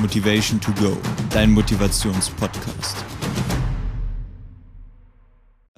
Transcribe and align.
Motivation 0.00 0.60
to 0.60 0.72
Go, 0.72 0.96
dein 1.30 1.50
Motivationspodcast. 1.50 2.96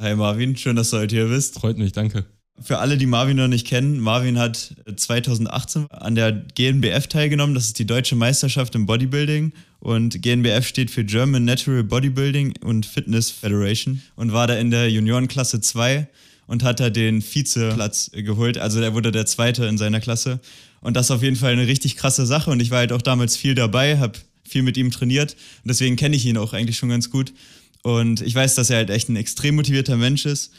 Hi 0.01 0.15
Marvin, 0.15 0.57
schön, 0.57 0.77
dass 0.77 0.91
du 0.91 0.99
heute 0.99 1.15
hier 1.15 1.27
bist. 1.29 1.61
Freut 1.61 1.79
mich, 1.79 1.93
danke. 1.93 2.25
Für 2.61 2.79
alle, 2.79 2.97
die 2.97 3.07
Marvin 3.07 3.37
noch 3.37 3.47
nicht 3.47 3.67
kennen, 3.67 4.01
Marvin 4.01 4.39
hat 4.39 4.75
2018 4.97 5.87
an 5.91 6.17
der 6.17 6.33
GNBF 6.33 7.07
teilgenommen. 7.07 7.55
Das 7.55 7.67
ist 7.67 7.79
die 7.79 7.87
deutsche 7.87 8.17
Meisterschaft 8.17 8.75
im 8.75 8.87
Bodybuilding. 8.87 9.53
Und 9.79 10.21
GNBF 10.21 10.67
steht 10.67 10.91
für 10.91 11.05
German 11.05 11.45
Natural 11.45 11.85
Bodybuilding 11.85 12.55
und 12.65 12.85
Fitness 12.85 13.31
Federation 13.31 14.03
und 14.17 14.33
war 14.33 14.49
da 14.49 14.57
in 14.57 14.73
der 14.73 14.91
Juniorenklasse 14.91 15.61
2 15.61 16.09
und 16.49 16.65
hat 16.65 16.81
da 16.81 16.91
den 16.91 17.23
Vizeplatz 17.23 18.11
geholt. 18.13 18.59
Also 18.59 18.81
er 18.81 18.95
wurde 18.95 19.13
der 19.13 19.27
Zweite 19.27 19.67
in 19.67 19.79
seiner 19.79 20.01
Klasse. 20.01 20.41
Und 20.81 20.97
das 20.97 21.07
ist 21.07 21.11
auf 21.11 21.23
jeden 21.23 21.37
Fall 21.37 21.53
eine 21.53 21.67
richtig 21.67 21.97
krasse 21.97 22.27
Sache. 22.27 22.51
Und 22.51 22.61
ich 22.61 22.71
war 22.71 22.79
halt 22.79 22.93
auch 22.93 23.03
damals 23.03 23.37
viel 23.37 23.55
dabei, 23.55 23.99
habe 23.99 24.19
viel 24.45 24.63
mit 24.63 24.77
ihm 24.77 24.91
trainiert. 24.91 25.33
Und 25.33 25.69
deswegen 25.69 25.97
kenne 25.97 26.17
ich 26.17 26.27
ihn 26.27 26.37
auch 26.37 26.53
eigentlich 26.53 26.77
schon 26.77 26.89
ganz 26.89 27.11
gut. 27.11 27.33
Und 27.83 28.21
ich 28.23 28.35
weiß, 28.35 28.55
dass 28.55 28.71
er 28.71 28.79
halt 28.79 28.91
echt 28.91 29.09
ein 29.09 29.17
extrem 29.17 29.57
motivierter 29.57 29.97
Mensch 29.97 30.27
ist. 30.27 30.53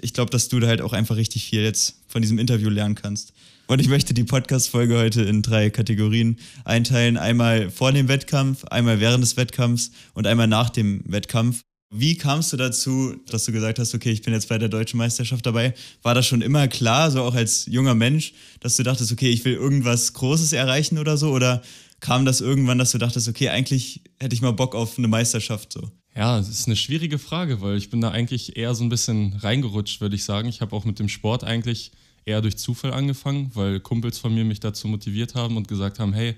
Ich 0.00 0.12
glaube, 0.12 0.30
dass 0.30 0.48
du 0.48 0.60
da 0.60 0.66
halt 0.66 0.82
auch 0.82 0.92
einfach 0.92 1.16
richtig 1.16 1.46
viel 1.46 1.62
jetzt 1.62 2.02
von 2.08 2.22
diesem 2.22 2.38
Interview 2.38 2.68
lernen 2.68 2.94
kannst. 2.94 3.32
Und 3.68 3.80
ich 3.80 3.88
möchte 3.88 4.14
die 4.14 4.24
Podcast-Folge 4.24 4.96
heute 4.96 5.22
in 5.22 5.42
drei 5.42 5.70
Kategorien 5.70 6.38
einteilen. 6.64 7.16
Einmal 7.16 7.70
vor 7.70 7.92
dem 7.92 8.06
Wettkampf, 8.08 8.64
einmal 8.64 9.00
während 9.00 9.24
des 9.24 9.36
Wettkampfs 9.36 9.90
und 10.14 10.26
einmal 10.26 10.46
nach 10.46 10.70
dem 10.70 11.02
Wettkampf. 11.04 11.62
Wie 11.90 12.16
kamst 12.16 12.52
du 12.52 12.56
dazu, 12.56 13.14
dass 13.28 13.44
du 13.44 13.52
gesagt 13.52 13.78
hast, 13.78 13.94
okay, 13.94 14.10
ich 14.10 14.22
bin 14.22 14.34
jetzt 14.34 14.48
bei 14.48 14.58
der 14.58 14.68
deutschen 14.68 14.98
Meisterschaft 14.98 15.46
dabei? 15.46 15.72
War 16.02 16.14
das 16.14 16.26
schon 16.26 16.42
immer 16.42 16.66
klar, 16.66 17.12
so 17.12 17.22
auch 17.22 17.34
als 17.34 17.66
junger 17.66 17.94
Mensch, 17.94 18.34
dass 18.58 18.76
du 18.76 18.82
dachtest, 18.82 19.12
okay, 19.12 19.30
ich 19.30 19.44
will 19.44 19.54
irgendwas 19.54 20.12
Großes 20.12 20.52
erreichen 20.52 20.98
oder 20.98 21.16
so? 21.16 21.30
Oder 21.30 21.62
kam 22.00 22.24
das 22.24 22.40
irgendwann, 22.40 22.78
dass 22.78 22.90
du 22.90 22.98
dachtest, 22.98 23.28
okay, 23.28 23.50
eigentlich 23.50 24.02
hätte 24.18 24.34
ich 24.34 24.42
mal 24.42 24.52
Bock 24.52 24.74
auf 24.74 24.98
eine 24.98 25.06
Meisterschaft 25.06 25.72
so? 25.72 25.88
Ja, 26.16 26.38
das 26.38 26.48
ist 26.48 26.66
eine 26.66 26.76
schwierige 26.76 27.18
Frage, 27.18 27.60
weil 27.60 27.76
ich 27.76 27.88
bin 27.88 28.00
da 28.00 28.10
eigentlich 28.10 28.56
eher 28.56 28.74
so 28.74 28.82
ein 28.82 28.88
bisschen 28.88 29.34
reingerutscht, 29.34 30.00
würde 30.00 30.16
ich 30.16 30.24
sagen. 30.24 30.48
Ich 30.48 30.60
habe 30.62 30.74
auch 30.74 30.84
mit 30.84 30.98
dem 30.98 31.08
Sport 31.08 31.44
eigentlich 31.44 31.92
eher 32.24 32.42
durch 32.42 32.56
Zufall 32.56 32.92
angefangen, 32.94 33.52
weil 33.54 33.78
Kumpels 33.78 34.18
von 34.18 34.34
mir 34.34 34.44
mich 34.44 34.58
dazu 34.58 34.88
motiviert 34.88 35.36
haben 35.36 35.56
und 35.56 35.68
gesagt 35.68 36.00
haben, 36.00 36.14
hey, 36.14 36.34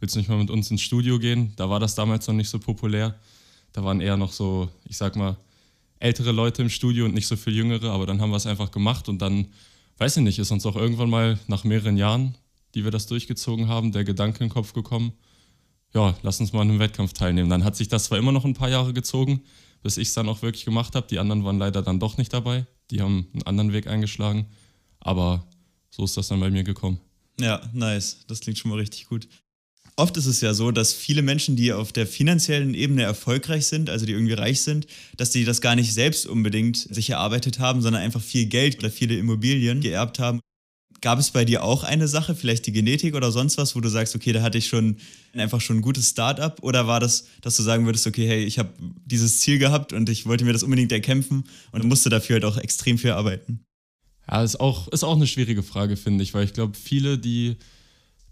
willst 0.00 0.16
du 0.16 0.18
nicht 0.18 0.28
mal 0.28 0.38
mit 0.38 0.50
uns 0.50 0.70
ins 0.70 0.82
Studio 0.82 1.18
gehen? 1.18 1.54
Da 1.56 1.70
war 1.70 1.80
das 1.80 1.94
damals 1.94 2.26
noch 2.26 2.34
nicht 2.34 2.50
so 2.50 2.58
populär. 2.58 3.18
Da 3.72 3.84
waren 3.84 4.00
eher 4.00 4.16
noch 4.16 4.32
so, 4.32 4.68
ich 4.84 4.96
sag 4.96 5.16
mal, 5.16 5.36
ältere 5.98 6.32
Leute 6.32 6.62
im 6.62 6.68
Studio 6.68 7.04
und 7.04 7.14
nicht 7.14 7.26
so 7.26 7.36
viel 7.36 7.54
jüngere, 7.54 7.90
aber 7.90 8.06
dann 8.06 8.20
haben 8.20 8.30
wir 8.30 8.36
es 8.36 8.46
einfach 8.46 8.70
gemacht 8.70 9.08
und 9.08 9.22
dann, 9.22 9.48
weiß 9.98 10.16
ich 10.16 10.22
nicht, 10.22 10.38
ist 10.38 10.50
uns 10.50 10.66
auch 10.66 10.76
irgendwann 10.76 11.10
mal 11.10 11.38
nach 11.46 11.64
mehreren 11.64 11.96
Jahren, 11.96 12.36
die 12.74 12.84
wir 12.84 12.90
das 12.90 13.06
durchgezogen 13.06 13.68
haben, 13.68 13.92
der 13.92 14.04
Gedanke 14.04 14.40
in 14.40 14.48
den 14.48 14.52
Kopf 14.52 14.72
gekommen, 14.72 15.12
ja, 15.94 16.16
lass 16.22 16.40
uns 16.40 16.52
mal 16.52 16.62
an 16.62 16.70
einem 16.70 16.78
Wettkampf 16.78 17.12
teilnehmen. 17.12 17.50
Dann 17.50 17.64
hat 17.64 17.76
sich 17.76 17.88
das 17.88 18.04
zwar 18.04 18.18
immer 18.18 18.32
noch 18.32 18.44
ein 18.44 18.54
paar 18.54 18.70
Jahre 18.70 18.92
gezogen, 18.92 19.42
bis 19.82 19.96
ich 19.96 20.08
es 20.08 20.14
dann 20.14 20.28
auch 20.28 20.42
wirklich 20.42 20.64
gemacht 20.64 20.94
habe. 20.94 21.06
Die 21.08 21.18
anderen 21.18 21.44
waren 21.44 21.58
leider 21.58 21.82
dann 21.82 22.00
doch 22.00 22.16
nicht 22.16 22.32
dabei. 22.32 22.66
Die 22.90 23.00
haben 23.00 23.28
einen 23.32 23.42
anderen 23.42 23.72
Weg 23.72 23.86
eingeschlagen. 23.86 24.46
Aber 25.00 25.46
so 25.90 26.04
ist 26.04 26.16
das 26.16 26.28
dann 26.28 26.40
bei 26.40 26.50
mir 26.50 26.64
gekommen. 26.64 26.98
Ja, 27.38 27.60
nice. 27.72 28.24
Das 28.26 28.40
klingt 28.40 28.58
schon 28.58 28.70
mal 28.70 28.78
richtig 28.78 29.06
gut. 29.06 29.28
Oft 29.96 30.16
ist 30.16 30.26
es 30.26 30.40
ja 30.40 30.54
so, 30.54 30.70
dass 30.70 30.94
viele 30.94 31.20
Menschen, 31.20 31.54
die 31.54 31.72
auf 31.72 31.92
der 31.92 32.06
finanziellen 32.06 32.72
Ebene 32.72 33.02
erfolgreich 33.02 33.66
sind, 33.66 33.90
also 33.90 34.06
die 34.06 34.12
irgendwie 34.12 34.32
reich 34.32 34.62
sind, 34.62 34.86
dass 35.18 35.30
die 35.30 35.44
das 35.44 35.60
gar 35.60 35.76
nicht 35.76 35.92
selbst 35.92 36.26
unbedingt 36.26 36.78
sich 36.78 37.10
erarbeitet 37.10 37.58
haben, 37.58 37.82
sondern 37.82 38.02
einfach 38.02 38.22
viel 38.22 38.46
Geld 38.46 38.78
oder 38.78 38.90
viele 38.90 39.16
Immobilien 39.16 39.80
geerbt 39.80 40.18
haben. 40.18 40.40
Gab 41.02 41.18
es 41.18 41.30
bei 41.30 41.44
dir 41.44 41.62
auch 41.62 41.82
eine 41.82 42.08
Sache, 42.08 42.34
vielleicht 42.34 42.66
die 42.66 42.72
Genetik 42.72 43.14
oder 43.14 43.32
sonst 43.32 43.58
was, 43.58 43.76
wo 43.76 43.80
du 43.80 43.88
sagst, 43.88 44.14
okay, 44.14 44.32
da 44.32 44.40
hatte 44.40 44.56
ich 44.56 44.68
schon 44.68 44.96
einfach 45.34 45.60
schon 45.60 45.78
ein 45.78 45.82
gutes 45.82 46.08
Start-up? 46.08 46.62
Oder 46.62 46.86
war 46.86 47.00
das, 47.00 47.26
dass 47.42 47.56
du 47.56 47.62
sagen 47.62 47.84
würdest, 47.84 48.06
okay, 48.06 48.26
hey, 48.26 48.44
ich 48.44 48.58
habe 48.58 48.72
dieses 49.04 49.40
Ziel 49.40 49.58
gehabt 49.58 49.92
und 49.92 50.08
ich 50.08 50.26
wollte 50.26 50.44
mir 50.44 50.52
das 50.52 50.62
unbedingt 50.62 50.92
erkämpfen 50.92 51.44
und 51.72 51.84
musste 51.84 52.08
dafür 52.08 52.34
halt 52.34 52.44
auch 52.44 52.56
extrem 52.56 52.98
viel 52.98 53.10
arbeiten? 53.10 53.64
Ja, 54.30 54.42
ist 54.42 54.60
auch, 54.60 54.88
ist 54.88 55.02
auch 55.02 55.16
eine 55.16 55.26
schwierige 55.26 55.62
Frage, 55.62 55.96
finde 55.96 56.22
ich, 56.22 56.32
weil 56.32 56.44
ich 56.44 56.52
glaube, 56.52 56.78
viele, 56.78 57.18
die 57.18 57.56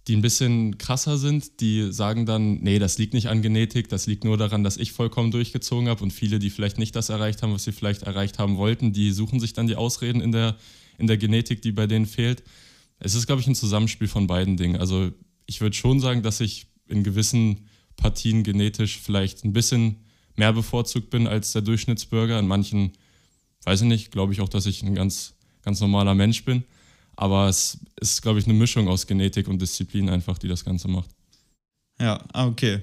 die 0.09 0.17
ein 0.17 0.23
bisschen 0.23 0.79
krasser 0.79 1.19
sind, 1.19 1.61
die 1.61 1.93
sagen 1.93 2.27
dann, 2.27 2.61
nee, 2.61 2.79
das 2.79 2.99
liegt 2.99 3.13
nicht 3.15 3.29
an 3.29 3.43
Genetik, 3.43 3.89
das 3.89 4.07
liegt 4.07 4.25
nur 4.25 4.39
daran, 4.39 4.65
dass 4.65 4.77
ich 4.77 4.93
vollkommen 4.93 5.31
durchgezogen 5.31 5.89
habe 5.89 6.03
und 6.03 6.11
viele, 6.11 6.39
die 6.39 6.51
vielleicht 6.51 6.79
nicht 6.79 6.97
das 6.97 7.11
erreicht 7.11 7.43
haben, 7.43 7.53
was 7.53 7.65
sie 7.65 7.73
vielleicht 7.73 8.03
erreicht 8.03 8.39
haben 8.39 8.57
wollten, 8.57 8.93
die 8.93 9.13
suchen 9.13 9.41
sich 9.41 9.53
dann 9.53 9.67
die 9.67 9.77
Ausreden 9.77 10.21
in 10.21 10.33
der, 10.33 10.57
in 10.99 11.07
der 11.07 11.19
Genetik, 11.19 11.63
die 11.63 11.73
bei 11.73 11.87
denen 11.87 12.07
fehlt. 12.07 12.43
Es 12.99 13.15
ist, 13.15 13.27
glaube 13.27 13.41
ich, 13.41 13.47
ein 13.47 13.55
Zusammenspiel 13.55 14.09
von 14.09 14.27
beiden 14.27 14.57
Dingen. 14.57 14.77
Also 14.77 15.11
ich 15.47 15.61
würde 15.61 15.77
schon 15.77 16.01
sagen, 16.01 16.23
dass 16.23 16.41
ich 16.41 16.67
in 16.87 17.05
gewissen 17.05 17.69
Partien 17.97 18.43
genetisch 18.43 18.99
vielleicht 18.99 19.45
ein 19.45 19.53
bisschen 19.53 19.97
mehr 20.37 20.53
bevorzugt 20.53 21.11
bin 21.11 21.27
als 21.27 21.53
der 21.53 21.63
Durchschnittsbürger. 21.63 22.39
In 22.39 22.47
manchen, 22.47 22.93
weiß 23.65 23.83
ich 23.83 23.89
nicht, 23.89 24.11
glaube 24.11 24.33
ich 24.33 24.41
auch, 24.41 24.49
dass 24.49 24.67
ich 24.67 24.83
ein 24.83 24.95
ganz, 24.95 25.35
ganz 25.63 25.81
normaler 25.81 26.15
Mensch 26.15 26.45
bin. 26.45 26.65
Aber 27.21 27.51
es 27.51 27.77
ist, 28.01 28.23
glaube 28.23 28.39
ich, 28.39 28.47
eine 28.47 28.55
Mischung 28.55 28.89
aus 28.89 29.07
Genetik 29.07 29.47
und 29.47 29.61
Disziplin 29.61 30.09
einfach, 30.09 30.39
die 30.39 30.49
das 30.49 30.65
Ganze 30.65 30.89
macht. 30.89 31.11
Ja, 32.01 32.25
ah, 32.33 32.47
okay. 32.47 32.81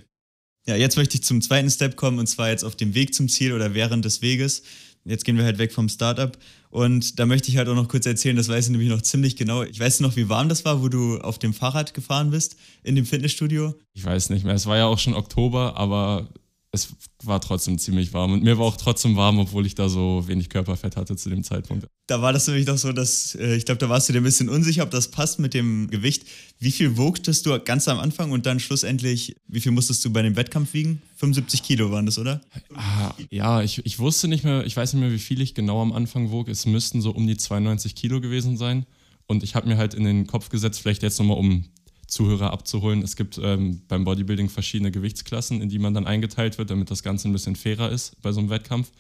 Ja, 0.68 0.76
jetzt 0.76 0.96
möchte 0.96 1.16
ich 1.16 1.24
zum 1.24 1.42
zweiten 1.42 1.72
Step 1.72 1.96
kommen 1.96 2.20
und 2.20 2.28
zwar 2.28 2.52
jetzt 2.52 2.64
auf 2.64 2.76
dem 2.76 2.94
Weg 2.94 3.16
zum 3.16 3.30
Ziel 3.30 3.52
oder 3.52 3.74
während 3.74 4.06
des 4.06 4.22
Weges. 4.22 4.62
Jetzt 5.06 5.26
gehen 5.26 5.38
wir 5.38 5.44
halt 5.44 5.58
weg 5.58 5.74
vom 5.74 5.90
Startup 5.90 6.38
und 6.70 7.18
da 7.18 7.26
möchte 7.26 7.50
ich 7.50 7.58
halt 7.58 7.68
auch 7.68 7.74
noch 7.74 7.88
kurz 7.88 8.06
erzählen, 8.06 8.36
das 8.36 8.48
weiß 8.48 8.66
ich 8.66 8.72
nämlich 8.72 8.90
noch 8.90 9.02
ziemlich 9.02 9.38
genau. 9.38 9.64
Ich 9.64 9.80
weiß 9.80 10.02
noch, 10.02 10.16
wie 10.16 10.30
warm 10.30 10.50
das 10.50 10.66
war, 10.66 10.84
wo 10.84 10.90
du 10.90 11.18
auf 11.18 11.40
dem 11.40 11.56
Fahrrad 11.56 11.96
gefahren 11.96 12.30
bist 12.30 12.58
in 12.84 12.96
dem 12.96 13.08
Fitnessstudio. 13.08 13.74
Ich 13.96 14.06
weiß 14.06 14.30
nicht 14.30 14.46
mehr, 14.46 14.54
es 14.54 14.68
war 14.68 14.78
ja 14.78 14.86
auch 14.86 15.00
schon 15.00 15.16
Oktober, 15.16 15.78
aber 15.78 16.30
es 16.72 16.90
war 17.24 17.40
trotzdem 17.40 17.80
ziemlich 17.80 18.14
warm. 18.14 18.34
Und 18.34 18.44
mir 18.44 18.58
war 18.58 18.66
auch 18.66 18.78
trotzdem 18.78 19.16
warm, 19.16 19.40
obwohl 19.40 19.66
ich 19.66 19.76
da 19.76 19.90
so 19.90 20.24
wenig 20.28 20.50
Körperfett 20.50 20.96
hatte 20.96 21.16
zu 21.16 21.30
dem 21.30 21.44
Zeitpunkt. 21.44 21.88
Da 22.08 22.22
war 22.22 22.34
das 22.34 22.48
nämlich 22.48 22.66
doch 22.66 22.78
so, 22.78 22.92
dass 22.92 23.36
äh, 23.36 23.56
ich 23.56 23.66
glaube, 23.66 23.80
da 23.80 23.90
warst 23.90 24.10
du 24.10 24.14
dir 24.14 24.22
ein 24.22 24.24
bisschen 24.24 24.50
unsicher, 24.50 24.84
ob 24.84 24.92
das 24.92 25.10
passt 25.10 25.40
mit 25.40 25.54
dem 25.54 25.90
Gewicht. 25.90 26.26
Wie 26.60 26.72
viel 26.72 26.98
wogtest 26.98 27.46
du 27.46 27.58
ganz 27.60 27.88
am 27.88 28.00
Anfang 28.00 28.32
und 28.32 28.46
dann 28.46 28.60
schlussendlich, 28.60 29.36
wie 29.48 29.62
viel 29.62 29.72
musstest 29.72 30.04
du 30.06 30.12
bei 30.12 30.22
dem 30.22 30.36
Wettkampf 30.36 30.74
wiegen? 30.74 31.02
75 31.16 31.64
Kilo 31.64 31.92
waren 31.92 32.06
das, 32.06 32.20
oder? 32.20 32.42
Ah, 32.76 33.14
ja, 33.30 33.62
ich, 33.62 33.86
ich 33.86 34.00
wusste 34.00 34.28
nicht 34.28 34.44
mehr, 34.44 34.66
ich 34.66 34.76
weiß 34.76 34.94
nicht 34.94 35.02
mehr, 35.02 35.12
wie 35.12 35.20
viel 35.20 35.42
ich 35.42 35.56
genau 35.56 35.82
am 35.82 35.94
Anfang 35.94 36.32
wog. 36.32 36.50
Es 36.50 36.66
müssten 36.66 37.02
so 37.02 37.12
um 37.12 37.28
die 37.28 37.38
92 37.38 37.96
Kilo 37.96 38.22
gewesen 38.22 38.58
sein. 38.58 38.86
Und 39.26 39.44
ich 39.44 39.56
habe 39.56 39.68
mir 39.68 39.78
halt 39.78 39.94
in 39.94 40.04
den 40.04 40.28
Kopf 40.28 40.50
gesetzt, 40.50 40.80
vielleicht 40.80 41.04
jetzt 41.04 41.20
nochmal 41.20 41.38
um 41.38 41.66
Zuhörer 42.08 42.52
abzuholen. 42.52 43.02
Es 43.02 43.16
gibt 43.16 43.40
ähm, 43.42 43.82
beim 43.88 44.06
Bodybuilding 44.06 44.50
verschiedene 44.50 44.92
Gewichtsklassen, 44.92 45.62
in 45.62 45.70
die 45.70 45.80
man 45.80 45.94
dann 45.94 46.08
eingeteilt 46.08 46.58
wird, 46.58 46.70
damit 46.70 46.90
das 46.90 47.04
Ganze 47.04 47.28
ein 47.28 47.34
bisschen 47.34 47.56
fairer 47.56 47.92
ist 47.92 48.22
bei 48.22 48.32
so 48.32 48.40
einem 48.40 48.50
Wettkampf. 48.50 48.92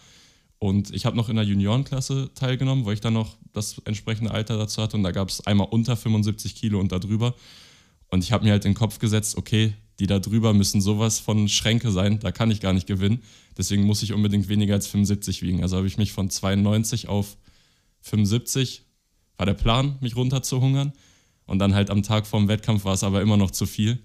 Und 0.59 0.93
ich 0.93 1.05
habe 1.05 1.15
noch 1.15 1.29
in 1.29 1.35
der 1.35 1.45
Juniorenklasse 1.45 2.31
teilgenommen, 2.35 2.85
weil 2.85 2.95
ich 2.95 3.01
dann 3.01 3.13
noch 3.13 3.37
das 3.53 3.79
entsprechende 3.85 4.31
Alter 4.31 4.57
dazu 4.57 4.81
hatte. 4.81 4.97
Und 4.97 5.03
da 5.03 5.11
gab 5.11 5.29
es 5.29 5.45
einmal 5.45 5.67
unter 5.69 5.95
75 5.95 6.55
Kilo 6.55 6.79
und 6.79 6.91
da 6.91 6.99
drüber. 6.99 7.35
Und 8.09 8.23
ich 8.23 8.31
habe 8.31 8.43
mir 8.43 8.51
halt 8.51 8.63
den 8.63 8.73
Kopf 8.73 8.99
gesetzt, 8.99 9.37
okay, 9.37 9.73
die 9.99 10.07
da 10.07 10.19
drüber 10.19 10.53
müssen 10.53 10.81
sowas 10.81 11.19
von 11.19 11.47
Schränke 11.47 11.91
sein, 11.91 12.19
da 12.19 12.31
kann 12.31 12.51
ich 12.51 12.61
gar 12.61 12.73
nicht 12.73 12.87
gewinnen. 12.87 13.23
Deswegen 13.57 13.83
muss 13.83 14.03
ich 14.03 14.13
unbedingt 14.13 14.47
weniger 14.47 14.75
als 14.75 14.87
75 14.87 15.41
wiegen. 15.41 15.63
Also 15.63 15.77
habe 15.77 15.87
ich 15.87 15.97
mich 15.97 16.11
von 16.11 16.29
92 16.29 17.07
auf 17.07 17.37
75, 18.01 18.83
war 19.37 19.45
der 19.45 19.53
Plan, 19.53 19.97
mich 20.01 20.15
runterzuhungern. 20.15 20.93
Und 21.47 21.59
dann 21.59 21.73
halt 21.73 21.89
am 21.89 22.03
Tag 22.03 22.27
vorm 22.27 22.47
Wettkampf 22.47 22.85
war 22.85 22.93
es 22.93 23.03
aber 23.03 23.21
immer 23.21 23.37
noch 23.37 23.51
zu 23.51 23.65
viel. 23.65 23.99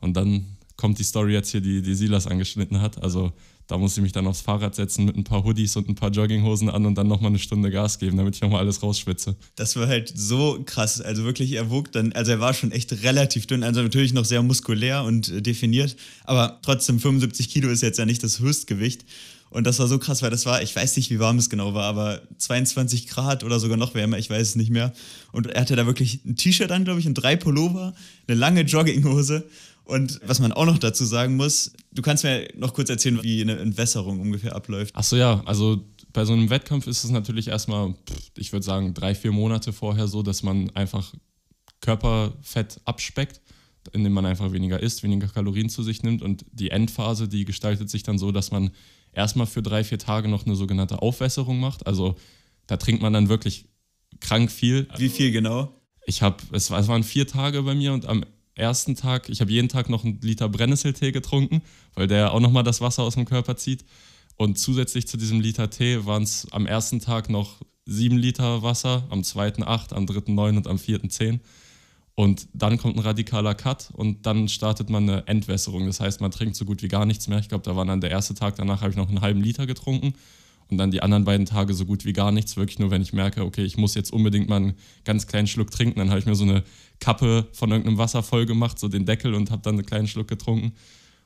Und 0.00 0.16
dann 0.16 0.46
kommt 0.76 0.98
die 0.98 1.04
Story 1.04 1.32
jetzt 1.32 1.50
hier, 1.50 1.60
die, 1.60 1.82
die 1.82 1.94
Silas 1.94 2.26
angeschnitten 2.26 2.80
hat. 2.80 3.02
Also 3.02 3.32
da 3.66 3.78
muss 3.78 3.96
ich 3.96 4.02
mich 4.02 4.12
dann 4.12 4.26
aufs 4.26 4.42
Fahrrad 4.42 4.74
setzen 4.74 5.06
mit 5.06 5.16
ein 5.16 5.24
paar 5.24 5.44
Hoodies 5.44 5.76
und 5.76 5.88
ein 5.88 5.94
paar 5.94 6.10
Jogginghosen 6.10 6.68
an 6.68 6.84
und 6.84 6.96
dann 6.96 7.08
nochmal 7.08 7.30
eine 7.30 7.38
Stunde 7.38 7.70
Gas 7.70 7.98
geben, 7.98 8.16
damit 8.18 8.34
ich 8.34 8.42
nochmal 8.42 8.60
alles 8.60 8.82
rausschwitze. 8.82 9.36
Das 9.56 9.74
war 9.76 9.86
halt 9.86 10.12
so 10.14 10.62
krass. 10.66 11.00
Also 11.00 11.24
wirklich, 11.24 11.52
er 11.52 11.70
wog 11.70 11.90
dann, 11.90 12.12
also 12.12 12.32
er 12.32 12.40
war 12.40 12.52
schon 12.52 12.72
echt 12.72 12.92
relativ 13.02 13.46
dünn, 13.46 13.62
also 13.62 13.82
natürlich 13.82 14.12
noch 14.12 14.26
sehr 14.26 14.42
muskulär 14.42 15.04
und 15.04 15.30
äh, 15.30 15.40
definiert, 15.40 15.96
aber 16.24 16.58
trotzdem 16.62 17.00
75 17.00 17.48
Kilo 17.48 17.70
ist 17.70 17.82
jetzt 17.82 17.98
ja 17.98 18.04
nicht 18.04 18.22
das 18.22 18.40
Höchstgewicht. 18.40 19.06
Und 19.54 19.68
das 19.68 19.78
war 19.78 19.86
so 19.86 20.00
krass, 20.00 20.20
weil 20.20 20.30
das 20.30 20.46
war, 20.46 20.62
ich 20.62 20.74
weiß 20.74 20.96
nicht, 20.96 21.10
wie 21.10 21.20
warm 21.20 21.38
es 21.38 21.48
genau 21.48 21.74
war, 21.74 21.84
aber 21.84 22.20
22 22.38 23.06
Grad 23.06 23.44
oder 23.44 23.60
sogar 23.60 23.76
noch 23.76 23.94
wärmer, 23.94 24.18
ich 24.18 24.28
weiß 24.28 24.48
es 24.48 24.56
nicht 24.56 24.70
mehr. 24.70 24.92
Und 25.30 25.46
er 25.46 25.60
hatte 25.60 25.76
da 25.76 25.86
wirklich 25.86 26.24
ein 26.24 26.34
T-Shirt 26.34 26.72
an, 26.72 26.84
glaube 26.84 26.98
ich, 26.98 27.06
und 27.06 27.14
drei 27.14 27.36
Pullover, 27.36 27.94
eine 28.26 28.36
lange 28.36 28.62
Jogginghose. 28.62 29.48
Und 29.84 30.20
was 30.26 30.40
man 30.40 30.50
auch 30.50 30.66
noch 30.66 30.78
dazu 30.78 31.04
sagen 31.04 31.36
muss, 31.36 31.72
du 31.92 32.02
kannst 32.02 32.24
mir 32.24 32.48
noch 32.56 32.74
kurz 32.74 32.90
erzählen, 32.90 33.22
wie 33.22 33.42
eine 33.42 33.56
Entwässerung 33.58 34.18
ungefähr 34.20 34.56
abläuft. 34.56 34.96
Achso, 34.96 35.14
ja, 35.14 35.40
also 35.44 35.84
bei 36.12 36.24
so 36.24 36.32
einem 36.32 36.50
Wettkampf 36.50 36.88
ist 36.88 37.04
es 37.04 37.10
natürlich 37.10 37.46
erstmal, 37.46 37.94
ich 38.36 38.52
würde 38.52 38.66
sagen, 38.66 38.92
drei, 38.92 39.14
vier 39.14 39.30
Monate 39.30 39.72
vorher 39.72 40.08
so, 40.08 40.24
dass 40.24 40.42
man 40.42 40.70
einfach 40.70 41.14
Körperfett 41.80 42.80
abspeckt, 42.86 43.40
indem 43.92 44.14
man 44.14 44.26
einfach 44.26 44.50
weniger 44.50 44.80
isst, 44.80 45.04
weniger 45.04 45.28
Kalorien 45.28 45.68
zu 45.68 45.84
sich 45.84 46.02
nimmt. 46.02 46.22
Und 46.22 46.44
die 46.50 46.70
Endphase, 46.70 47.28
die 47.28 47.44
gestaltet 47.44 47.88
sich 47.88 48.02
dann 48.02 48.18
so, 48.18 48.32
dass 48.32 48.50
man 48.50 48.72
erstmal 49.14 49.46
für 49.46 49.62
drei, 49.62 49.84
vier 49.84 49.98
Tage 49.98 50.28
noch 50.28 50.46
eine 50.46 50.56
sogenannte 50.56 51.02
Aufwässerung 51.02 51.60
macht. 51.60 51.86
Also 51.86 52.16
da 52.66 52.76
trinkt 52.76 53.02
man 53.02 53.12
dann 53.12 53.28
wirklich 53.28 53.66
krank 54.20 54.50
viel. 54.50 54.88
Wie 54.96 55.08
viel 55.08 55.32
genau? 55.32 55.72
Ich 56.06 56.22
habe, 56.22 56.36
es, 56.52 56.70
es 56.70 56.88
waren 56.88 57.02
vier 57.02 57.26
Tage 57.26 57.62
bei 57.62 57.74
mir 57.74 57.92
und 57.92 58.06
am 58.06 58.24
ersten 58.54 58.94
Tag, 58.94 59.28
ich 59.28 59.40
habe 59.40 59.50
jeden 59.50 59.68
Tag 59.68 59.88
noch 59.88 60.04
einen 60.04 60.20
Liter 60.20 60.48
Brennnesseltee 60.48 61.12
getrunken, 61.12 61.62
weil 61.94 62.06
der 62.06 62.32
auch 62.32 62.40
nochmal 62.40 62.62
das 62.62 62.80
Wasser 62.80 63.02
aus 63.02 63.14
dem 63.14 63.24
Körper 63.24 63.56
zieht. 63.56 63.84
Und 64.36 64.58
zusätzlich 64.58 65.06
zu 65.06 65.16
diesem 65.16 65.40
Liter 65.40 65.70
Tee 65.70 66.06
waren 66.06 66.24
es 66.24 66.46
am 66.50 66.66
ersten 66.66 67.00
Tag 67.00 67.30
noch 67.30 67.60
sieben 67.86 68.16
Liter 68.16 68.62
Wasser, 68.62 69.06
am 69.10 69.22
zweiten 69.22 69.62
acht, 69.62 69.92
am 69.92 70.06
dritten 70.06 70.34
neun 70.34 70.56
und 70.56 70.66
am 70.66 70.78
vierten 70.78 71.10
zehn. 71.10 71.40
Und 72.16 72.46
dann 72.52 72.78
kommt 72.78 72.96
ein 72.96 73.00
radikaler 73.00 73.54
Cut 73.54 73.90
und 73.92 74.24
dann 74.24 74.48
startet 74.48 74.88
man 74.88 75.08
eine 75.08 75.26
Entwässerung. 75.26 75.86
Das 75.86 75.98
heißt, 75.98 76.20
man 76.20 76.30
trinkt 76.30 76.54
so 76.54 76.64
gut 76.64 76.82
wie 76.82 76.88
gar 76.88 77.06
nichts 77.06 77.26
mehr. 77.26 77.38
Ich 77.38 77.48
glaube, 77.48 77.64
da 77.64 77.74
war 77.74 77.84
dann 77.84 78.00
der 78.00 78.10
erste 78.10 78.34
Tag, 78.34 78.54
danach 78.56 78.82
habe 78.82 78.90
ich 78.90 78.96
noch 78.96 79.08
einen 79.08 79.20
halben 79.20 79.40
Liter 79.40 79.66
getrunken 79.66 80.14
und 80.70 80.78
dann 80.78 80.90
die 80.90 81.02
anderen 81.02 81.24
beiden 81.24 81.44
Tage 81.46 81.74
so 81.74 81.84
gut 81.84 82.04
wie 82.04 82.12
gar 82.12 82.30
nichts. 82.30 82.56
Wirklich 82.56 82.78
nur, 82.78 82.90
wenn 82.90 83.02
ich 83.02 83.12
merke, 83.12 83.44
okay, 83.44 83.64
ich 83.64 83.76
muss 83.76 83.94
jetzt 83.94 84.12
unbedingt 84.12 84.48
mal 84.48 84.56
einen 84.56 84.74
ganz 85.04 85.26
kleinen 85.26 85.48
Schluck 85.48 85.70
trinken. 85.70 85.98
Dann 85.98 86.10
habe 86.10 86.20
ich 86.20 86.26
mir 86.26 86.36
so 86.36 86.44
eine 86.44 86.62
Kappe 87.00 87.48
von 87.52 87.70
irgendeinem 87.70 87.98
Wasser 87.98 88.22
voll 88.22 88.46
gemacht, 88.46 88.78
so 88.78 88.88
den 88.88 89.06
Deckel 89.06 89.34
und 89.34 89.50
habe 89.50 89.62
dann 89.62 89.74
einen 89.74 89.86
kleinen 89.86 90.06
Schluck 90.06 90.28
getrunken. 90.28 90.72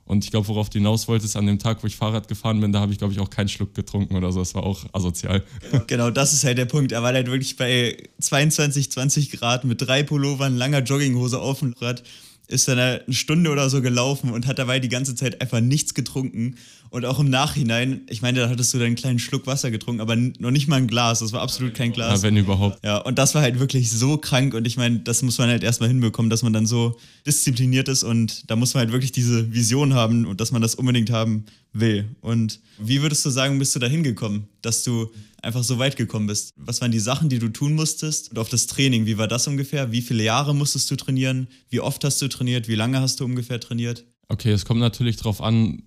Und 0.09 0.23
ich 0.25 0.31
glaube, 0.31 0.47
worauf 0.47 0.71
du 0.71 0.79
hinaus 0.79 1.07
wolltest, 1.07 1.37
an 1.37 1.45
dem 1.45 1.59
Tag, 1.59 1.83
wo 1.83 1.87
ich 1.87 1.95
Fahrrad 1.95 2.27
gefahren 2.27 2.59
bin, 2.59 2.73
da 2.73 2.79
habe 2.79 2.91
ich, 2.91 2.97
glaube 2.97 3.13
ich, 3.13 3.19
auch 3.19 3.29
keinen 3.29 3.47
Schluck 3.47 3.75
getrunken 3.75 4.15
oder 4.15 4.31
so. 4.31 4.39
Das 4.39 4.55
war 4.55 4.63
auch 4.63 4.83
asozial. 4.91 5.43
Genau, 5.69 5.83
genau, 5.85 6.09
das 6.09 6.33
ist 6.33 6.43
halt 6.43 6.57
der 6.57 6.65
Punkt. 6.65 6.91
Er 6.91 7.03
war 7.03 7.13
halt 7.13 7.27
wirklich 7.27 7.55
bei 7.57 7.95
22, 8.19 8.91
20 8.91 9.31
Grad 9.33 9.65
mit 9.65 9.79
drei 9.85 10.01
Pullovern, 10.01 10.57
langer 10.57 10.79
Jogginghose 10.79 11.39
auf 11.39 11.59
dem 11.59 11.75
Rad 11.79 12.01
ist 12.49 12.67
dann 12.67 12.79
eine 12.79 13.03
Stunde 13.09 13.51
oder 13.51 13.69
so 13.69 13.81
gelaufen 13.81 14.31
und 14.31 14.47
hat 14.47 14.57
dabei 14.57 14.79
die 14.79 14.89
ganze 14.89 15.13
Zeit 15.15 15.39
einfach 15.39 15.61
nichts 15.61 15.93
getrunken. 15.93 16.55
Und 16.89 17.05
auch 17.05 17.19
im 17.19 17.29
Nachhinein, 17.29 18.01
ich 18.09 18.23
meine, 18.23 18.39
da 18.39 18.49
hattest 18.49 18.73
du 18.73 18.79
deinen 18.79 18.95
kleinen 18.95 19.19
Schluck 19.19 19.45
Wasser 19.45 19.69
getrunken, 19.69 20.01
aber 20.01 20.15
noch 20.15 20.49
nicht 20.49 20.67
mal 20.67 20.77
ein 20.77 20.87
Glas. 20.87 21.19
Das 21.19 21.31
war 21.31 21.41
absolut 21.41 21.75
kein 21.75 21.91
Glas. 21.91 22.21
Ja, 22.21 22.27
wenn 22.27 22.37
überhaupt. 22.37 22.83
Ja, 22.83 22.97
und 22.97 23.19
das 23.19 23.35
war 23.35 23.43
halt 23.43 23.59
wirklich 23.59 23.91
so 23.91 24.17
krank. 24.17 24.55
Und 24.55 24.65
ich 24.65 24.77
meine, 24.77 24.99
das 24.99 25.21
muss 25.21 25.37
man 25.37 25.49
halt 25.49 25.63
erstmal 25.63 25.89
hinbekommen, 25.89 26.31
dass 26.31 26.41
man 26.41 26.51
dann 26.51 26.65
so 26.65 26.97
diszipliniert 27.27 27.87
ist. 27.87 28.03
Und 28.03 28.49
da 28.49 28.55
muss 28.55 28.73
man 28.73 28.81
halt 28.81 28.91
wirklich 28.91 29.11
diese 29.11 29.53
Vision 29.53 29.93
haben 29.93 30.25
und 30.25 30.41
dass 30.41 30.51
man 30.51 30.63
das 30.63 30.73
unbedingt 30.73 31.11
haben 31.11 31.45
will. 31.71 32.15
Und 32.21 32.59
wie 32.79 33.03
würdest 33.03 33.23
du 33.23 33.29
sagen, 33.29 33.59
bist 33.59 33.75
du 33.75 33.79
da 33.79 33.85
hingekommen, 33.85 34.47
dass 34.63 34.83
du 34.83 35.11
einfach 35.41 35.63
so 35.63 35.79
weit 35.79 35.95
gekommen 35.95 36.27
bist? 36.27 36.53
Was 36.57 36.81
waren 36.81 36.91
die 36.91 36.99
Sachen, 36.99 37.29
die 37.29 37.39
du 37.39 37.49
tun 37.49 37.73
musstest? 37.73 38.31
Und 38.31 38.39
auf 38.39 38.49
das 38.49 38.67
Training, 38.67 39.05
wie 39.05 39.17
war 39.17 39.27
das 39.27 39.47
ungefähr? 39.47 39.91
Wie 39.91 40.01
viele 40.01 40.23
Jahre 40.23 40.53
musstest 40.53 40.89
du 40.91 40.95
trainieren? 40.95 41.47
Wie 41.69 41.79
oft 41.79 42.03
hast 42.03 42.21
du 42.21 42.27
trainiert? 42.27 42.67
Wie 42.67 42.75
lange 42.75 42.99
hast 42.99 43.19
du 43.19 43.25
ungefähr 43.25 43.59
trainiert? 43.59 44.05
Okay, 44.27 44.51
es 44.51 44.65
kommt 44.65 44.79
natürlich 44.79 45.17
darauf 45.17 45.41
an, 45.41 45.83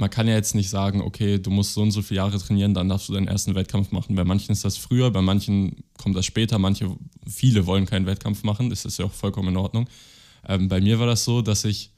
man 0.00 0.08
kann 0.08 0.26
ja 0.26 0.34
jetzt 0.34 0.54
nicht 0.54 0.70
sagen, 0.70 1.02
okay, 1.02 1.38
du 1.38 1.50
musst 1.50 1.74
so 1.74 1.82
und 1.82 1.90
so 1.90 2.00
viele 2.00 2.18
Jahre 2.18 2.38
trainieren, 2.38 2.72
dann 2.72 2.88
darfst 2.88 3.08
du 3.08 3.12
deinen 3.12 3.28
ersten 3.28 3.54
Wettkampf 3.54 3.92
machen. 3.92 4.16
Bei 4.16 4.24
manchen 4.24 4.52
ist 4.52 4.64
das 4.64 4.78
früher, 4.78 5.10
bei 5.10 5.20
manchen 5.20 5.84
kommt 5.98 6.16
das 6.16 6.24
später, 6.24 6.58
manche, 6.58 6.96
viele 7.28 7.66
wollen 7.66 7.84
keinen 7.84 8.06
Wettkampf 8.06 8.42
machen, 8.42 8.70
das 8.70 8.86
ist 8.86 8.98
ja 8.98 9.04
auch 9.04 9.12
vollkommen 9.12 9.50
in 9.50 9.56
Ordnung. 9.58 9.88
Ähm, 10.48 10.68
bei 10.68 10.80
mir 10.80 10.98
war 10.98 11.06
das 11.06 11.24
so, 11.24 11.42
dass 11.42 11.64
ich 11.64 11.92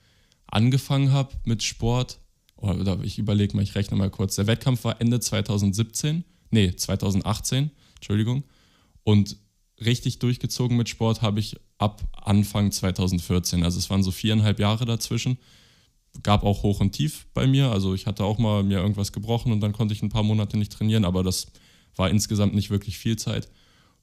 angefangen 0.49 1.13
habe 1.13 1.33
mit 1.45 1.63
Sport, 1.63 2.19
oder 2.57 2.99
ich 3.03 3.19
überlege 3.19 3.57
mal, 3.57 3.63
ich 3.63 3.77
rechne 3.77 3.97
mal 3.97 4.11
kurz, 4.11 4.35
der 4.35 4.49
Wettkampf 4.49 4.83
war 4.83 5.01
Ende 5.01 5.21
2017 5.21 6.25
nee, 6.53 6.75
2018, 6.75 7.71
Entschuldigung. 7.97 8.45
Und 9.03 9.37
richtig 9.85 10.21
durchgezogen 10.21 10.77
mit 10.77 10.89
Sport 10.89 11.23
habe 11.23 11.41
ich 11.41 11.57
ab 11.79 12.03
Anfang 12.13 12.71
2014. 12.71 13.65
Also 13.65 13.79
es 13.79 13.91
waren 13.91 14.03
so 14.03 14.11
viereinhalb 14.11 14.61
Jahre 14.61 14.85
dazwischen. 14.85 15.39
Gab 16.23 16.45
auch 16.45 16.63
Hoch 16.63 16.81
und 16.81 16.93
Tief 16.93 17.27
bei 17.35 17.47
mir. 17.47 17.71
Also 17.71 17.95
ich 17.95 18.07
hatte 18.07 18.25
auch 18.25 18.39
mal 18.39 18.63
mir 18.63 18.79
irgendwas 18.79 19.13
gebrochen 19.13 19.51
und 19.51 19.61
dann 19.61 19.73
konnte 19.73 19.95
ich 19.95 20.03
ein 20.03 20.11
paar 20.11 20.23
Monate 20.23 20.57
nicht 20.59 20.73
trainieren, 20.73 21.05
aber 21.05 21.23
das 21.23 21.47
war 21.97 22.11
insgesamt 22.11 22.55
nicht 22.55 22.71
wirklich 22.71 22.99
viel 22.99 23.17
Zeit. 23.17 23.49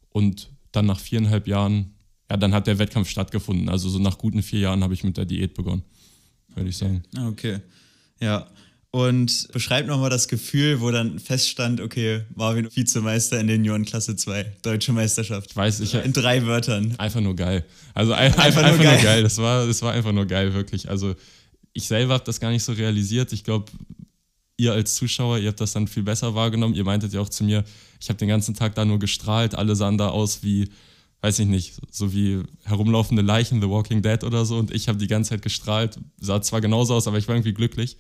Und 0.10 0.50
dann 0.72 0.86
nach 0.86 1.00
viereinhalb 1.00 1.48
Jahren, 1.48 1.94
ja, 2.30 2.38
dann 2.38 2.54
hat 2.54 2.68
der 2.68 2.80
Wettkampf 2.80 3.10
stattgefunden. 3.10 3.69
Also 3.69 3.90
so 3.90 4.00
nach 4.00 4.18
guten 4.18 4.42
vier 4.42 4.60
Jahren 4.60 4.84
habe 4.84 4.94
ich 4.94 5.04
mit 5.04 5.18
der 5.18 5.25
Diät 5.25 5.54
begonnen, 5.54 5.84
würde 6.56 6.69
ich 6.69 6.78
sagen. 6.78 7.04
Okay. 7.28 7.60
Ja, 8.19 8.48
und 8.92 9.48
beschreib 9.52 9.86
nochmal 9.86 10.10
das 10.10 10.28
Gefühl, 10.28 10.82
wo 10.82 10.90
dann 10.90 11.20
feststand, 11.20 11.80
okay, 11.80 12.24
Marvin 12.34 12.68
Vizemeister 12.74 13.40
in 13.40 13.48
der 13.48 13.58
Juniorenklasse 13.58 14.16
2, 14.16 14.58
Deutsche 14.64 14.94
Meisterschaft. 14.94 15.56
Weiß, 15.56 15.80
ich 15.80 15.94
In 15.94 16.14
drei 16.14 16.46
Wörtern. 16.46 16.96
Einfach 16.98 17.22
nur 17.22 17.36
geil. 17.36 17.66
Also 17.94 18.14
ein, 18.14 18.34
einfach, 18.34 18.44
einfach, 18.44 18.62
nur, 18.62 18.70
einfach 18.72 18.84
geil. 18.84 18.96
nur, 18.96 19.04
geil. 19.04 19.24
Das 19.24 19.38
war, 19.38 19.68
das 19.68 19.82
war 19.84 19.94
einfach 19.94 20.12
nur 20.12 20.26
geil, 20.26 20.54
wirklich. 20.56 20.90
Also 20.90 21.16
ich 21.74 21.88
selber 21.88 22.16
habe 22.16 22.24
das 22.24 22.40
gar 22.40 22.50
nicht 22.50 22.64
so 22.64 22.72
realisiert. 22.74 23.32
Ich 23.32 23.44
glaube, 23.44 23.72
ihr 24.58 24.74
als 24.74 24.96
Zuschauer, 24.96 25.38
ihr 25.38 25.50
habt 25.50 25.62
das 25.62 25.74
dann 25.74 25.88
viel 25.88 26.04
besser 26.04 26.34
wahrgenommen. 26.34 26.74
Ihr 26.74 26.84
meintet 26.84 27.14
ja 27.14 27.22
auch 27.22 27.30
zu 27.30 27.44
mir, 27.44 27.64
ich 28.02 28.10
habe 28.10 28.18
den 28.18 28.28
ganzen 28.28 28.56
Tag 28.56 28.74
da 28.74 28.86
nur 28.86 28.98
gestrahlt. 28.98 29.54
Alle 29.54 29.76
sahen 29.76 30.00
da 30.00 30.10
aus 30.10 30.42
wie, 30.42 30.68
weiß 31.22 31.38
ich 31.38 31.48
nicht, 31.48 31.76
so 31.92 32.12
wie 32.12 32.42
herumlaufende 32.64 33.22
Leichen, 33.22 33.62
The 33.62 33.70
Walking 33.70 34.02
Dead 34.02 34.24
oder 34.24 34.46
so. 34.46 34.58
Und 34.58 34.74
ich 34.74 34.88
habe 34.88 34.98
die 34.98 35.08
ganze 35.08 35.30
Zeit 35.30 35.44
gestrahlt. 35.44 36.00
Sah 36.20 36.42
zwar 36.42 36.60
genauso 36.60 36.96
aus, 36.96 37.08
aber 37.08 37.20
ich 37.20 37.28
war 37.28 37.36
irgendwie 37.36 37.54
glücklich. 37.54 37.98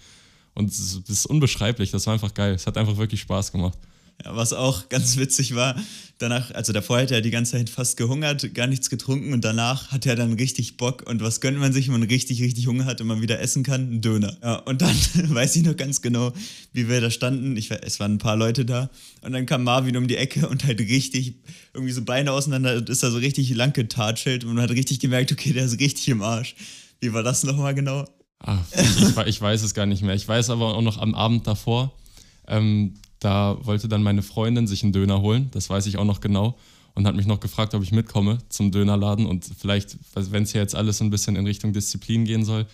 Und 0.53 0.69
das 0.69 1.01
ist 1.07 1.25
unbeschreiblich, 1.25 1.91
das 1.91 2.05
war 2.05 2.13
einfach 2.13 2.33
geil. 2.33 2.53
Es 2.53 2.67
hat 2.67 2.77
einfach 2.77 2.97
wirklich 2.97 3.21
Spaß 3.21 3.51
gemacht. 3.51 3.77
Ja, 4.25 4.35
was 4.35 4.51
auch 4.51 4.89
ganz 4.89 5.15
witzig 5.15 5.55
war, 5.55 5.81
danach, 6.17 6.51
also 6.51 6.73
davor 6.73 6.99
hat 6.99 7.11
er 7.11 7.21
die 7.21 7.29
ganze 7.29 7.53
Zeit 7.53 7.69
fast 7.69 7.95
gehungert, 7.95 8.53
gar 8.53 8.67
nichts 8.67 8.89
getrunken 8.89 9.31
und 9.31 9.45
danach 9.45 9.91
hat 9.91 10.05
er 10.05 10.17
dann 10.17 10.33
richtig 10.33 10.75
Bock. 10.75 11.09
Und 11.09 11.21
was 11.21 11.39
gönnt 11.39 11.57
man 11.57 11.71
sich, 11.71 11.87
wenn 11.87 11.99
man 11.99 12.03
richtig, 12.03 12.41
richtig 12.41 12.67
Hunger 12.67 12.83
hat 12.83 12.99
und 12.99 13.07
man 13.07 13.21
wieder 13.21 13.39
essen 13.39 13.63
kann? 13.63 13.93
Ein 13.93 14.01
Döner. 14.01 14.35
Ja, 14.43 14.55
und 14.55 14.81
dann 14.81 14.93
weiß 15.15 15.55
ich 15.55 15.63
noch 15.63 15.77
ganz 15.77 16.01
genau, 16.01 16.33
wie 16.73 16.89
wir 16.89 16.99
da 16.99 17.09
standen. 17.09 17.55
Ich, 17.55 17.71
es 17.71 18.01
waren 18.01 18.15
ein 18.15 18.17
paar 18.17 18.35
Leute 18.35 18.65
da. 18.65 18.89
Und 19.21 19.31
dann 19.31 19.45
kam 19.45 19.63
Marvin 19.63 19.95
um 19.95 20.09
die 20.09 20.17
Ecke 20.17 20.49
und 20.49 20.65
halt 20.65 20.81
richtig, 20.81 21.35
irgendwie 21.73 21.93
so 21.93 22.01
Beine 22.01 22.33
auseinander 22.33 22.75
und 22.75 22.89
ist 22.89 23.03
da 23.03 23.11
so 23.11 23.19
richtig 23.19 23.49
lang 23.55 23.71
getatschelt 23.71 24.43
und 24.43 24.53
man 24.53 24.63
hat 24.63 24.71
richtig 24.71 24.99
gemerkt, 24.99 25.31
okay, 25.31 25.53
der 25.53 25.63
ist 25.63 25.79
richtig 25.79 26.09
im 26.09 26.21
Arsch. 26.21 26.55
Wie 26.99 27.13
war 27.13 27.23
das 27.23 27.45
nochmal 27.45 27.73
genau? 27.73 28.05
Ach, 28.39 28.63
ich, 28.71 29.17
ich, 29.27 29.41
weiß 29.41 29.63
es 29.63 29.73
gar 29.73 29.85
nicht 29.85 30.01
mehr. 30.01 30.15
Ich 30.15 30.27
weiß 30.27 30.49
aber 30.49 30.75
auch 30.75 30.81
noch 30.81 30.97
am 30.97 31.13
Abend 31.13 31.45
davor, 31.45 31.91
ähm, 32.47 32.95
da 33.19 33.57
wollte 33.63 33.87
dann 33.89 34.01
meine 34.01 34.21
Freundin 34.21 34.65
sich 34.65 34.83
einen 34.83 34.93
Döner 34.93 35.21
holen, 35.21 35.49
das 35.51 35.69
weiß 35.69 35.85
ich 35.87 35.97
auch 35.97 36.05
noch 36.05 36.21
genau, 36.21 36.57
und 36.95 37.05
hat 37.05 37.15
mich 37.15 37.27
noch 37.27 37.39
gefragt, 37.39 37.73
ob 37.75 37.83
ich 37.83 37.91
mitkomme 37.91 38.39
zum 38.49 38.71
Dönerladen. 38.71 39.25
Und 39.25 39.49
vielleicht, 39.57 39.97
wenn 40.13 40.43
es 40.43 40.51
hier 40.53 40.61
jetzt 40.61 40.75
alles 40.75 40.97
so 40.97 41.03
ein 41.03 41.09
bisschen 41.09 41.35
in 41.35 41.45
Richtung 41.45 41.73
Disziplin 41.73 42.25
gehen 42.25 42.43
soll, 42.43 42.65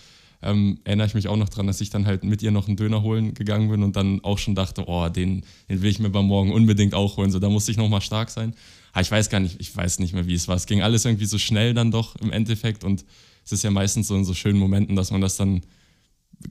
ähm, 0.41 0.79
erinnere 0.83 1.07
ich 1.07 1.13
mich 1.15 1.27
auch 1.27 1.37
noch 1.37 1.49
daran, 1.49 1.67
dass 1.67 1.81
ich 1.81 1.89
dann 1.89 2.05
halt 2.05 2.23
mit 2.23 2.43
ihr 2.43 2.51
noch 2.51 2.67
einen 2.67 2.77
Döner 2.77 3.01
holen 3.01 3.33
gegangen 3.33 3.69
bin 3.69 3.83
und 3.83 3.95
dann 3.95 4.23
auch 4.23 4.37
schon 4.37 4.53
dachte, 4.53 4.83
oh, 4.87 5.09
den, 5.09 5.43
den 5.69 5.81
will 5.81 5.89
ich 5.89 5.99
mir 5.99 6.09
beim 6.09 6.25
Morgen 6.25 6.51
unbedingt 6.51 6.93
auch 6.93 7.17
holen. 7.17 7.31
So, 7.31 7.39
da 7.39 7.49
musste 7.49 7.71
ich 7.71 7.77
nochmal 7.77 8.01
stark 8.01 8.29
sein. 8.29 8.53
Aber 8.93 9.01
ich 9.01 9.11
weiß 9.11 9.29
gar 9.29 9.39
nicht, 9.39 9.59
ich 9.59 9.75
weiß 9.75 9.99
nicht 9.99 10.13
mehr, 10.13 10.27
wie 10.27 10.35
es 10.35 10.47
war. 10.47 10.55
Es 10.55 10.67
ging 10.67 10.81
alles 10.81 11.03
irgendwie 11.05 11.25
so 11.25 11.37
schnell 11.37 11.73
dann 11.73 11.91
doch 11.91 12.15
im 12.17 12.31
Endeffekt 12.31 12.83
und 12.83 13.05
es 13.45 13.51
ist 13.51 13.63
ja 13.63 13.71
meistens 13.71 14.07
so 14.07 14.15
in 14.15 14.25
so 14.25 14.33
schönen 14.33 14.59
Momenten, 14.59 14.95
dass 14.95 15.11
man 15.11 15.21
das 15.21 15.37
dann 15.37 15.61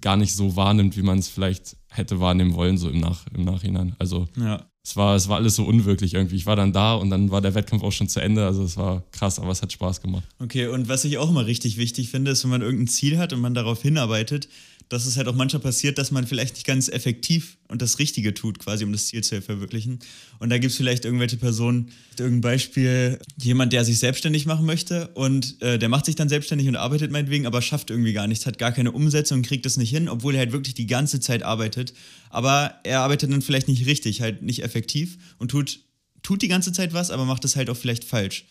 gar 0.00 0.16
nicht 0.16 0.34
so 0.34 0.56
wahrnimmt, 0.56 0.96
wie 0.96 1.02
man 1.02 1.18
es 1.18 1.28
vielleicht 1.28 1.76
hätte 1.90 2.20
wahrnehmen 2.20 2.54
wollen, 2.54 2.78
so 2.78 2.88
im, 2.88 3.00
Nach 3.00 3.26
im 3.34 3.44
Nachhinein. 3.44 3.94
Also 3.98 4.28
ja. 4.36 4.64
es, 4.82 4.96
war, 4.96 5.14
es 5.14 5.28
war 5.28 5.36
alles 5.36 5.56
so 5.56 5.64
unwirklich 5.64 6.14
irgendwie. 6.14 6.36
Ich 6.36 6.46
war 6.46 6.56
dann 6.56 6.72
da 6.72 6.94
und 6.94 7.10
dann 7.10 7.30
war 7.30 7.40
der 7.40 7.54
Wettkampf 7.54 7.82
auch 7.82 7.92
schon 7.92 8.08
zu 8.08 8.20
Ende. 8.20 8.46
Also 8.46 8.62
es 8.62 8.76
war 8.76 9.02
krass, 9.12 9.38
aber 9.38 9.50
es 9.50 9.62
hat 9.62 9.72
Spaß 9.72 10.00
gemacht. 10.00 10.24
Okay, 10.38 10.68
und 10.68 10.88
was 10.88 11.04
ich 11.04 11.18
auch 11.18 11.28
immer 11.28 11.46
richtig 11.46 11.76
wichtig 11.76 12.10
finde, 12.10 12.30
ist, 12.30 12.44
wenn 12.44 12.50
man 12.50 12.62
irgendein 12.62 12.88
Ziel 12.88 13.18
hat 13.18 13.32
und 13.32 13.40
man 13.40 13.54
darauf 13.54 13.82
hinarbeitet, 13.82 14.48
dass 14.94 15.06
es 15.06 15.16
halt 15.16 15.26
auch 15.26 15.34
manchmal 15.34 15.60
passiert, 15.60 15.98
dass 15.98 16.12
man 16.12 16.26
vielleicht 16.26 16.54
nicht 16.54 16.66
ganz 16.66 16.88
effektiv 16.88 17.58
und 17.68 17.82
das 17.82 17.98
Richtige 17.98 18.32
tut, 18.32 18.60
quasi 18.60 18.84
um 18.84 18.92
das 18.92 19.06
Ziel 19.06 19.24
zu 19.24 19.42
verwirklichen. 19.42 19.98
Und 20.38 20.50
da 20.50 20.58
gibt 20.58 20.70
es 20.70 20.76
vielleicht 20.76 21.04
irgendwelche 21.04 21.36
Personen, 21.36 21.90
irgendein 22.16 22.40
Beispiel, 22.40 23.18
jemand, 23.36 23.72
der 23.72 23.84
sich 23.84 23.98
selbstständig 23.98 24.46
machen 24.46 24.64
möchte 24.64 25.08
und 25.08 25.60
äh, 25.62 25.78
der 25.78 25.88
macht 25.88 26.06
sich 26.06 26.14
dann 26.14 26.28
selbstständig 26.28 26.68
und 26.68 26.76
arbeitet 26.76 27.10
meinetwegen, 27.10 27.44
aber 27.46 27.60
schafft 27.60 27.90
irgendwie 27.90 28.12
gar 28.12 28.28
nichts, 28.28 28.46
hat 28.46 28.58
gar 28.58 28.70
keine 28.70 28.92
Umsetzung 28.92 29.42
kriegt 29.42 29.66
das 29.66 29.76
nicht 29.76 29.90
hin, 29.90 30.08
obwohl 30.08 30.34
er 30.34 30.38
halt 30.38 30.52
wirklich 30.52 30.74
die 30.74 30.86
ganze 30.86 31.18
Zeit 31.18 31.42
arbeitet. 31.42 31.92
Aber 32.30 32.78
er 32.84 33.00
arbeitet 33.00 33.32
dann 33.32 33.42
vielleicht 33.42 33.66
nicht 33.66 33.86
richtig, 33.86 34.20
halt 34.20 34.42
nicht 34.42 34.62
effektiv 34.62 35.18
und 35.38 35.50
tut, 35.50 35.80
tut 36.22 36.40
die 36.40 36.48
ganze 36.48 36.72
Zeit 36.72 36.92
was, 36.92 37.10
aber 37.10 37.24
macht 37.24 37.44
es 37.44 37.56
halt 37.56 37.68
auch 37.68 37.76
vielleicht 37.76 38.04
falsch. 38.04 38.46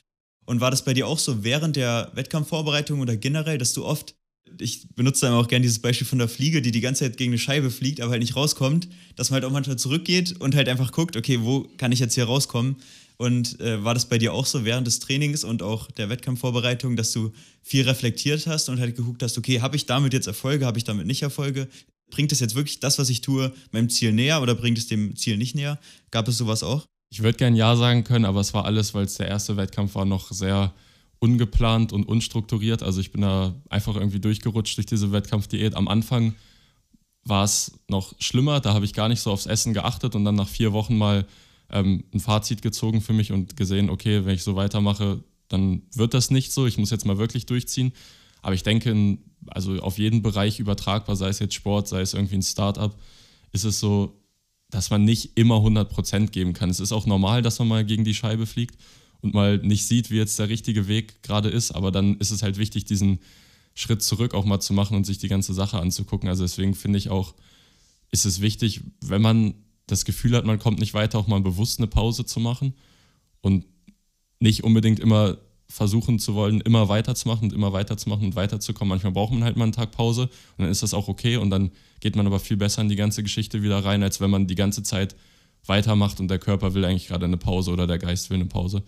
Und 0.45 0.59
war 0.59 0.71
das 0.71 0.83
bei 0.83 0.93
dir 0.93 1.07
auch 1.07 1.19
so 1.19 1.45
während 1.45 1.77
der 1.77 2.11
Wettkampfvorbereitung 2.15 2.99
oder 2.99 3.15
generell, 3.15 3.57
dass 3.57 3.71
du 3.71 3.85
oft 3.85 4.15
ich 4.59 4.87
benutze 4.95 5.25
dann 5.25 5.33
auch 5.33 5.47
gerne 5.47 5.63
dieses 5.63 5.79
Beispiel 5.79 6.07
von 6.07 6.19
der 6.19 6.27
Fliege, 6.27 6.61
die 6.61 6.71
die 6.71 6.81
ganze 6.81 7.03
Zeit 7.05 7.17
gegen 7.17 7.31
eine 7.31 7.39
Scheibe 7.39 7.71
fliegt, 7.71 8.01
aber 8.01 8.11
halt 8.11 8.21
nicht 8.21 8.35
rauskommt, 8.35 8.87
dass 9.15 9.29
man 9.29 9.35
halt 9.35 9.45
auch 9.45 9.53
manchmal 9.53 9.77
zurückgeht 9.77 10.39
und 10.39 10.55
halt 10.55 10.69
einfach 10.69 10.91
guckt, 10.91 11.15
okay, 11.15 11.39
wo 11.41 11.67
kann 11.77 11.91
ich 11.91 11.99
jetzt 11.99 12.15
hier 12.15 12.25
rauskommen? 12.25 12.77
Und 13.17 13.59
äh, 13.61 13.83
war 13.83 13.93
das 13.93 14.07
bei 14.09 14.17
dir 14.17 14.33
auch 14.33 14.45
so 14.45 14.65
während 14.65 14.87
des 14.87 14.99
Trainings 14.99 15.43
und 15.43 15.61
auch 15.61 15.89
der 15.91 16.09
Wettkampfvorbereitung, 16.09 16.95
dass 16.95 17.11
du 17.11 17.31
viel 17.61 17.83
reflektiert 17.87 18.47
hast 18.47 18.69
und 18.69 18.79
halt 18.79 18.95
geguckt 18.95 19.21
hast, 19.23 19.37
okay, 19.37 19.61
habe 19.61 19.75
ich 19.75 19.85
damit 19.85 20.13
jetzt 20.13 20.27
Erfolge, 20.27 20.65
habe 20.65 20.77
ich 20.77 20.83
damit 20.83 21.07
nicht 21.07 21.21
Erfolge? 21.21 21.67
Bringt 22.09 22.31
es 22.31 22.39
jetzt 22.39 22.55
wirklich 22.55 22.79
das, 22.79 22.99
was 22.99 23.09
ich 23.09 23.21
tue, 23.21 23.53
meinem 23.71 23.89
Ziel 23.89 24.13
näher 24.13 24.41
oder 24.41 24.55
bringt 24.55 24.77
es 24.77 24.87
dem 24.87 25.15
Ziel 25.15 25.37
nicht 25.37 25.55
näher? 25.55 25.79
Gab 26.11 26.27
es 26.27 26.37
sowas 26.37 26.63
auch? 26.63 26.85
Ich 27.11 27.21
würde 27.21 27.37
gern 27.37 27.55
Ja 27.55 27.75
sagen 27.75 28.03
können, 28.03 28.25
aber 28.25 28.41
es 28.41 28.53
war 28.53 28.65
alles, 28.65 28.93
weil 28.93 29.05
es 29.05 29.15
der 29.15 29.27
erste 29.27 29.55
Wettkampf 29.55 29.93
war, 29.95 30.05
noch 30.05 30.31
sehr 30.31 30.73
ungeplant 31.23 31.93
und 31.93 32.05
unstrukturiert. 32.05 32.83
Also 32.83 32.99
ich 32.99 33.13
bin 33.13 33.21
da 33.21 33.55
einfach 33.69 33.95
irgendwie 33.95 34.19
durchgerutscht 34.19 34.75
durch 34.75 34.85
diese 34.85 35.13
Wettkampfdiät. 35.13 35.73
Am 35.73 35.87
Anfang 35.87 36.35
war 37.23 37.45
es 37.45 37.79
noch 37.87 38.13
schlimmer, 38.19 38.59
da 38.59 38.73
habe 38.73 38.83
ich 38.83 38.91
gar 38.91 39.07
nicht 39.07 39.21
so 39.21 39.31
aufs 39.31 39.45
Essen 39.45 39.73
geachtet 39.73 40.15
und 40.15 40.25
dann 40.25 40.35
nach 40.35 40.49
vier 40.49 40.73
Wochen 40.73 40.97
mal 40.97 41.25
ähm, 41.69 42.03
ein 42.13 42.19
Fazit 42.19 42.61
gezogen 42.61 42.99
für 42.99 43.13
mich 43.13 43.31
und 43.31 43.55
gesehen, 43.55 43.89
okay, 43.89 44.25
wenn 44.25 44.35
ich 44.35 44.43
so 44.43 44.57
weitermache, 44.57 45.23
dann 45.47 45.83
wird 45.93 46.13
das 46.13 46.29
nicht 46.29 46.51
so. 46.51 46.67
Ich 46.67 46.77
muss 46.77 46.89
jetzt 46.89 47.05
mal 47.05 47.17
wirklich 47.17 47.45
durchziehen. 47.45 47.93
Aber 48.41 48.53
ich 48.53 48.63
denke, 48.63 49.17
also 49.47 49.79
auf 49.79 49.97
jeden 49.97 50.23
Bereich 50.23 50.59
übertragbar, 50.59 51.15
sei 51.15 51.29
es 51.29 51.39
jetzt 51.39 51.53
Sport, 51.53 51.87
sei 51.87 52.01
es 52.01 52.13
irgendwie 52.13 52.35
ein 52.35 52.43
Startup, 52.43 52.93
ist 53.53 53.63
es 53.63 53.79
so, 53.79 54.19
dass 54.69 54.89
man 54.89 55.05
nicht 55.05 55.37
immer 55.37 55.55
100% 55.55 56.31
geben 56.31 56.51
kann. 56.51 56.69
Es 56.69 56.81
ist 56.81 56.91
auch 56.91 57.05
normal, 57.05 57.41
dass 57.41 57.59
man 57.59 57.69
mal 57.69 57.85
gegen 57.85 58.03
die 58.03 58.13
Scheibe 58.13 58.45
fliegt 58.45 58.75
und 59.23 59.33
mal 59.33 59.57
nicht 59.57 59.85
sieht, 59.85 60.11
wie 60.11 60.17
jetzt 60.17 60.37
der 60.37 60.49
richtige 60.49 60.87
Weg 60.87 61.23
gerade 61.23 61.49
ist, 61.49 61.71
aber 61.71 61.91
dann 61.91 62.17
ist 62.17 62.31
es 62.31 62.43
halt 62.43 62.57
wichtig, 62.57 62.85
diesen 62.85 63.19
Schritt 63.73 64.03
zurück 64.03 64.33
auch 64.33 64.45
mal 64.45 64.59
zu 64.59 64.73
machen 64.73 64.95
und 64.95 65.05
sich 65.05 65.17
die 65.17 65.29
ganze 65.29 65.53
Sache 65.53 65.79
anzugucken. 65.79 66.29
Also 66.29 66.43
deswegen 66.43 66.75
finde 66.75 66.99
ich 66.99 67.09
auch, 67.09 67.33
ist 68.11 68.25
es 68.25 68.41
wichtig, 68.41 68.81
wenn 69.01 69.21
man 69.21 69.55
das 69.87 70.05
Gefühl 70.05 70.35
hat, 70.35 70.45
man 70.45 70.59
kommt 70.59 70.79
nicht 70.79 70.93
weiter, 70.93 71.17
auch 71.17 71.27
mal 71.27 71.41
bewusst 71.41 71.79
eine 71.79 71.87
Pause 71.87 72.25
zu 72.25 72.39
machen 72.39 72.73
und 73.41 73.65
nicht 74.39 74.63
unbedingt 74.63 74.99
immer 74.99 75.37
versuchen 75.67 76.19
zu 76.19 76.35
wollen, 76.35 76.61
immer 76.61 76.89
weiterzumachen 76.89 77.49
und 77.49 77.53
immer 77.53 77.73
weiterzumachen 77.73 78.25
und 78.25 78.35
weiterzukommen. 78.35 78.89
Manchmal 78.89 79.13
braucht 79.13 79.33
man 79.33 79.43
halt 79.43 79.57
mal 79.57 79.63
einen 79.63 79.71
Tag 79.71 79.91
Pause 79.91 80.23
und 80.23 80.63
dann 80.63 80.69
ist 80.69 80.83
das 80.83 80.93
auch 80.93 81.07
okay 81.07 81.37
und 81.37 81.49
dann 81.49 81.71
geht 82.01 82.15
man 82.15 82.27
aber 82.27 82.39
viel 82.39 82.57
besser 82.57 82.81
in 82.81 82.89
die 82.89 82.95
ganze 82.95 83.23
Geschichte 83.23 83.63
wieder 83.63 83.83
rein, 83.83 84.03
als 84.03 84.21
wenn 84.21 84.29
man 84.29 84.47
die 84.47 84.55
ganze 84.55 84.83
Zeit 84.83 85.15
weitermacht 85.65 86.19
und 86.19 86.27
der 86.27 86.39
Körper 86.39 86.73
will 86.73 86.85
eigentlich 86.85 87.07
gerade 87.07 87.25
eine 87.25 87.37
Pause 87.37 87.71
oder 87.71 87.87
der 87.87 87.97
Geist 87.97 88.29
will 88.29 88.35
eine 88.35 88.45
Pause. 88.45 88.83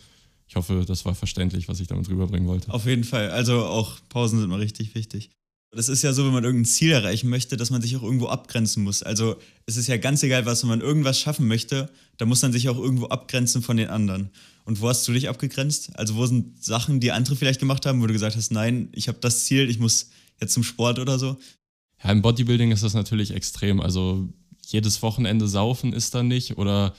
Ich 0.48 0.56
hoffe, 0.56 0.84
das 0.88 1.06
war 1.06 1.16
verständlich, 1.16 1.68
was 1.68 1.80
ich 1.80 1.88
damit 1.88 2.08
rüberbringen 2.10 2.48
wollte. 2.48 2.72
Auf 2.72 2.86
jeden 2.86 3.04
Fall. 3.04 3.32
Also 3.32 3.66
auch 3.66 4.00
Pausen 4.10 4.40
sind 4.40 4.50
mal 4.50 4.60
richtig 4.60 4.94
wichtig. 4.96 5.32
Das 5.72 5.90
ist 5.90 6.04
ja 6.04 6.14
so, 6.14 6.26
wenn 6.26 6.32
man 6.32 6.44
irgendein 6.46 6.66
Ziel 6.66 6.92
erreichen 6.92 7.30
möchte, 7.30 7.58
dass 7.58 7.70
man 7.70 7.82
sich 7.82 7.98
auch 7.98 8.04
irgendwo 8.04 8.28
abgrenzen 8.28 8.84
muss. 8.84 9.04
Also 9.04 9.36
es 9.66 9.76
ist 9.76 9.88
ja 9.88 9.98
ganz 9.98 10.24
egal, 10.24 10.46
was 10.46 10.64
wenn 10.64 10.70
man 10.70 10.80
irgendwas 10.80 11.20
schaffen 11.20 11.48
möchte, 11.48 11.90
da 12.18 12.26
muss 12.26 12.42
man 12.42 12.54
sich 12.54 12.70
auch 12.70 12.78
irgendwo 12.78 13.08
abgrenzen 13.08 13.62
von 13.62 13.76
den 13.76 13.90
anderen. 13.90 14.30
Und 14.64 14.80
wo 14.80 14.88
hast 14.88 15.06
du 15.08 15.12
dich 15.12 15.28
abgegrenzt? 15.28 15.92
Also 15.98 16.16
wo 16.16 16.26
sind 16.26 16.64
Sachen, 16.64 17.02
die 17.02 17.12
andere 17.12 17.36
vielleicht 17.36 17.60
gemacht 17.60 17.86
haben, 17.86 18.02
wo 18.02 18.08
du 18.08 18.14
gesagt 18.14 18.38
hast, 18.38 18.52
nein, 18.52 18.88
ich 18.94 19.10
habe 19.10 19.18
das 19.20 19.46
Ziel, 19.46 19.70
ich 19.70 19.80
muss 19.80 20.10
jetzt 20.40 20.54
zum 20.54 20.64
Sport 20.64 21.00
oder 21.00 21.20
so? 21.20 21.38
Ja, 22.04 22.12
im 22.12 22.22
Bodybuilding 22.22 22.72
ist 22.72 22.84
das 22.84 22.94
natürlich 22.94 23.32
extrem. 23.32 23.82
Also 23.82 24.30
jedes 24.66 25.02
Wochenende 25.02 25.48
saufen 25.48 25.92
ist 25.92 26.16
da 26.16 26.24
nicht 26.24 26.58
oder 26.58 26.96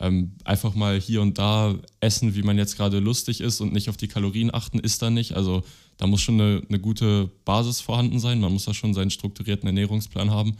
ähm, 0.00 0.32
einfach 0.44 0.74
mal 0.74 1.00
hier 1.00 1.22
und 1.22 1.38
da 1.38 1.74
essen, 2.00 2.34
wie 2.34 2.42
man 2.42 2.56
jetzt 2.56 2.76
gerade 2.76 2.98
lustig 2.98 3.40
ist 3.40 3.60
und 3.60 3.72
nicht 3.72 3.88
auf 3.88 3.96
die 3.96 4.08
Kalorien 4.08 4.54
achten, 4.54 4.78
ist 4.78 5.02
da 5.02 5.10
nicht. 5.10 5.34
Also 5.34 5.62
da 5.96 6.06
muss 6.06 6.20
schon 6.20 6.40
eine, 6.40 6.62
eine 6.68 6.78
gute 6.78 7.30
Basis 7.44 7.80
vorhanden 7.80 8.20
sein. 8.20 8.40
Man 8.40 8.52
muss 8.52 8.64
da 8.64 8.74
schon 8.74 8.94
seinen 8.94 9.10
strukturierten 9.10 9.66
Ernährungsplan 9.66 10.30
haben 10.30 10.56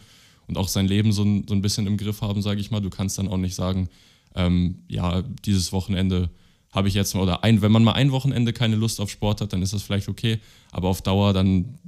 und 0.49 0.57
auch 0.59 0.69
sein 0.69 0.89
Leben 0.89 1.13
so 1.13 1.23
ein, 1.23 1.47
so 1.49 1.55
ein 1.55 1.63
bisschen 1.63 1.87
im 1.87 1.97
Griff 1.97 2.21
haben, 2.21 2.43
sage 2.43 2.61
ich 2.61 2.71
mal. 2.71 2.81
Du 2.81 2.91
kannst 2.91 3.19
dann 3.19 3.29
auch 3.29 3.37
nicht 3.37 3.55
sagen, 3.55 3.89
ähm, 4.35 4.81
ja, 4.89 5.23
dieses 5.45 5.73
Wochenende 5.73 6.31
habe 6.73 6.89
ich 6.89 6.95
jetzt 6.95 7.15
mal, 7.15 7.23
oder 7.23 7.45
ein, 7.45 7.63
wenn 7.63 7.73
man 7.73 7.85
mal 7.85 7.93
ein 7.93 8.13
Wochenende 8.13 8.53
keine 8.53 8.77
Lust 8.77 9.01
auf 9.01 9.11
Sport 9.11 9.41
hat, 9.41 9.53
dann 9.53 9.63
ist 9.63 9.73
das 9.73 9.83
vielleicht 9.83 10.09
okay, 10.09 10.39
aber 10.71 10.89
auf 10.89 11.01
Dauer, 11.03 11.33
dann 11.33 11.79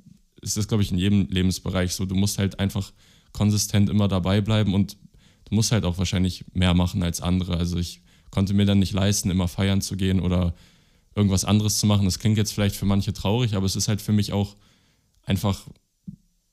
ist 0.40 0.56
das, 0.56 0.68
glaube 0.68 0.82
ich, 0.82 0.90
in 0.90 0.98
jedem 0.98 1.28
Lebensbereich 1.28 1.94
so. 1.94 2.06
Du 2.06 2.14
musst 2.14 2.38
halt 2.38 2.58
einfach 2.58 2.92
konsistent 3.32 3.90
immer 3.90 4.08
dabei 4.08 4.40
bleiben 4.40 4.74
und 4.74 4.96
du 5.50 5.56
musst 5.56 5.72
halt 5.72 5.84
auch 5.84 5.98
wahrscheinlich 5.98 6.44
mehr 6.54 6.74
machen 6.74 7.02
als 7.02 7.20
andere. 7.20 7.56
Also 7.56 7.78
ich 7.78 8.00
konnte 8.30 8.54
mir 8.54 8.64
dann 8.64 8.78
nicht 8.78 8.92
leisten, 8.92 9.30
immer 9.30 9.48
feiern 9.48 9.82
zu 9.82 9.96
gehen 9.96 10.20
oder 10.20 10.54
irgendwas 11.14 11.44
anderes 11.44 11.78
zu 11.78 11.86
machen. 11.86 12.04
Das 12.04 12.18
klingt 12.18 12.38
jetzt 12.38 12.52
vielleicht 12.52 12.76
für 12.76 12.86
manche 12.86 13.12
traurig, 13.12 13.54
aber 13.54 13.66
es 13.66 13.76
ist 13.76 13.88
halt 13.88 14.00
für 14.00 14.12
mich 14.12 14.32
auch 14.32 14.56
einfach 15.22 15.66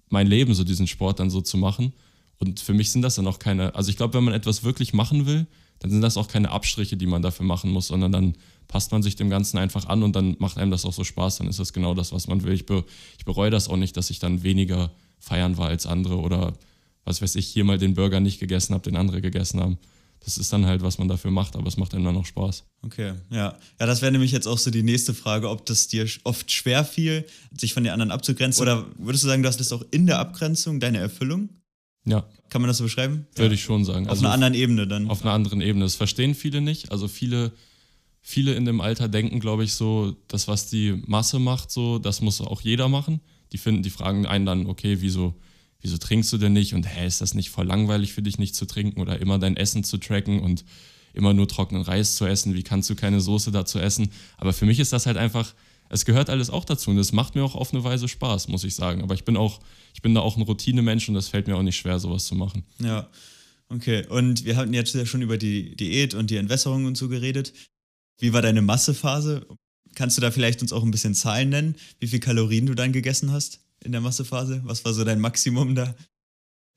mein 0.09 0.27
Leben, 0.27 0.53
so 0.53 0.63
diesen 0.63 0.87
Sport 0.87 1.19
dann 1.19 1.29
so 1.29 1.41
zu 1.41 1.57
machen. 1.57 1.93
Und 2.39 2.59
für 2.59 2.73
mich 2.73 2.91
sind 2.91 3.01
das 3.01 3.15
dann 3.15 3.27
auch 3.27 3.39
keine, 3.39 3.75
also 3.75 3.89
ich 3.89 3.97
glaube, 3.97 4.15
wenn 4.15 4.23
man 4.23 4.33
etwas 4.33 4.63
wirklich 4.63 4.93
machen 4.93 5.25
will, 5.25 5.47
dann 5.79 5.91
sind 5.91 6.01
das 6.01 6.17
auch 6.17 6.27
keine 6.27 6.51
Abstriche, 6.51 6.97
die 6.97 7.05
man 7.05 7.21
dafür 7.21 7.45
machen 7.45 7.71
muss, 7.71 7.87
sondern 7.87 8.11
dann 8.11 8.33
passt 8.67 8.91
man 8.91 9.03
sich 9.03 9.15
dem 9.15 9.29
Ganzen 9.29 9.57
einfach 9.57 9.85
an 9.87 10.01
und 10.01 10.15
dann 10.15 10.35
macht 10.39 10.57
einem 10.57 10.71
das 10.71 10.85
auch 10.85 10.93
so 10.93 11.03
Spaß, 11.03 11.37
dann 11.37 11.47
ist 11.47 11.59
das 11.59 11.71
genau 11.71 11.93
das, 11.93 12.11
was 12.11 12.27
man 12.27 12.43
will. 12.43 12.53
Ich, 12.53 12.65
be 12.65 12.83
ich 13.17 13.25
bereue 13.25 13.51
das 13.51 13.69
auch 13.69 13.77
nicht, 13.77 13.95
dass 13.95 14.09
ich 14.09 14.19
dann 14.19 14.43
weniger 14.43 14.91
feiern 15.19 15.57
war 15.57 15.67
als 15.67 15.85
andere 15.85 16.17
oder 16.17 16.53
was 17.07 17.21
weiß 17.21 17.35
ich, 17.35 17.47
hier 17.47 17.63
mal 17.63 17.77
den 17.77 17.93
Burger 17.93 18.19
nicht 18.19 18.39
gegessen 18.39 18.73
habe, 18.73 18.83
den 18.83 18.97
andere 18.97 19.21
gegessen 19.21 19.61
haben. 19.61 19.77
Das 20.19 20.37
ist 20.37 20.51
dann 20.51 20.65
halt, 20.65 20.81
was 20.81 20.97
man 20.97 21.07
dafür 21.07 21.31
macht, 21.31 21.55
aber 21.55 21.67
es 21.67 21.77
macht 21.77 21.93
dann 21.93 22.05
auch 22.05 22.25
Spaß. 22.25 22.65
Okay, 22.81 23.13
ja. 23.29 23.57
Ja, 23.79 23.85
das 23.85 24.01
wäre 24.01 24.11
nämlich 24.11 24.33
jetzt 24.33 24.45
auch 24.45 24.57
so 24.57 24.71
die 24.71 24.83
nächste 24.83 25.13
Frage, 25.13 25.49
ob 25.49 25.65
das 25.65 25.87
dir 25.87 26.05
oft 26.25 26.51
schwer 26.51 26.83
fiel, 26.83 27.25
sich 27.57 27.73
von 27.73 27.83
den 27.83 27.93
anderen 27.93 28.11
abzugrenzen. 28.11 28.61
Oder 28.61 28.85
würdest 28.97 29.23
du 29.23 29.29
sagen, 29.29 29.41
du 29.41 29.47
hast 29.47 29.59
das 29.59 29.71
auch 29.71 29.85
in 29.91 30.05
der 30.05 30.19
Abgrenzung 30.19 30.81
deine 30.81 30.97
Erfüllung? 30.97 31.49
Ja. 32.03 32.25
Kann 32.49 32.61
man 32.61 32.67
das 32.67 32.77
so 32.77 32.83
beschreiben? 32.83 33.25
Würde 33.35 33.49
ja. 33.49 33.53
ich 33.53 33.63
schon 33.63 33.85
sagen. 33.85 34.07
Auf 34.07 34.11
also 34.11 34.25
einer 34.25 34.33
anderen 34.33 34.53
Ebene 34.53 34.85
dann. 34.85 35.09
Auf 35.09 35.21
einer 35.21 35.33
anderen 35.33 35.61
Ebene. 35.61 35.85
Das 35.85 35.95
verstehen 35.95 36.35
viele 36.35 36.59
nicht. 36.59 36.91
Also 36.91 37.07
viele, 37.07 37.53
viele 38.19 38.53
in 38.55 38.65
dem 38.65 38.81
Alter 38.81 39.07
denken, 39.07 39.39
glaube 39.39 39.63
ich, 39.63 39.73
so, 39.75 40.13
das, 40.27 40.49
was 40.49 40.69
die 40.69 41.01
Masse 41.05 41.39
macht, 41.39 41.71
so, 41.71 41.99
das 41.99 42.19
muss 42.19 42.41
auch 42.41 42.59
jeder 42.59 42.89
machen. 42.89 43.21
Die 43.53 43.57
finden, 43.57 43.81
die 43.81 43.91
fragen 43.91 44.25
einen 44.25 44.45
dann, 44.45 44.65
okay, 44.65 44.97
wieso, 44.99 45.35
wieso 45.81 45.97
trinkst 45.97 46.31
du 46.33 46.37
denn 46.37 46.53
nicht? 46.53 46.73
Und 46.73 46.83
hä, 46.83 47.05
ist 47.05 47.21
das 47.21 47.33
nicht 47.33 47.49
voll 47.49 47.65
langweilig 47.65 48.13
für 48.13 48.21
dich, 48.21 48.37
nicht 48.37 48.55
zu 48.55 48.65
trinken 48.65 49.01
oder 49.01 49.19
immer 49.19 49.39
dein 49.39 49.57
Essen 49.57 49.83
zu 49.83 49.97
tracken 49.97 50.39
und 50.39 50.65
immer 51.13 51.33
nur 51.33 51.47
trockenen 51.47 51.83
Reis 51.83 52.15
zu 52.15 52.25
essen? 52.25 52.53
Wie 52.53 52.63
kannst 52.63 52.89
du 52.89 52.95
keine 52.95 53.21
Soße 53.21 53.51
dazu 53.51 53.79
essen? 53.79 54.09
Aber 54.37 54.53
für 54.53 54.65
mich 54.65 54.79
ist 54.79 54.93
das 54.93 55.05
halt 55.05 55.17
einfach 55.17 55.53
es 55.89 56.05
gehört 56.05 56.29
alles 56.29 56.49
auch 56.49 56.65
dazu 56.65 56.91
und 56.91 56.97
es 56.97 57.11
macht 57.11 57.35
mir 57.35 57.43
auch 57.43 57.55
auf 57.55 57.73
eine 57.73 57.83
Weise 57.83 58.07
Spaß, 58.07 58.47
muss 58.49 58.63
ich 58.63 58.75
sagen. 58.75 59.01
Aber 59.01 59.13
ich 59.13 59.23
bin 59.23 59.37
auch, 59.37 59.59
ich 59.93 60.01
bin 60.01 60.13
da 60.13 60.21
auch 60.21 60.37
ein 60.37 60.41
Routinemensch 60.41 61.07
und 61.07 61.15
das 61.15 61.29
fällt 61.29 61.47
mir 61.47 61.55
auch 61.55 61.63
nicht 61.63 61.77
schwer, 61.77 61.99
sowas 61.99 62.25
zu 62.25 62.35
machen. 62.35 62.63
Ja, 62.79 63.09
okay. 63.69 64.05
Und 64.07 64.45
wir 64.45 64.55
hatten 64.55 64.73
jetzt 64.73 64.93
ja 64.95 65.05
schon 65.05 65.21
über 65.21 65.37
die 65.37 65.75
Diät 65.75 66.13
und 66.13 66.29
die 66.29 66.37
Entwässerung 66.37 66.85
und 66.85 66.97
so 66.97 67.07
geredet. 67.07 67.53
Wie 68.19 68.33
war 68.33 68.41
deine 68.41 68.61
Massephase? 68.61 69.47
Kannst 69.95 70.17
du 70.17 70.21
da 70.21 70.31
vielleicht 70.31 70.61
uns 70.61 70.73
auch 70.73 70.83
ein 70.83 70.91
bisschen 70.91 71.15
Zahlen 71.15 71.49
nennen, 71.49 71.75
wie 71.99 72.07
viel 72.07 72.19
Kalorien 72.19 72.65
du 72.65 72.75
dann 72.75 72.91
gegessen 72.91 73.31
hast 73.31 73.61
in 73.83 73.91
der 73.91 74.01
Massephase? 74.01 74.61
Was 74.65 74.83
war 74.85 74.93
so 74.93 75.03
dein 75.03 75.19
Maximum 75.19 75.75
da? 75.75 75.95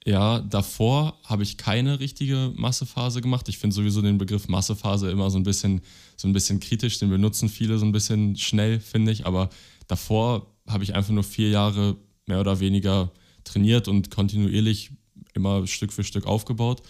Ja, 0.07 0.41
davor 0.41 1.19
habe 1.25 1.43
ich 1.43 1.59
keine 1.59 2.01
richtige 2.01 2.53
Massephase 2.57 3.21
gemacht. 3.21 3.49
Ich 3.49 3.59
finde 3.59 3.77
sowieso 3.77 4.01
den 4.01 4.17
Begriff 4.17 4.49
Massephase 4.49 5.11
immer 5.11 5.31
so 5.31 5.39
ein 5.39 5.43
bisschen, 5.43 5.83
so 6.17 6.27
ein 6.27 6.33
bisschen 6.33 6.59
kritisch. 6.59 6.99
Den 6.99 7.11
benutzen 7.11 7.51
viele 7.51 7.79
so 7.79 7.85
ein 7.85 7.93
bisschen 7.93 8.37
schnell, 8.37 8.81
finde 8.81 9.13
ich. 9.13 9.27
Aber 9.27 9.51
davor 9.89 10.55
habe 10.67 10.85
ich 10.85 10.95
einfach 10.95 11.13
nur 11.13 11.25
vier 11.25 11.51
Jahre 11.51 11.97
mehr 12.27 12.41
oder 12.41 12.61
weniger 12.61 13.13
trainiert 13.45 13.89
und 13.89 14.11
kontinuierlich 14.11 14.91
immer 15.35 15.67
Stück 15.67 15.93
für 15.93 16.05
Stück 16.05 16.27
aufgebaut. 16.27 16.83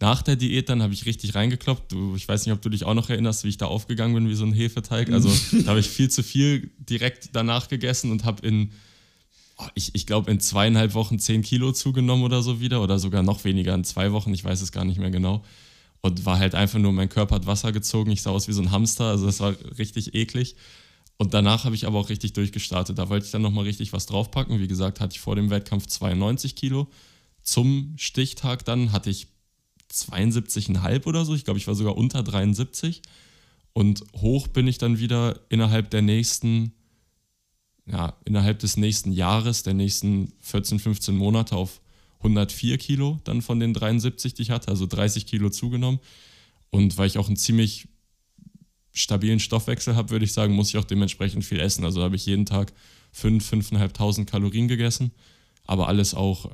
Nach 0.00 0.22
der 0.22 0.36
Diät 0.36 0.68
dann 0.68 0.82
habe 0.82 0.92
ich 0.92 1.06
richtig 1.06 1.34
reingekloppt. 1.34 1.90
Du, 1.90 2.14
ich 2.14 2.28
weiß 2.28 2.46
nicht, 2.46 2.52
ob 2.52 2.62
du 2.62 2.68
dich 2.68 2.84
auch 2.84 2.94
noch 2.94 3.10
erinnerst, 3.10 3.44
wie 3.44 3.48
ich 3.48 3.58
da 3.58 3.66
aufgegangen 3.66 4.14
bin 4.14 4.28
wie 4.28 4.34
so 4.34 4.44
ein 4.44 4.52
Hefeteig. 4.52 5.10
Also 5.10 5.28
da 5.64 5.70
habe 5.70 5.80
ich 5.80 5.88
viel 5.88 6.10
zu 6.10 6.22
viel 6.22 6.70
direkt 6.78 7.30
danach 7.32 7.68
gegessen 7.68 8.12
und 8.12 8.24
habe 8.24 8.46
in 8.46 8.72
ich, 9.74 9.94
ich 9.94 10.06
glaube, 10.06 10.30
in 10.30 10.40
zweieinhalb 10.40 10.94
Wochen 10.94 11.18
zehn 11.18 11.42
Kilo 11.42 11.72
zugenommen 11.72 12.24
oder 12.24 12.42
so 12.42 12.60
wieder 12.60 12.82
oder 12.82 12.98
sogar 12.98 13.22
noch 13.22 13.44
weniger 13.44 13.74
in 13.74 13.84
zwei 13.84 14.12
Wochen, 14.12 14.34
ich 14.34 14.44
weiß 14.44 14.60
es 14.60 14.72
gar 14.72 14.84
nicht 14.84 14.98
mehr 14.98 15.10
genau. 15.10 15.44
Und 16.00 16.26
war 16.26 16.38
halt 16.38 16.54
einfach 16.54 16.78
nur, 16.78 16.92
mein 16.92 17.08
Körper 17.08 17.36
hat 17.36 17.46
Wasser 17.46 17.72
gezogen, 17.72 18.10
ich 18.10 18.22
sah 18.22 18.30
aus 18.30 18.48
wie 18.48 18.52
so 18.52 18.62
ein 18.62 18.70
Hamster, 18.70 19.04
also 19.04 19.26
das 19.26 19.40
war 19.40 19.54
richtig 19.78 20.14
eklig. 20.14 20.56
Und 21.16 21.32
danach 21.32 21.64
habe 21.64 21.74
ich 21.74 21.86
aber 21.86 21.98
auch 21.98 22.08
richtig 22.08 22.32
durchgestartet. 22.32 22.98
Da 22.98 23.08
wollte 23.08 23.26
ich 23.26 23.32
dann 23.32 23.42
nochmal 23.42 23.64
richtig 23.64 23.92
was 23.92 24.06
draufpacken. 24.06 24.58
Wie 24.58 24.66
gesagt, 24.66 25.00
hatte 25.00 25.14
ich 25.14 25.20
vor 25.20 25.36
dem 25.36 25.48
Wettkampf 25.48 25.86
92 25.86 26.56
Kilo. 26.56 26.88
Zum 27.42 27.94
Stichtag 27.96 28.64
dann 28.64 28.90
hatte 28.92 29.10
ich 29.10 29.28
72,5 29.92 31.06
oder 31.06 31.24
so. 31.24 31.34
Ich 31.34 31.44
glaube, 31.44 31.58
ich 31.58 31.68
war 31.68 31.76
sogar 31.76 31.96
unter 31.96 32.22
73. 32.22 33.02
Und 33.72 34.04
hoch 34.16 34.48
bin 34.48 34.66
ich 34.66 34.78
dann 34.78 34.98
wieder 34.98 35.40
innerhalb 35.48 35.90
der 35.90 36.02
nächsten 36.02 36.72
ja, 37.86 38.16
innerhalb 38.24 38.58
des 38.60 38.76
nächsten 38.76 39.12
Jahres, 39.12 39.62
der 39.62 39.74
nächsten 39.74 40.32
14, 40.40 40.78
15 40.78 41.16
Monate 41.16 41.56
auf 41.56 41.80
104 42.18 42.78
Kilo 42.78 43.20
dann 43.24 43.42
von 43.42 43.60
den 43.60 43.74
73, 43.74 44.34
die 44.34 44.42
ich 44.42 44.50
hatte, 44.50 44.68
also 44.68 44.86
30 44.86 45.26
Kilo 45.26 45.50
zugenommen. 45.50 46.00
Und 46.70 46.96
weil 46.96 47.06
ich 47.06 47.18
auch 47.18 47.26
einen 47.26 47.36
ziemlich 47.36 47.88
stabilen 48.92 49.40
Stoffwechsel 49.40 49.96
habe, 49.96 50.10
würde 50.10 50.24
ich 50.24 50.32
sagen, 50.32 50.54
muss 50.54 50.70
ich 50.70 50.78
auch 50.78 50.84
dementsprechend 50.84 51.44
viel 51.44 51.60
essen. 51.60 51.84
Also 51.84 52.02
habe 52.02 52.16
ich 52.16 52.26
jeden 52.26 52.46
Tag 52.46 52.72
5, 53.12 53.52
5.500 53.52 54.24
Kalorien 54.24 54.66
gegessen, 54.66 55.12
aber 55.66 55.88
alles 55.88 56.14
auch, 56.14 56.50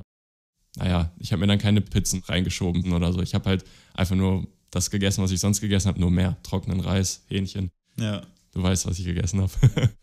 naja, 0.75 1.11
ich 1.17 1.31
habe 1.31 1.39
mir 1.39 1.47
dann 1.47 1.59
keine 1.59 1.81
Pizzen 1.81 2.21
reingeschoben 2.25 2.91
oder 2.91 3.13
so. 3.13 3.21
Ich 3.21 3.33
habe 3.33 3.49
halt 3.49 3.63
einfach 3.93 4.15
nur 4.15 4.47
das 4.69 4.89
gegessen, 4.89 5.23
was 5.23 5.31
ich 5.31 5.39
sonst 5.39 5.61
gegessen 5.61 5.87
habe, 5.87 5.99
nur 5.99 6.11
mehr. 6.11 6.37
Trockenen 6.43 6.81
Reis, 6.81 7.23
Hähnchen. 7.27 7.71
Ja. 7.97 8.21
Du 8.51 8.61
weißt, 8.61 8.85
was 8.85 8.99
ich 8.99 9.05
gegessen 9.05 9.41
habe. 9.41 9.51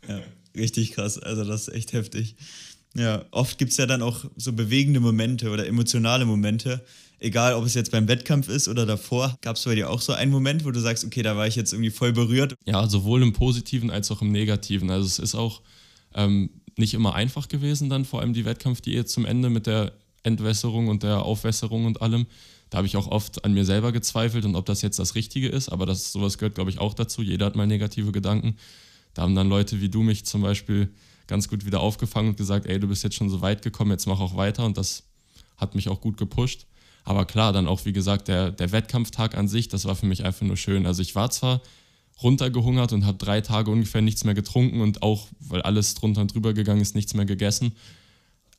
ja 0.09 0.23
richtig 0.59 0.93
krass. 0.93 1.19
Also 1.19 1.45
das 1.45 1.69
ist 1.69 1.75
echt 1.75 1.93
heftig. 1.93 2.37
Ja, 2.95 3.25
oft 3.31 3.59
gibt 3.59 3.73
es 3.73 3.77
ja 3.77 3.87
dann 3.87 4.03
auch 4.03 4.25
so 4.37 4.53
bewegende 4.53 5.01
Momente 5.01 5.51
oder 5.51 5.67
emotionale 5.67 6.25
Momente. 6.25 6.85
Egal, 7.21 7.55
ob 7.55 7.65
es 7.65 7.75
jetzt 7.75 7.91
beim 7.91 8.07
Wettkampf 8.09 8.49
ist 8.49 8.69
oder 8.69 8.87
davor. 8.87 9.37
Gab 9.41 9.57
es 9.57 9.65
bei 9.65 9.75
dir 9.75 9.91
auch 9.91 10.01
so 10.01 10.13
einen 10.13 10.31
Moment, 10.31 10.65
wo 10.65 10.71
du 10.71 10.81
sagst, 10.81 11.05
okay, 11.05 11.23
da 11.23 11.37
war 11.37 11.47
ich 11.47 11.57
jetzt 11.57 11.73
irgendwie 11.73 11.91
voll 11.91 12.13
berührt? 12.13 12.55
Ja, 12.65 12.89
sowohl 12.89 13.23
im 13.23 13.33
Positiven 13.33 13.91
als 13.91 14.11
auch 14.11 14.23
im 14.23 14.31
Negativen. 14.31 14.91
Also 14.91 15.07
es 15.07 15.19
ist 15.19 15.35
auch 15.35 15.63
ähm, 16.15 16.51
nicht 16.77 16.95
immer 16.95 17.15
einfach 17.15 17.49
gewesen 17.49 17.91
dann, 17.91 18.05
vor 18.05 18.21
allem 18.21 18.33
die 18.33 18.45
Wettkampfdiät 18.45 19.09
zum 19.09 19.25
Ende 19.25 19.51
mit 19.51 19.67
der 19.67 19.93
Entwässerung 20.23 20.89
und 20.89 21.03
der 21.03 21.23
Aufwässerung 21.23 21.87
und 21.87 22.01
allem. 22.03 22.27
Da 22.71 22.79
habe 22.79 22.87
ich 22.87 22.97
auch 22.97 23.09
oft 23.09 23.45
an 23.45 23.55
mir 23.55 23.65
selber 23.65 23.93
gezweifelt 23.93 24.45
und 24.45 24.55
ob 24.55 24.67
das 24.67 24.83
jetzt 24.83 24.99
das 24.99 25.15
Richtige 25.15 25.49
ist, 25.49 25.71
aber 25.71 25.87
das, 25.87 26.13
sowas 26.13 26.39
gehört, 26.39 26.55
glaube 26.55 26.71
ich, 26.71 26.79
auch 26.79 26.95
dazu. 26.95 27.23
Jeder 27.23 27.47
hat 27.47 27.57
mal 27.57 27.67
negative 27.67 28.13
Gedanken. 28.13 28.57
Da 29.15 29.23
haben 29.23 29.35
dann 29.35 29.49
Leute 29.49 29.81
wie 29.81 29.89
du 29.89 30.03
mich 30.03 30.25
zum 30.25 30.43
Beispiel 30.43 30.93
ganz 31.27 31.49
gut 31.49 31.67
wieder 31.67 31.81
aufgefangen 31.81 32.31
und 32.31 32.37
gesagt, 32.37 32.67
ey, 32.67 32.81
du 32.81 32.89
bist 32.89 33.05
jetzt 33.05 33.17
schon 33.17 33.31
so 33.31 33.41
weit 33.41 33.63
gekommen, 33.63 33.91
jetzt 33.91 34.07
mach 34.07 34.21
auch 34.21 34.37
weiter 34.37 34.65
und 34.65 34.79
das 34.79 35.05
hat 35.57 35.75
mich 35.75 35.89
auch 35.89 36.01
gut 36.01 36.17
gepusht. 36.17 36.67
Aber 37.05 37.25
klar, 37.25 37.53
dann 37.53 37.69
auch, 37.69 37.85
wie 37.85 37.93
gesagt, 37.93 38.29
der, 38.29 38.51
der 38.51 38.73
Wettkampftag 38.73 39.37
an 39.37 39.49
sich, 39.49 39.69
das 39.69 39.85
war 39.85 39.95
für 39.95 40.07
mich 40.07 40.25
einfach 40.25 40.47
nur 40.47 40.57
schön. 40.57 40.87
Also 40.87 41.03
ich 41.03 41.15
war 41.15 41.31
zwar 41.31 41.63
runtergehungert 42.23 42.93
und 42.93 43.07
habe 43.07 43.19
drei 43.19 43.41
Tage 43.41 43.71
ungefähr 43.71 44.03
nichts 44.03 44.25
mehr 44.25 44.35
getrunken 44.35 44.81
und 44.81 45.03
auch, 45.03 45.29
weil 45.41 45.63
alles 45.63 45.95
drunter 45.95 46.21
und 46.21 46.35
drüber 46.35 46.53
gegangen 46.53 46.81
ist, 46.81 46.95
nichts 46.95 47.15
mehr 47.15 47.25
gegessen. 47.25 47.73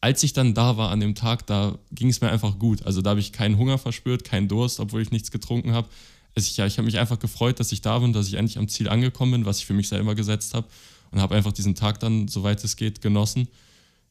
Als 0.02 0.24
ich 0.24 0.32
dann 0.32 0.54
da 0.54 0.78
war 0.78 0.92
an 0.92 1.02
dem 1.02 1.14
Tag, 1.14 1.46
da 1.46 1.78
ging 1.92 2.10
es 2.10 2.22
mir 2.22 2.30
einfach 2.30 2.58
gut. 2.58 2.84
Also 2.84 3.02
da 3.02 3.12
habe 3.12 3.20
ich 3.20 3.34
keinen 3.34 3.58
Hunger 3.58 3.78
verspürt, 3.78 4.24
keinen 4.24 4.48
Durst, 4.48 4.80
obwohl 4.80 5.02
ich 5.02 5.12
nichts 5.12 5.30
getrunken 5.30 5.74
habe. 5.74 5.90
Ich, 6.36 6.58
ja, 6.58 6.66
ich 6.66 6.78
habe 6.78 6.86
mich 6.86 6.98
einfach 6.98 7.20
gefreut, 7.20 7.60
dass 7.60 7.72
ich 7.72 7.82
da 7.82 8.00
bin, 8.00 8.14
dass 8.14 8.28
ich 8.28 8.36
endlich 8.36 8.58
am 8.58 8.68
Ziel 8.68 8.88
angekommen 8.90 9.32
bin, 9.32 9.46
was 9.46 9.60
ich 9.60 9.66
für 9.66 9.74
mich 9.74 9.90
selber 9.90 10.16
gesetzt 10.16 10.54
habe 10.54 10.68
und 11.12 11.20
habe 11.20 11.36
einfach 11.36 11.52
diesen 11.52 11.76
Tag 11.76 12.00
dann, 12.00 12.28
soweit 12.28 12.64
es 12.64 12.76
geht, 12.76 13.02
genossen. 13.02 13.48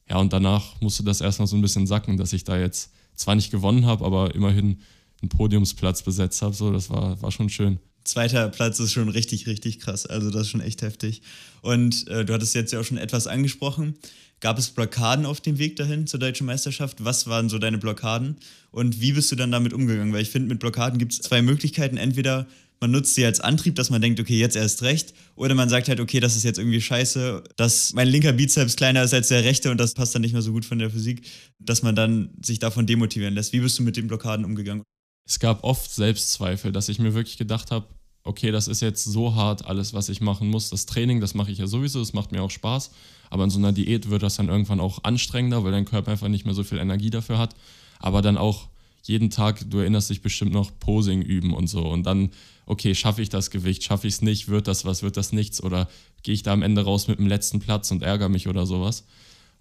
Ja, 0.09 0.17
und 0.17 0.33
danach 0.33 0.79
musste 0.81 1.03
das 1.03 1.21
erstmal 1.21 1.47
so 1.47 1.55
ein 1.55 1.61
bisschen 1.61 1.87
sacken, 1.87 2.17
dass 2.17 2.33
ich 2.33 2.43
da 2.43 2.57
jetzt 2.57 2.91
zwar 3.15 3.35
nicht 3.35 3.51
gewonnen 3.51 3.85
habe, 3.85 4.05
aber 4.05 4.33
immerhin 4.33 4.79
einen 5.21 5.29
Podiumsplatz 5.29 6.03
besetzt 6.03 6.41
habe. 6.41 6.53
So, 6.53 6.71
das 6.71 6.89
war, 6.89 7.21
war 7.21 7.31
schon 7.31 7.49
schön. 7.49 7.79
Zweiter 8.05 8.49
Platz 8.49 8.79
ist 8.79 8.93
schon 8.93 9.09
richtig, 9.09 9.45
richtig 9.45 9.79
krass. 9.79 10.05
Also 10.05 10.31
das 10.31 10.43
ist 10.43 10.49
schon 10.49 10.61
echt 10.61 10.81
heftig. 10.81 11.21
Und 11.61 12.07
äh, 12.07 12.25
du 12.25 12.33
hattest 12.33 12.55
jetzt 12.55 12.71
ja 12.71 12.79
auch 12.79 12.83
schon 12.83 12.97
etwas 12.97 13.27
angesprochen. 13.27 13.95
Gab 14.41 14.57
es 14.57 14.69
Blockaden 14.69 15.25
auf 15.25 15.41
dem 15.41 15.57
Weg 15.57 15.75
dahin 15.75 16.07
zur 16.07 16.19
deutschen 16.19 16.45
Meisterschaft? 16.45 17.03
Was 17.03 17.27
waren 17.27 17.49
so 17.49 17.59
deine 17.59 17.77
Blockaden? 17.77 18.37
Und 18.71 19.01
wie 19.01 19.11
bist 19.11 19.31
du 19.31 19.35
dann 19.35 19.51
damit 19.51 19.73
umgegangen? 19.73 20.13
Weil 20.13 20.21
ich 20.21 20.29
finde, 20.29 20.47
mit 20.47 20.59
Blockaden 20.59 20.97
gibt 20.97 21.11
es 21.11 21.19
zwei 21.21 21.41
Möglichkeiten. 21.41 21.97
Entweder 21.97 22.47
man 22.79 22.91
nutzt 22.91 23.15
sie 23.15 23.25
als 23.25 23.41
Antrieb, 23.41 23.75
dass 23.75 23.89
man 23.89 24.01
denkt, 24.01 24.19
okay, 24.19 24.39
jetzt 24.39 24.55
erst 24.55 24.83
recht. 24.83 25.13
Oder 25.35 25.55
man 25.55 25.67
sagt 25.67 25.89
halt, 25.89 25.99
okay, 25.99 26.21
das 26.21 26.37
ist 26.37 26.43
jetzt 26.43 26.57
irgendwie 26.57 26.79
scheiße, 26.79 27.43
dass 27.57 27.93
mein 27.93 28.07
linker 28.07 28.31
Bizeps 28.31 28.77
kleiner 28.77 29.03
ist 29.03 29.13
als 29.13 29.27
der 29.27 29.43
rechte 29.43 29.71
und 29.71 29.77
das 29.77 29.93
passt 29.93 30.15
dann 30.15 30.21
nicht 30.21 30.33
mehr 30.33 30.41
so 30.41 30.53
gut 30.53 30.63
von 30.63 30.79
der 30.79 30.89
Physik, 30.89 31.27
dass 31.59 31.83
man 31.83 31.95
dann 31.95 32.29
sich 32.41 32.59
davon 32.59 32.87
demotivieren 32.87 33.35
lässt. 33.35 33.51
Wie 33.51 33.59
bist 33.59 33.77
du 33.79 33.83
mit 33.83 33.97
den 33.97 34.07
Blockaden 34.07 34.45
umgegangen? 34.45 34.83
Es 35.27 35.39
gab 35.39 35.63
oft 35.63 35.91
Selbstzweifel, 35.91 36.71
dass 36.71 36.87
ich 36.89 36.99
mir 36.99 37.13
wirklich 37.13 37.37
gedacht 37.37 37.71
habe, 37.71 37.87
okay, 38.29 38.51
das 38.51 38.67
ist 38.67 38.81
jetzt 38.81 39.03
so 39.03 39.33
hart, 39.33 39.65
alles, 39.65 39.95
was 39.95 40.07
ich 40.07 40.21
machen 40.21 40.49
muss. 40.49 40.69
Das 40.69 40.85
Training, 40.85 41.19
das 41.19 41.33
mache 41.33 41.51
ich 41.51 41.57
ja 41.57 41.65
sowieso, 41.65 41.97
das 41.97 42.13
macht 42.13 42.31
mir 42.31 42.43
auch 42.43 42.51
Spaß. 42.51 42.91
Aber 43.31 43.43
in 43.43 43.49
so 43.49 43.57
einer 43.57 43.71
Diät 43.71 44.11
wird 44.11 44.21
das 44.21 44.35
dann 44.35 44.49
irgendwann 44.49 44.79
auch 44.79 45.03
anstrengender, 45.03 45.63
weil 45.63 45.71
dein 45.71 45.85
Körper 45.85 46.11
einfach 46.11 46.27
nicht 46.27 46.45
mehr 46.45 46.53
so 46.53 46.63
viel 46.63 46.77
Energie 46.77 47.09
dafür 47.09 47.39
hat. 47.39 47.55
Aber 47.97 48.21
dann 48.21 48.37
auch 48.37 48.67
jeden 49.03 49.31
Tag, 49.31 49.67
du 49.71 49.79
erinnerst 49.79 50.11
dich 50.11 50.21
bestimmt 50.21 50.53
noch, 50.53 50.71
Posing 50.79 51.23
üben 51.23 51.55
und 51.55 51.67
so. 51.67 51.81
Und 51.81 52.03
dann, 52.03 52.29
okay, 52.67 52.93
schaffe 52.93 53.23
ich 53.23 53.29
das 53.29 53.49
Gewicht, 53.49 53.83
schaffe 53.83 54.07
ich 54.07 54.13
es 54.15 54.21
nicht, 54.21 54.47
wird 54.47 54.67
das 54.67 54.85
was, 54.85 55.01
wird 55.01 55.17
das 55.17 55.33
nichts? 55.33 55.63
Oder 55.63 55.89
gehe 56.21 56.35
ich 56.35 56.43
da 56.43 56.53
am 56.53 56.61
Ende 56.61 56.83
raus 56.83 57.07
mit 57.07 57.17
dem 57.17 57.25
letzten 57.25 57.59
Platz 57.59 57.89
und 57.89 58.03
ärgere 58.03 58.29
mich 58.29 58.47
oder 58.47 58.67
sowas? 58.67 59.05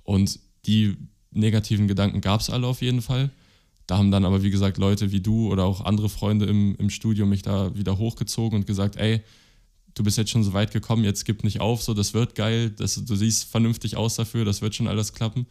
Und 0.02 0.40
die 0.66 0.98
negativen 1.30 1.88
Gedanken 1.88 2.20
gab 2.20 2.42
es 2.42 2.50
alle 2.50 2.66
auf 2.66 2.82
jeden 2.82 3.00
Fall. 3.00 3.30
Da 3.88 3.96
haben 3.96 4.10
dann 4.10 4.26
aber, 4.26 4.42
wie 4.42 4.50
gesagt, 4.50 4.76
Leute 4.76 5.12
wie 5.12 5.20
du 5.20 5.50
oder 5.50 5.64
auch 5.64 5.80
andere 5.80 6.10
Freunde 6.10 6.44
im, 6.44 6.76
im 6.76 6.90
Studio 6.90 7.24
mich 7.24 7.40
da 7.40 7.74
wieder 7.74 7.96
hochgezogen 7.96 8.58
und 8.58 8.66
gesagt, 8.66 8.96
ey, 8.96 9.22
du 9.94 10.04
bist 10.04 10.18
jetzt 10.18 10.30
schon 10.30 10.44
so 10.44 10.52
weit 10.52 10.72
gekommen, 10.72 11.04
jetzt 11.04 11.24
gib 11.24 11.42
nicht 11.42 11.60
auf, 11.60 11.82
so, 11.82 11.94
das 11.94 12.12
wird 12.12 12.34
geil, 12.34 12.68
das, 12.68 13.02
du 13.02 13.16
siehst 13.16 13.44
vernünftig 13.44 13.96
aus 13.96 14.16
dafür, 14.16 14.44
das 14.44 14.60
wird 14.60 14.74
schon 14.74 14.88
alles 14.88 15.14
klappen. 15.14 15.46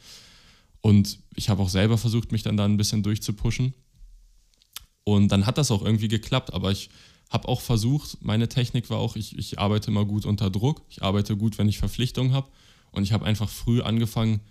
Und 0.82 1.18
ich 1.36 1.50
habe 1.50 1.64
auch 1.64 1.70
selber 1.70 1.98
versucht, 1.98 2.32
mich 2.32 2.44
dann 2.44 2.58
da 2.58 2.66
ein 2.66 2.78
bisschen 2.78 3.02
durchzupushen. 3.02 3.74
Und 5.04 5.30
dann 5.32 5.48
hat 5.48 5.58
das 5.58 5.72
auch 5.72 5.84
irgendwie 5.84 6.08
geklappt, 6.08 6.54
aber 6.54 6.72
ich 6.72 6.92
habe 7.32 7.48
auch 7.48 7.62
versucht, 7.62 8.20
meine 8.22 8.48
Technik 8.48 8.92
war 8.92 9.00
auch, 9.00 9.16
ich, 9.16 9.36
ich 9.36 9.58
arbeite 9.58 9.90
immer 9.90 10.06
gut 10.06 10.28
unter 10.28 10.52
Druck, 10.52 10.84
ich 10.90 11.02
arbeite 11.02 11.36
gut, 11.36 11.58
wenn 11.58 11.70
ich 11.70 11.80
Verpflichtungen 11.80 12.34
habe. 12.34 12.50
Und 12.92 13.02
ich 13.02 13.14
habe 13.14 13.26
einfach 13.26 13.50
früh 13.50 13.82
angefangen, 13.82 14.42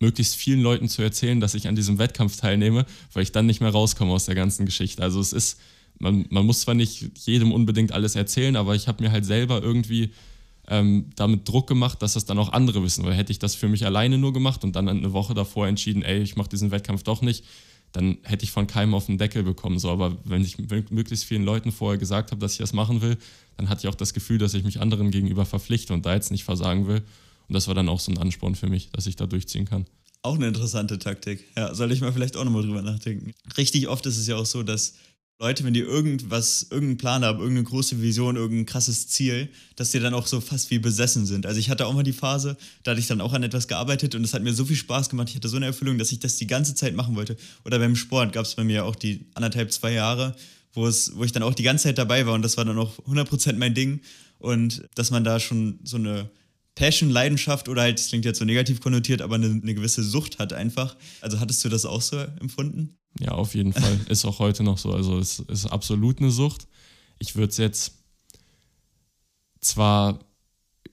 möglichst 0.00 0.36
vielen 0.36 0.60
Leuten 0.60 0.88
zu 0.88 1.02
erzählen, 1.02 1.40
dass 1.40 1.54
ich 1.54 1.68
an 1.68 1.76
diesem 1.76 1.98
Wettkampf 1.98 2.36
teilnehme, 2.36 2.86
weil 3.12 3.22
ich 3.22 3.32
dann 3.32 3.46
nicht 3.46 3.60
mehr 3.60 3.70
rauskomme 3.70 4.12
aus 4.12 4.26
der 4.26 4.34
ganzen 4.34 4.66
Geschichte. 4.66 5.02
Also 5.02 5.20
es 5.20 5.32
ist, 5.32 5.60
man, 5.98 6.26
man 6.30 6.44
muss 6.44 6.60
zwar 6.60 6.74
nicht 6.74 7.26
jedem 7.26 7.52
unbedingt 7.52 7.92
alles 7.92 8.16
erzählen, 8.16 8.56
aber 8.56 8.74
ich 8.74 8.88
habe 8.88 9.02
mir 9.02 9.12
halt 9.12 9.24
selber 9.24 9.62
irgendwie 9.62 10.10
ähm, 10.68 11.10
damit 11.16 11.48
Druck 11.48 11.66
gemacht, 11.66 12.02
dass 12.02 12.14
das 12.14 12.24
dann 12.24 12.38
auch 12.38 12.52
andere 12.52 12.82
wissen. 12.82 13.04
Weil 13.04 13.14
hätte 13.14 13.32
ich 13.32 13.38
das 13.38 13.54
für 13.54 13.68
mich 13.68 13.84
alleine 13.84 14.18
nur 14.18 14.32
gemacht 14.32 14.64
und 14.64 14.74
dann 14.76 14.88
eine 14.88 15.12
Woche 15.12 15.34
davor 15.34 15.66
entschieden, 15.66 16.02
ey, 16.02 16.22
ich 16.22 16.36
mache 16.36 16.48
diesen 16.48 16.70
Wettkampf 16.70 17.02
doch 17.02 17.22
nicht, 17.22 17.44
dann 17.92 18.18
hätte 18.22 18.44
ich 18.44 18.50
von 18.50 18.66
keinem 18.66 18.94
auf 18.94 19.06
den 19.06 19.18
Deckel 19.18 19.44
bekommen. 19.44 19.78
So, 19.78 19.90
aber 19.90 20.16
wenn 20.24 20.42
ich 20.42 20.58
möglichst 20.58 21.24
vielen 21.24 21.44
Leuten 21.44 21.70
vorher 21.70 21.98
gesagt 21.98 22.32
habe, 22.32 22.40
dass 22.40 22.52
ich 22.52 22.58
das 22.58 22.72
machen 22.72 23.02
will, 23.02 23.16
dann 23.56 23.68
hatte 23.68 23.86
ich 23.86 23.88
auch 23.88 23.94
das 23.94 24.14
Gefühl, 24.14 24.38
dass 24.38 24.54
ich 24.54 24.64
mich 24.64 24.80
anderen 24.80 25.12
gegenüber 25.12 25.44
verpflichte 25.44 25.94
und 25.94 26.04
da 26.04 26.14
jetzt 26.14 26.32
nicht 26.32 26.44
versagen 26.44 26.88
will. 26.88 27.02
Und 27.48 27.54
das 27.54 27.68
war 27.68 27.74
dann 27.74 27.88
auch 27.88 28.00
so 28.00 28.10
ein 28.10 28.18
Ansporn 28.18 28.54
für 28.54 28.68
mich, 28.68 28.90
dass 28.90 29.06
ich 29.06 29.16
da 29.16 29.26
durchziehen 29.26 29.64
kann. 29.64 29.86
Auch 30.22 30.36
eine 30.36 30.48
interessante 30.48 30.98
Taktik. 30.98 31.44
Ja, 31.56 31.74
soll 31.74 31.92
ich 31.92 32.00
mal 32.00 32.12
vielleicht 32.12 32.36
auch 32.36 32.44
nochmal 32.44 32.62
drüber 32.62 32.82
nachdenken. 32.82 33.34
Richtig 33.58 33.88
oft 33.88 34.06
ist 34.06 34.16
es 34.16 34.26
ja 34.26 34.36
auch 34.36 34.46
so, 34.46 34.62
dass 34.62 34.94
Leute, 35.40 35.64
wenn 35.64 35.74
die 35.74 35.80
irgendwas, 35.80 36.68
irgendeinen 36.70 36.96
Plan 36.96 37.24
haben, 37.24 37.40
irgendeine 37.40 37.64
große 37.64 38.00
Vision, 38.00 38.36
irgendein 38.36 38.66
krasses 38.66 39.08
Ziel, 39.08 39.50
dass 39.74 39.90
die 39.90 39.98
dann 39.98 40.14
auch 40.14 40.28
so 40.28 40.40
fast 40.40 40.70
wie 40.70 40.78
besessen 40.78 41.26
sind. 41.26 41.44
Also 41.44 41.58
ich 41.58 41.70
hatte 41.70 41.86
auch 41.86 41.92
mal 41.92 42.04
die 42.04 42.12
Phase, 42.12 42.56
da 42.84 42.92
hatte 42.92 43.00
ich 43.00 43.08
dann 43.08 43.20
auch 43.20 43.32
an 43.32 43.42
etwas 43.42 43.66
gearbeitet 43.66 44.14
und 44.14 44.22
es 44.22 44.32
hat 44.32 44.42
mir 44.42 44.54
so 44.54 44.64
viel 44.64 44.76
Spaß 44.76 45.10
gemacht. 45.10 45.28
Ich 45.30 45.34
hatte 45.34 45.48
so 45.48 45.56
eine 45.56 45.66
Erfüllung, 45.66 45.98
dass 45.98 46.12
ich 46.12 46.20
das 46.20 46.36
die 46.36 46.46
ganze 46.46 46.74
Zeit 46.76 46.94
machen 46.94 47.16
wollte. 47.16 47.36
Oder 47.64 47.80
beim 47.80 47.96
Sport 47.96 48.32
gab 48.32 48.46
es 48.46 48.54
bei 48.54 48.62
mir 48.62 48.84
auch 48.84 48.94
die 48.94 49.26
anderthalb, 49.34 49.72
zwei 49.72 49.92
Jahre, 49.92 50.36
wo, 50.72 50.86
es, 50.86 51.16
wo 51.16 51.24
ich 51.24 51.32
dann 51.32 51.42
auch 51.42 51.54
die 51.54 51.64
ganze 51.64 51.84
Zeit 51.84 51.98
dabei 51.98 52.26
war 52.26 52.34
und 52.34 52.42
das 52.42 52.56
war 52.56 52.64
dann 52.64 52.78
auch 52.78 52.98
100% 53.00 53.54
mein 53.54 53.74
Ding. 53.74 54.00
Und 54.38 54.88
dass 54.94 55.10
man 55.10 55.24
da 55.24 55.40
schon 55.40 55.80
so 55.82 55.96
eine 55.96 56.30
Passion, 56.74 57.10
Leidenschaft 57.10 57.68
oder 57.68 57.82
halt, 57.82 57.98
das 57.98 58.08
klingt 58.08 58.24
jetzt 58.24 58.38
so 58.38 58.44
negativ 58.44 58.80
konnotiert, 58.80 59.22
aber 59.22 59.36
eine, 59.36 59.46
eine 59.46 59.74
gewisse 59.74 60.02
Sucht 60.02 60.38
hat 60.38 60.52
einfach. 60.52 60.96
Also 61.20 61.38
hattest 61.40 61.64
du 61.64 61.68
das 61.68 61.84
auch 61.86 62.02
so 62.02 62.18
empfunden? 62.18 62.96
Ja, 63.20 63.32
auf 63.32 63.54
jeden 63.54 63.72
Fall. 63.72 64.00
ist 64.08 64.24
auch 64.24 64.40
heute 64.40 64.64
noch 64.64 64.78
so. 64.78 64.92
Also 64.92 65.18
es 65.18 65.38
ist 65.40 65.66
absolut 65.66 66.18
eine 66.18 66.30
Sucht. 66.30 66.66
Ich 67.18 67.36
würde 67.36 67.50
es 67.50 67.58
jetzt 67.58 67.92
zwar 69.60 70.18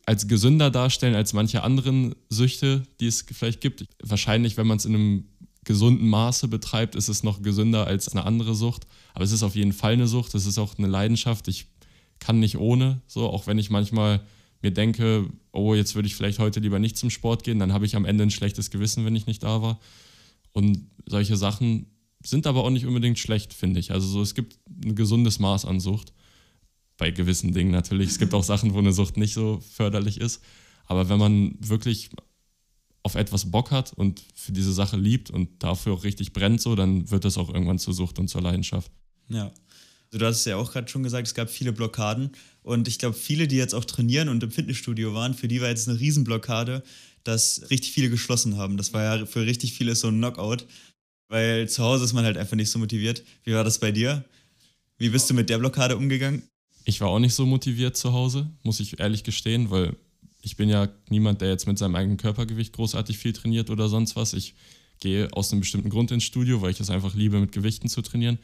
als 0.05 0.27
gesünder 0.27 0.71
darstellen 0.71 1.15
als 1.15 1.33
manche 1.33 1.63
anderen 1.63 2.15
Süchte, 2.29 2.83
die 2.99 3.07
es 3.07 3.25
vielleicht 3.31 3.61
gibt. 3.61 3.85
Wahrscheinlich, 4.01 4.57
wenn 4.57 4.67
man 4.67 4.77
es 4.77 4.85
in 4.85 4.95
einem 4.95 5.25
gesunden 5.63 6.09
Maße 6.09 6.47
betreibt, 6.47 6.95
ist 6.95 7.07
es 7.07 7.23
noch 7.23 7.41
gesünder 7.41 7.85
als 7.87 8.09
eine 8.09 8.25
andere 8.25 8.55
Sucht. 8.55 8.87
Aber 9.13 9.23
es 9.23 9.31
ist 9.31 9.43
auf 9.43 9.55
jeden 9.55 9.73
Fall 9.73 9.93
eine 9.93 10.07
Sucht. 10.07 10.33
Es 10.35 10.45
ist 10.45 10.57
auch 10.57 10.77
eine 10.77 10.87
Leidenschaft. 10.87 11.47
Ich 11.47 11.67
kann 12.19 12.39
nicht 12.39 12.57
ohne, 12.57 13.01
so 13.07 13.29
auch 13.29 13.47
wenn 13.47 13.59
ich 13.59 13.69
manchmal 13.69 14.21
mir 14.61 14.71
denke, 14.71 15.29
oh, 15.51 15.73
jetzt 15.73 15.95
würde 15.95 16.07
ich 16.07 16.15
vielleicht 16.15 16.39
heute 16.39 16.59
lieber 16.59 16.79
nicht 16.79 16.97
zum 16.97 17.09
Sport 17.09 17.43
gehen, 17.43 17.59
dann 17.59 17.73
habe 17.73 17.85
ich 17.85 17.95
am 17.95 18.05
Ende 18.05 18.23
ein 18.23 18.31
schlechtes 18.31 18.69
Gewissen, 18.69 19.05
wenn 19.05 19.15
ich 19.15 19.25
nicht 19.25 19.43
da 19.43 19.61
war. 19.61 19.79
Und 20.53 20.87
solche 21.05 21.37
Sachen 21.37 21.87
sind 22.23 22.47
aber 22.47 22.63
auch 22.63 22.69
nicht 22.69 22.85
unbedingt 22.85 23.19
schlecht, 23.19 23.53
finde 23.53 23.79
ich. 23.79 23.91
Also 23.91 24.07
so, 24.07 24.21
es 24.21 24.35
gibt 24.35 24.59
ein 24.83 24.95
gesundes 24.95 25.39
Maß 25.39 25.65
an 25.65 25.79
Sucht. 25.79 26.13
Bei 26.97 27.09
gewissen 27.11 27.53
Dingen 27.53 27.71
natürlich. 27.71 28.09
Es 28.09 28.19
gibt 28.19 28.33
auch 28.33 28.43
Sachen, 28.43 28.73
wo 28.73 28.77
eine 28.77 28.93
Sucht 28.93 29.17
nicht 29.17 29.33
so 29.33 29.59
förderlich 29.59 30.19
ist. 30.19 30.41
Aber 30.85 31.09
wenn 31.09 31.19
man 31.19 31.55
wirklich 31.59 32.09
auf 33.03 33.15
etwas 33.15 33.49
Bock 33.49 33.71
hat 33.71 33.93
und 33.93 34.21
für 34.35 34.51
diese 34.51 34.73
Sache 34.73 34.97
liebt 34.97 35.31
und 35.31 35.63
dafür 35.63 35.93
auch 35.93 36.03
richtig 36.03 36.33
brennt, 36.33 36.61
so, 36.61 36.75
dann 36.75 37.09
wird 37.09 37.25
das 37.25 37.37
auch 37.37 37.51
irgendwann 37.51 37.79
zur 37.79 37.93
Sucht 37.93 38.19
und 38.19 38.27
zur 38.27 38.41
Leidenschaft. 38.41 38.91
Ja. 39.29 39.51
Also 40.11 40.19
du 40.19 40.25
hast 40.25 40.37
es 40.37 40.45
ja 40.45 40.57
auch 40.57 40.71
gerade 40.71 40.89
schon 40.89 41.03
gesagt, 41.03 41.27
es 41.27 41.33
gab 41.33 41.49
viele 41.49 41.71
Blockaden. 41.71 42.31
Und 42.63 42.87
ich 42.87 42.99
glaube, 42.99 43.15
viele, 43.15 43.47
die 43.47 43.55
jetzt 43.55 43.73
auch 43.73 43.85
trainieren 43.85 44.29
und 44.29 44.43
im 44.43 44.51
Fitnessstudio 44.51 45.13
waren, 45.13 45.33
für 45.33 45.47
die 45.47 45.61
war 45.61 45.69
jetzt 45.69 45.87
eine 45.87 45.99
Riesenblockade, 45.99 46.83
dass 47.23 47.69
richtig 47.69 47.91
viele 47.91 48.09
geschlossen 48.09 48.57
haben. 48.57 48.77
Das 48.77 48.93
war 48.93 49.03
ja 49.03 49.25
für 49.25 49.45
richtig 49.45 49.73
viele 49.73 49.95
so 49.95 50.09
ein 50.09 50.17
Knockout 50.17 50.67
weil 51.31 51.69
zu 51.69 51.81
Hause 51.81 52.03
ist 52.03 52.13
man 52.13 52.25
halt 52.25 52.37
einfach 52.37 52.57
nicht 52.57 52.69
so 52.69 52.77
motiviert. 52.77 53.23
Wie 53.45 53.53
war 53.53 53.63
das 53.63 53.79
bei 53.79 53.91
dir? 53.91 54.25
Wie 54.97 55.09
bist 55.09 55.29
du 55.29 55.33
mit 55.33 55.49
der 55.49 55.57
Blockade 55.57 55.95
umgegangen? 55.95 56.43
Ich 56.83 56.99
war 56.99 57.07
auch 57.07 57.19
nicht 57.19 57.33
so 57.33 57.45
motiviert 57.45 57.95
zu 57.95 58.11
Hause, 58.11 58.51
muss 58.63 58.81
ich 58.81 58.99
ehrlich 58.99 59.23
gestehen, 59.23 59.71
weil 59.71 59.95
ich 60.41 60.57
bin 60.57 60.67
ja 60.67 60.89
niemand, 61.09 61.39
der 61.39 61.49
jetzt 61.49 61.67
mit 61.67 61.77
seinem 61.77 61.95
eigenen 61.95 62.17
Körpergewicht 62.17 62.73
großartig 62.73 63.17
viel 63.17 63.31
trainiert 63.31 63.69
oder 63.69 63.87
sonst 63.87 64.17
was. 64.17 64.33
Ich 64.33 64.55
gehe 64.99 65.31
aus 65.31 65.51
einem 65.51 65.61
bestimmten 65.61 65.89
Grund 65.89 66.11
ins 66.11 66.25
Studio, 66.25 66.61
weil 66.61 66.71
ich 66.71 66.81
es 66.81 66.89
einfach 66.89 67.15
liebe, 67.15 67.39
mit 67.39 67.53
Gewichten 67.53 67.87
zu 67.87 68.01
trainieren. 68.01 68.37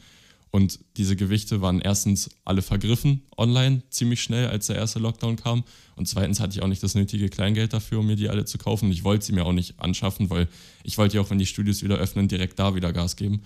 Und 0.50 0.80
diese 0.96 1.14
Gewichte 1.14 1.60
waren 1.60 1.80
erstens 1.80 2.30
alle 2.44 2.62
vergriffen 2.62 3.22
online 3.36 3.82
ziemlich 3.90 4.22
schnell, 4.22 4.48
als 4.48 4.68
der 4.68 4.76
erste 4.76 4.98
Lockdown 4.98 5.36
kam. 5.36 5.64
Und 5.96 6.08
zweitens 6.08 6.40
hatte 6.40 6.56
ich 6.56 6.62
auch 6.62 6.68
nicht 6.68 6.82
das 6.82 6.94
nötige 6.94 7.28
Kleingeld 7.28 7.72
dafür, 7.72 7.98
um 7.98 8.06
mir 8.06 8.16
die 8.16 8.30
alle 8.30 8.44
zu 8.44 8.56
kaufen. 8.56 8.90
Ich 8.90 9.04
wollte 9.04 9.26
sie 9.26 9.32
mir 9.32 9.44
auch 9.44 9.52
nicht 9.52 9.78
anschaffen, 9.78 10.30
weil 10.30 10.48
ich 10.84 10.96
wollte 10.96 11.16
ja 11.16 11.22
auch, 11.22 11.30
wenn 11.30 11.38
die 11.38 11.46
Studios 11.46 11.82
wieder 11.82 11.96
öffnen, 11.96 12.28
direkt 12.28 12.58
da 12.58 12.74
wieder 12.74 12.92
Gas 12.92 13.16
geben. 13.16 13.42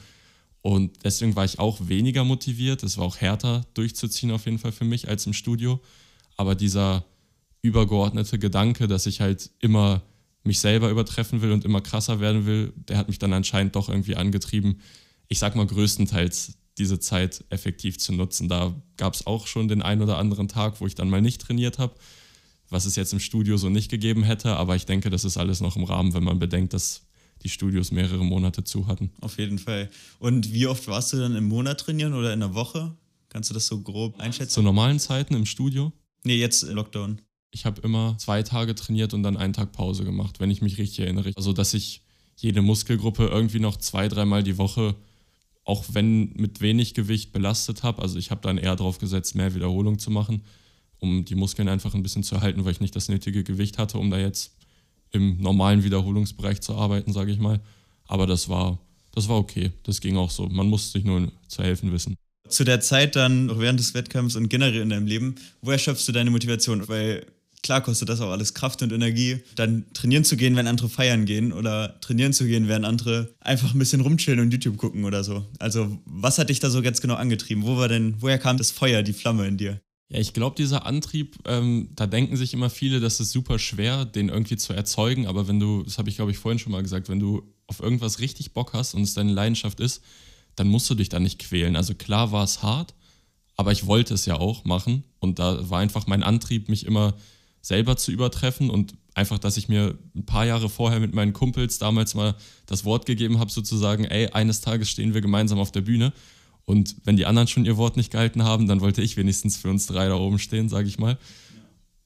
Und 0.60 1.04
deswegen 1.04 1.34
war 1.34 1.44
ich 1.44 1.58
auch 1.58 1.88
weniger 1.88 2.22
motiviert. 2.22 2.84
Es 2.84 2.96
war 2.98 3.04
auch 3.04 3.16
härter 3.16 3.66
durchzuziehen 3.74 4.30
auf 4.30 4.44
jeden 4.44 4.58
Fall 4.58 4.72
für 4.72 4.84
mich 4.84 5.08
als 5.08 5.26
im 5.26 5.32
Studio. 5.32 5.80
Aber 6.36 6.54
dieser 6.54 7.04
übergeordnete 7.62 8.38
Gedanke, 8.38 8.86
dass 8.86 9.06
ich 9.06 9.20
halt 9.20 9.50
immer 9.58 10.02
mich 10.44 10.60
selber 10.60 10.90
übertreffen 10.90 11.42
will 11.42 11.52
und 11.52 11.64
immer 11.64 11.80
krasser 11.80 12.20
werden 12.20 12.46
will, 12.46 12.72
der 12.76 12.96
hat 12.96 13.08
mich 13.08 13.18
dann 13.18 13.32
anscheinend 13.32 13.76
doch 13.76 13.88
irgendwie 13.88 14.16
angetrieben. 14.16 14.80
Ich 15.28 15.38
sag 15.38 15.56
mal 15.56 15.66
größtenteils 15.66 16.54
diese 16.78 16.98
Zeit 16.98 17.44
effektiv 17.50 17.98
zu 17.98 18.12
nutzen. 18.12 18.48
Da 18.48 18.74
gab 18.96 19.14
es 19.14 19.26
auch 19.26 19.46
schon 19.46 19.68
den 19.68 19.82
einen 19.82 20.02
oder 20.02 20.18
anderen 20.18 20.48
Tag, 20.48 20.80
wo 20.80 20.86
ich 20.86 20.94
dann 20.94 21.10
mal 21.10 21.20
nicht 21.20 21.40
trainiert 21.40 21.78
habe, 21.78 21.94
was 22.70 22.86
es 22.86 22.96
jetzt 22.96 23.12
im 23.12 23.20
Studio 23.20 23.56
so 23.56 23.68
nicht 23.68 23.90
gegeben 23.90 24.22
hätte. 24.22 24.56
Aber 24.56 24.76
ich 24.76 24.86
denke, 24.86 25.10
das 25.10 25.24
ist 25.24 25.36
alles 25.36 25.60
noch 25.60 25.76
im 25.76 25.84
Rahmen, 25.84 26.14
wenn 26.14 26.24
man 26.24 26.38
bedenkt, 26.38 26.72
dass 26.72 27.02
die 27.42 27.48
Studios 27.48 27.90
mehrere 27.90 28.24
Monate 28.24 28.64
zu 28.64 28.86
hatten. 28.86 29.10
Auf 29.20 29.38
jeden 29.38 29.58
Fall. 29.58 29.90
Und 30.18 30.52
wie 30.52 30.66
oft 30.66 30.86
warst 30.86 31.12
du 31.12 31.18
dann 31.18 31.36
im 31.36 31.44
Monat 31.44 31.80
trainieren 31.80 32.14
oder 32.14 32.32
in 32.32 32.40
der 32.40 32.54
Woche? 32.54 32.96
Kannst 33.28 33.50
du 33.50 33.54
das 33.54 33.66
so 33.66 33.80
grob 33.80 34.20
einschätzen? 34.20 34.52
Zu 34.52 34.62
normalen 34.62 34.98
Zeiten 34.98 35.34
im 35.34 35.46
Studio? 35.46 35.92
Nee, 36.24 36.36
jetzt 36.36 36.62
Lockdown. 36.62 37.20
Ich 37.50 37.66
habe 37.66 37.80
immer 37.82 38.16
zwei 38.18 38.42
Tage 38.42 38.74
trainiert 38.74 39.12
und 39.12 39.22
dann 39.22 39.36
einen 39.36 39.52
Tag 39.52 39.72
Pause 39.72 40.04
gemacht, 40.04 40.40
wenn 40.40 40.50
ich 40.50 40.62
mich 40.62 40.78
richtig 40.78 41.00
erinnere. 41.00 41.32
Also, 41.36 41.52
dass 41.52 41.74
ich 41.74 42.02
jede 42.36 42.62
Muskelgruppe 42.62 43.26
irgendwie 43.26 43.60
noch 43.60 43.76
zwei, 43.76 44.08
dreimal 44.08 44.42
die 44.42 44.56
Woche, 44.56 44.94
auch 45.64 45.84
wenn 45.92 46.32
mit 46.34 46.60
wenig 46.60 46.94
Gewicht 46.94 47.32
belastet 47.32 47.82
habe. 47.82 48.02
Also 48.02 48.18
ich 48.18 48.30
habe 48.30 48.40
dann 48.40 48.58
eher 48.58 48.76
darauf 48.76 48.98
gesetzt, 48.98 49.34
mehr 49.34 49.54
Wiederholung 49.54 49.98
zu 49.98 50.10
machen, 50.10 50.42
um 50.98 51.24
die 51.24 51.34
Muskeln 51.34 51.68
einfach 51.68 51.94
ein 51.94 52.02
bisschen 52.02 52.22
zu 52.22 52.34
erhalten, 52.34 52.64
weil 52.64 52.72
ich 52.72 52.80
nicht 52.80 52.96
das 52.96 53.08
nötige 53.08 53.44
Gewicht 53.44 53.78
hatte, 53.78 53.98
um 53.98 54.10
da 54.10 54.18
jetzt 54.18 54.56
im 55.12 55.40
normalen 55.40 55.84
Wiederholungsbereich 55.84 56.60
zu 56.60 56.74
arbeiten, 56.74 57.12
sage 57.12 57.32
ich 57.32 57.38
mal. 57.38 57.60
Aber 58.06 58.26
das 58.26 58.48
war, 58.48 58.78
das 59.14 59.28
war 59.28 59.36
okay. 59.36 59.72
Das 59.84 60.00
ging 60.00 60.16
auch 60.16 60.30
so. 60.30 60.48
Man 60.48 60.68
musste 60.68 60.98
sich 60.98 61.04
nur 61.04 61.30
zu 61.48 61.62
helfen 61.62 61.92
wissen. 61.92 62.16
Zu 62.48 62.64
der 62.64 62.80
Zeit 62.80 63.14
dann, 63.14 63.50
auch 63.50 63.58
während 63.60 63.78
des 63.78 63.94
Wettkampfs 63.94 64.36
und 64.36 64.48
generell 64.48 64.82
in 64.82 64.88
deinem 64.88 65.06
Leben, 65.06 65.36
woher 65.60 65.78
schöpfst 65.78 66.06
du 66.08 66.12
deine 66.12 66.30
Motivation? 66.30 66.86
Weil 66.88 67.26
klar 67.62 67.80
kostet 67.80 68.08
das 68.08 68.20
auch 68.20 68.30
alles 68.30 68.54
Kraft 68.54 68.82
und 68.82 68.92
Energie, 68.92 69.38
dann 69.54 69.86
trainieren 69.94 70.24
zu 70.24 70.36
gehen, 70.36 70.56
wenn 70.56 70.66
andere 70.66 70.88
feiern 70.88 71.24
gehen 71.24 71.52
oder 71.52 72.00
trainieren 72.00 72.32
zu 72.32 72.44
gehen, 72.44 72.68
während 72.68 72.84
andere 72.84 73.34
einfach 73.40 73.72
ein 73.72 73.78
bisschen 73.78 74.00
rumchillen 74.00 74.40
und 74.40 74.52
YouTube 74.52 74.76
gucken 74.76 75.04
oder 75.04 75.24
so. 75.24 75.46
Also, 75.58 75.98
was 76.04 76.38
hat 76.38 76.50
dich 76.50 76.60
da 76.60 76.70
so 76.70 76.82
ganz 76.82 77.00
genau 77.00 77.14
angetrieben? 77.14 77.64
Wo 77.64 77.76
war 77.76 77.88
denn, 77.88 78.16
woher 78.20 78.38
kam 78.38 78.58
das 78.58 78.70
Feuer, 78.70 79.02
die 79.02 79.12
Flamme 79.12 79.46
in 79.46 79.56
dir? 79.56 79.80
Ja, 80.12 80.18
ich 80.18 80.34
glaube, 80.34 80.56
dieser 80.56 80.84
Antrieb, 80.84 81.38
ähm, 81.46 81.88
da 81.96 82.06
denken 82.06 82.36
sich 82.36 82.52
immer 82.52 82.68
viele, 82.68 83.00
das 83.00 83.18
ist 83.18 83.32
super 83.32 83.58
schwer, 83.58 84.04
den 84.04 84.28
irgendwie 84.28 84.58
zu 84.58 84.74
erzeugen. 84.74 85.26
Aber 85.26 85.48
wenn 85.48 85.58
du, 85.58 85.84
das 85.84 85.96
habe 85.96 86.10
ich 86.10 86.16
glaube 86.16 86.32
ich 86.32 86.38
vorhin 86.38 86.58
schon 86.58 86.72
mal 86.72 86.82
gesagt, 86.82 87.08
wenn 87.08 87.18
du 87.18 87.42
auf 87.66 87.80
irgendwas 87.80 88.20
richtig 88.20 88.52
Bock 88.52 88.74
hast 88.74 88.92
und 88.92 89.02
es 89.02 89.14
deine 89.14 89.32
Leidenschaft 89.32 89.80
ist, 89.80 90.02
dann 90.54 90.68
musst 90.68 90.90
du 90.90 90.94
dich 90.94 91.08
da 91.08 91.18
nicht 91.18 91.38
quälen. 91.38 91.76
Also 91.76 91.94
klar 91.94 92.30
war 92.30 92.44
es 92.44 92.62
hart, 92.62 92.94
aber 93.56 93.72
ich 93.72 93.86
wollte 93.86 94.12
es 94.12 94.26
ja 94.26 94.36
auch 94.36 94.66
machen. 94.66 95.04
Und 95.18 95.38
da 95.38 95.70
war 95.70 95.78
einfach 95.78 96.06
mein 96.06 96.22
Antrieb, 96.22 96.68
mich 96.68 96.84
immer 96.84 97.14
selber 97.62 97.96
zu 97.96 98.12
übertreffen 98.12 98.68
und 98.68 98.94
einfach, 99.14 99.38
dass 99.38 99.56
ich 99.56 99.68
mir 99.68 99.96
ein 100.14 100.26
paar 100.26 100.44
Jahre 100.44 100.68
vorher 100.68 101.00
mit 101.00 101.14
meinen 101.14 101.32
Kumpels 101.32 101.78
damals 101.78 102.14
mal 102.14 102.34
das 102.66 102.84
Wort 102.84 103.06
gegeben 103.06 103.38
habe, 103.38 103.50
sozusagen, 103.50 104.04
ey, 104.04 104.28
eines 104.28 104.60
Tages 104.60 104.90
stehen 104.90 105.14
wir 105.14 105.20
gemeinsam 105.20 105.58
auf 105.58 105.72
der 105.72 105.82
Bühne. 105.82 106.12
Und 106.64 106.96
wenn 107.04 107.16
die 107.16 107.26
anderen 107.26 107.48
schon 107.48 107.64
ihr 107.64 107.76
Wort 107.76 107.96
nicht 107.96 108.10
gehalten 108.10 108.42
haben, 108.44 108.66
dann 108.66 108.80
wollte 108.80 109.02
ich 109.02 109.16
wenigstens 109.16 109.56
für 109.56 109.70
uns 109.70 109.86
drei 109.86 110.08
da 110.08 110.16
oben 110.16 110.38
stehen, 110.38 110.68
sage 110.68 110.88
ich 110.88 110.98
mal. 110.98 111.18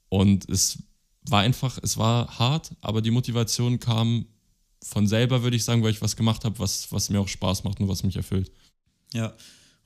Und 0.08 0.48
es 0.48 0.78
war 1.22 1.40
einfach, 1.40 1.78
es 1.82 1.96
war 1.96 2.38
hart, 2.38 2.72
aber 2.80 3.02
die 3.02 3.10
Motivation 3.10 3.80
kam 3.80 4.26
von 4.82 5.06
selber, 5.06 5.42
würde 5.42 5.56
ich 5.56 5.64
sagen, 5.64 5.82
weil 5.82 5.90
ich 5.90 6.02
was 6.02 6.16
gemacht 6.16 6.44
habe, 6.44 6.58
was, 6.58 6.92
was 6.92 7.10
mir 7.10 7.20
auch 7.20 7.28
Spaß 7.28 7.64
macht 7.64 7.80
und 7.80 7.88
was 7.88 8.02
mich 8.02 8.16
erfüllt. 8.16 8.50
Ja, 9.12 9.34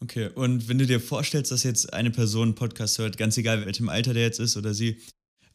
okay. 0.00 0.30
Und 0.35 0.68
wenn 0.68 0.78
du 0.78 0.87
dir 0.87 1.00
vorstellst, 1.00 1.52
dass 1.52 1.62
jetzt 1.62 1.92
eine 1.92 2.11
Person 2.11 2.48
einen 2.48 2.54
Podcast 2.54 2.98
hört, 2.98 3.16
ganz 3.16 3.37
egal 3.38 3.64
welchem 3.64 3.88
Alter 3.88 4.14
der 4.14 4.24
jetzt 4.24 4.40
ist 4.40 4.56
oder 4.56 4.74
sie, 4.74 4.98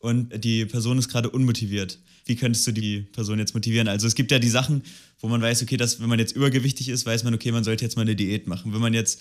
und 0.06 0.44
die 0.44 0.66
Person 0.66 1.00
ist 1.00 1.10
gerade 1.10 1.32
unmotiviert. 1.32 1.98
Wie 2.26 2.36
könntest 2.36 2.68
du 2.68 2.72
die 2.72 3.02
Person 3.02 3.40
jetzt 3.40 3.56
motivieren? 3.56 3.88
Also 3.88 4.06
es 4.06 4.14
gibt 4.14 4.32
ja 4.32 4.38
die 4.38 4.50
Sachen, 4.50 4.84
wo 5.20 5.28
man 5.28 5.42
weiß, 5.42 5.64
okay, 5.64 5.78
dass 5.78 6.00
wenn 6.00 6.08
man 6.10 6.20
jetzt 6.20 6.36
übergewichtig 6.36 6.90
ist, 6.90 7.08
weiß 7.08 7.24
man, 7.24 7.34
okay, 7.34 7.52
man 7.52 7.64
sollte 7.64 7.84
jetzt 7.84 7.96
mal 7.96 8.04
eine 8.04 8.16
Diät 8.16 8.46
machen. 8.46 8.72
Wenn 8.72 8.82
man 8.82 8.94
jetzt 8.94 9.20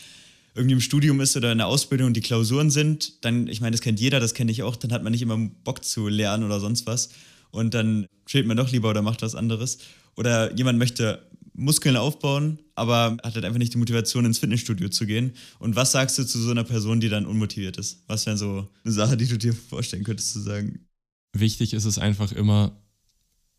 irgendwie 0.55 0.75
im 0.75 0.83
Studium 0.83 1.23
ist 1.23 1.39
oder 1.39 1.53
in 1.53 1.59
der 1.59 1.69
Ausbildung 1.69 2.09
und 2.09 2.17
die 2.19 2.21
Klausuren 2.21 2.71
sind, 2.71 3.25
dann, 3.25 3.49
ich 3.49 3.63
meine, 3.63 3.71
das 3.71 3.81
kennt 3.81 3.99
jeder, 3.99 4.21
das 4.21 4.35
kenne 4.35 4.53
ich 4.53 4.63
auch, 4.63 4.77
dann 4.77 4.93
hat 4.93 5.03
man 5.03 5.13
nicht 5.13 5.23
immer 5.23 5.39
Bock 5.65 5.83
zu 5.83 6.09
lernen 6.09 6.45
oder 6.45 6.61
sonst 6.61 6.87
was. 6.87 7.09
Und 7.51 7.73
dann 7.73 8.07
chillt 8.27 8.47
man 8.47 8.59
doch 8.59 8.71
lieber 8.71 8.91
oder 8.91 9.01
macht 9.01 9.23
was 9.23 9.35
anderes. 9.35 9.79
Oder 10.17 10.55
jemand 10.55 10.79
möchte 10.79 11.23
Muskeln 11.55 11.97
aufbauen, 11.97 12.59
aber 12.75 13.17
hat 13.23 13.35
halt 13.35 13.45
einfach 13.45 13.59
nicht 13.59 13.75
die 13.75 13.79
Motivation, 13.79 14.25
ins 14.25 14.39
Fitnessstudio 14.39 14.89
zu 14.89 15.07
gehen. 15.07 15.33
Und 15.61 15.77
was 15.77 15.93
sagst 15.93 16.19
du 16.19 16.25
zu 16.25 16.41
so 16.41 16.51
einer 16.51 16.65
Person, 16.65 17.01
die 17.01 17.09
dann 17.09 17.27
unmotiviert 17.27 17.77
ist? 17.77 18.03
Was 18.09 18.27
wäre 18.27 18.37
so 18.37 18.69
eine 18.85 18.93
Sache, 18.93 19.17
die 19.17 19.27
du 19.27 19.39
dir 19.39 19.55
vorstellen 19.55 20.05
könntest 20.05 20.33
zu 20.33 20.41
sagen? 20.41 20.87
Wichtig 21.33 21.73
ist 21.73 21.85
es 21.85 21.99
einfach 21.99 22.33
immer, 22.33 22.77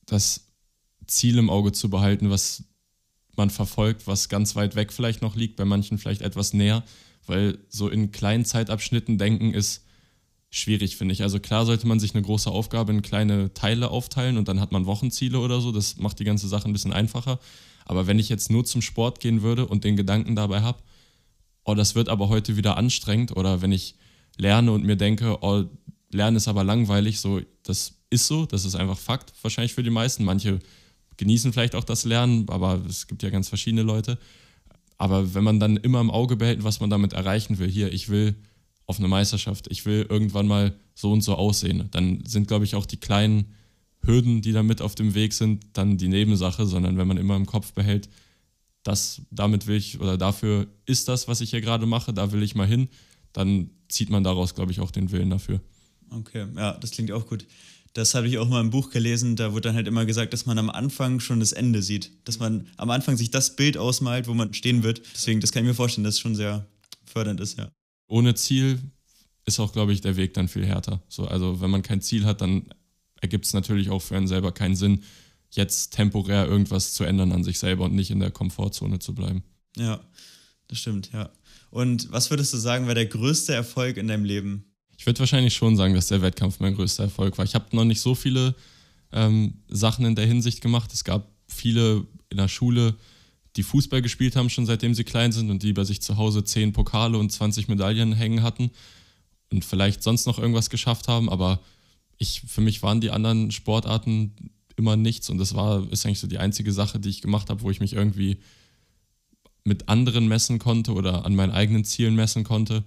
das 0.05 0.47
Ziel 1.07 1.37
im 1.37 1.49
Auge 1.49 1.71
zu 1.71 1.89
behalten, 1.89 2.29
was 2.29 2.63
man 3.37 3.49
verfolgt, 3.49 4.07
was 4.07 4.29
ganz 4.29 4.55
weit 4.55 4.75
weg 4.75 4.93
vielleicht 4.93 5.21
noch 5.21 5.35
liegt, 5.35 5.55
bei 5.55 5.65
manchen 5.65 5.97
vielleicht 5.97 6.21
etwas 6.21 6.53
näher, 6.53 6.83
weil 7.25 7.57
so 7.69 7.89
in 7.89 8.11
kleinen 8.11 8.45
Zeitabschnitten 8.45 9.17
denken 9.17 9.53
ist 9.53 9.83
schwierig, 10.49 10.95
finde 10.95 11.13
ich. 11.13 11.21
Also 11.21 11.39
klar 11.39 11.65
sollte 11.65 11.87
man 11.87 11.99
sich 11.99 12.13
eine 12.13 12.23
große 12.23 12.49
Aufgabe 12.49 12.93
in 12.93 13.01
kleine 13.01 13.53
Teile 13.53 13.89
aufteilen 13.89 14.37
und 14.37 14.47
dann 14.47 14.59
hat 14.59 14.71
man 14.71 14.85
Wochenziele 14.85 15.39
oder 15.39 15.59
so, 15.59 15.71
das 15.71 15.97
macht 15.97 16.19
die 16.19 16.23
ganze 16.23 16.47
Sache 16.47 16.65
ein 16.69 16.73
bisschen 16.73 16.93
einfacher. 16.93 17.39
Aber 17.85 18.07
wenn 18.07 18.19
ich 18.19 18.29
jetzt 18.29 18.51
nur 18.51 18.65
zum 18.65 18.81
Sport 18.81 19.19
gehen 19.19 19.41
würde 19.41 19.65
und 19.67 19.83
den 19.83 19.95
Gedanken 19.95 20.35
dabei 20.35 20.61
habe, 20.61 20.79
oh, 21.63 21.75
das 21.75 21.95
wird 21.95 22.09
aber 22.09 22.29
heute 22.29 22.57
wieder 22.57 22.77
anstrengend, 22.77 23.35
oder 23.35 23.61
wenn 23.61 23.71
ich 23.71 23.95
lerne 24.37 24.71
und 24.71 24.83
mir 24.83 24.95
denke, 24.95 25.37
oh, 25.41 25.65
Lernen 26.11 26.37
ist 26.37 26.47
aber 26.47 26.63
langweilig, 26.63 27.19
so, 27.19 27.41
das 27.63 27.95
ist 28.09 28.27
so, 28.27 28.45
das 28.45 28.65
ist 28.65 28.75
einfach 28.75 28.97
Fakt, 28.97 29.33
wahrscheinlich 29.41 29.73
für 29.73 29.83
die 29.83 29.89
meisten. 29.89 30.23
Manche 30.23 30.59
genießen 31.17 31.53
vielleicht 31.53 31.75
auch 31.75 31.83
das 31.83 32.05
Lernen, 32.05 32.47
aber 32.49 32.81
es 32.87 33.07
gibt 33.07 33.23
ja 33.23 33.29
ganz 33.29 33.49
verschiedene 33.49 33.83
Leute. 33.83 34.17
Aber 34.97 35.33
wenn 35.33 35.43
man 35.43 35.59
dann 35.59 35.77
immer 35.77 35.99
im 35.99 36.11
Auge 36.11 36.35
behält, 36.35 36.63
was 36.63 36.79
man 36.79 36.89
damit 36.89 37.13
erreichen 37.13 37.57
will, 37.59 37.69
hier, 37.69 37.91
ich 37.91 38.09
will 38.09 38.35
auf 38.85 38.99
eine 38.99 39.07
Meisterschaft, 39.07 39.67
ich 39.69 39.85
will 39.85 40.05
irgendwann 40.09 40.47
mal 40.47 40.75
so 40.93 41.11
und 41.11 41.21
so 41.21 41.35
aussehen, 41.35 41.89
dann 41.91 42.23
sind, 42.25 42.47
glaube 42.47 42.65
ich, 42.65 42.75
auch 42.75 42.85
die 42.85 42.99
kleinen 42.99 43.53
Hürden, 44.05 44.41
die 44.41 44.51
da 44.51 44.63
mit 44.63 44.81
auf 44.81 44.95
dem 44.95 45.13
Weg 45.13 45.33
sind, 45.33 45.65
dann 45.73 45.97
die 45.97 46.07
Nebensache, 46.07 46.65
sondern 46.65 46.97
wenn 46.97 47.07
man 47.07 47.17
immer 47.17 47.35
im 47.35 47.45
Kopf 47.45 47.73
behält, 47.73 48.09
das, 48.83 49.21
damit 49.31 49.67
will 49.67 49.77
ich 49.77 49.99
oder 49.99 50.17
dafür 50.17 50.67
ist 50.85 51.07
das, 51.07 51.27
was 51.27 51.41
ich 51.41 51.49
hier 51.49 51.61
gerade 51.61 51.85
mache, 51.85 52.13
da 52.13 52.31
will 52.31 52.43
ich 52.43 52.55
mal 52.55 52.67
hin, 52.67 52.89
dann 53.33 53.71
zieht 53.89 54.09
man 54.09 54.23
daraus, 54.23 54.55
glaube 54.55 54.71
ich, 54.71 54.79
auch 54.79 54.91
den 54.91 55.11
Willen 55.11 55.29
dafür. 55.29 55.59
Okay, 56.11 56.45
ja, 56.55 56.73
das 56.73 56.91
klingt 56.91 57.11
auch 57.11 57.27
gut. 57.27 57.45
Das 57.93 58.13
habe 58.13 58.27
ich 58.27 58.37
auch 58.37 58.49
mal 58.49 58.61
im 58.61 58.69
Buch 58.71 58.89
gelesen, 58.89 59.35
da 59.37 59.53
wurde 59.53 59.69
dann 59.69 59.75
halt 59.75 59.87
immer 59.87 60.05
gesagt, 60.05 60.33
dass 60.33 60.45
man 60.45 60.59
am 60.59 60.69
Anfang 60.69 61.19
schon 61.19 61.39
das 61.39 61.53
Ende 61.53 61.81
sieht. 61.81 62.11
Dass 62.25 62.39
man 62.39 62.67
am 62.77 62.89
Anfang 62.89 63.15
sich 63.15 63.31
das 63.31 63.55
Bild 63.55 63.77
ausmalt, 63.77 64.27
wo 64.27 64.33
man 64.33 64.53
stehen 64.53 64.83
wird. 64.83 65.01
Deswegen, 65.13 65.39
das 65.39 65.51
kann 65.51 65.63
ich 65.63 65.69
mir 65.69 65.75
vorstellen, 65.75 66.03
dass 66.03 66.15
es 66.15 66.19
schon 66.19 66.35
sehr 66.35 66.67
fördernd 67.05 67.39
ist, 67.39 67.57
ja. 67.57 67.71
Ohne 68.07 68.35
Ziel 68.35 68.79
ist 69.45 69.59
auch, 69.59 69.71
glaube 69.71 69.93
ich, 69.93 70.01
der 70.01 70.17
Weg 70.17 70.33
dann 70.33 70.47
viel 70.47 70.65
härter. 70.65 71.01
So, 71.07 71.25
also 71.25 71.61
wenn 71.61 71.69
man 71.69 71.83
kein 71.83 72.01
Ziel 72.01 72.25
hat, 72.25 72.41
dann 72.41 72.67
ergibt 73.21 73.45
es 73.45 73.53
natürlich 73.53 73.89
auch 73.89 74.01
für 74.01 74.15
einen 74.15 74.27
selber 74.27 74.51
keinen 74.51 74.75
Sinn, 74.75 75.03
jetzt 75.51 75.91
temporär 75.91 76.45
irgendwas 76.45 76.93
zu 76.93 77.03
ändern 77.03 77.31
an 77.31 77.43
sich 77.43 77.59
selber 77.59 77.85
und 77.85 77.95
nicht 77.95 78.11
in 78.11 78.19
der 78.19 78.31
Komfortzone 78.31 78.99
zu 78.99 79.15
bleiben. 79.15 79.43
Ja, 79.77 80.01
das 80.67 80.79
stimmt, 80.79 81.11
ja. 81.13 81.29
Und 81.69 82.11
was 82.11 82.29
würdest 82.29 82.53
du 82.53 82.57
sagen, 82.57 82.87
war 82.87 82.95
der 82.95 83.05
größte 83.05 83.53
Erfolg 83.53 83.97
in 83.97 84.07
deinem 84.07 84.25
Leben? 84.25 84.65
Ich 84.97 85.05
würde 85.05 85.19
wahrscheinlich 85.19 85.53
schon 85.53 85.75
sagen, 85.75 85.93
dass 85.93 86.07
der 86.07 86.21
Wettkampf 86.21 86.59
mein 86.59 86.75
größter 86.75 87.03
Erfolg 87.03 87.37
war. 87.37 87.45
Ich 87.45 87.55
habe 87.55 87.75
noch 87.75 87.83
nicht 87.83 87.99
so 87.99 88.15
viele 88.15 88.55
ähm, 89.11 89.55
Sachen 89.67 90.05
in 90.05 90.15
der 90.15 90.25
Hinsicht 90.25 90.61
gemacht. 90.61 90.93
Es 90.93 91.03
gab 91.03 91.29
viele 91.47 92.05
in 92.29 92.37
der 92.37 92.47
Schule, 92.47 92.95
die 93.55 93.63
Fußball 93.63 94.01
gespielt 94.01 94.35
haben, 94.35 94.49
schon 94.49 94.65
seitdem 94.65 94.93
sie 94.93 95.03
klein 95.03 95.31
sind 95.31 95.49
und 95.49 95.63
die 95.63 95.73
bei 95.73 95.83
sich 95.83 96.01
zu 96.01 96.17
Hause 96.17 96.43
10 96.43 96.73
Pokale 96.73 97.17
und 97.17 97.31
20 97.31 97.67
Medaillen 97.67 98.13
hängen 98.13 98.43
hatten 98.43 98.71
und 99.51 99.63
vielleicht 99.63 100.03
sonst 100.03 100.25
noch 100.25 100.39
irgendwas 100.39 100.69
geschafft 100.69 101.07
haben, 101.07 101.29
aber 101.29 101.61
ich, 102.17 102.41
für 102.47 102.61
mich 102.61 102.83
waren 102.83 103.01
die 103.01 103.11
anderen 103.11 103.51
Sportarten 103.51 104.33
immer 104.75 104.95
nichts 104.95 105.29
und 105.29 105.37
das 105.37 105.55
war, 105.55 105.89
ist 105.91 106.05
eigentlich 106.05 106.19
so 106.19 106.27
die 106.27 106.37
einzige 106.37 106.71
Sache, 106.71 106.99
die 106.99 107.09
ich 107.09 107.21
gemacht 107.21 107.49
habe, 107.49 107.61
wo 107.61 107.71
ich 107.71 107.79
mich 107.79 107.93
irgendwie 107.93 108.37
mit 109.63 109.89
anderen 109.89 110.27
messen 110.27 110.59
konnte 110.59 110.93
oder 110.93 111.25
an 111.25 111.35
meinen 111.35 111.51
eigenen 111.51 111.85
Zielen 111.85 112.15
messen 112.15 112.43
konnte. 112.43 112.83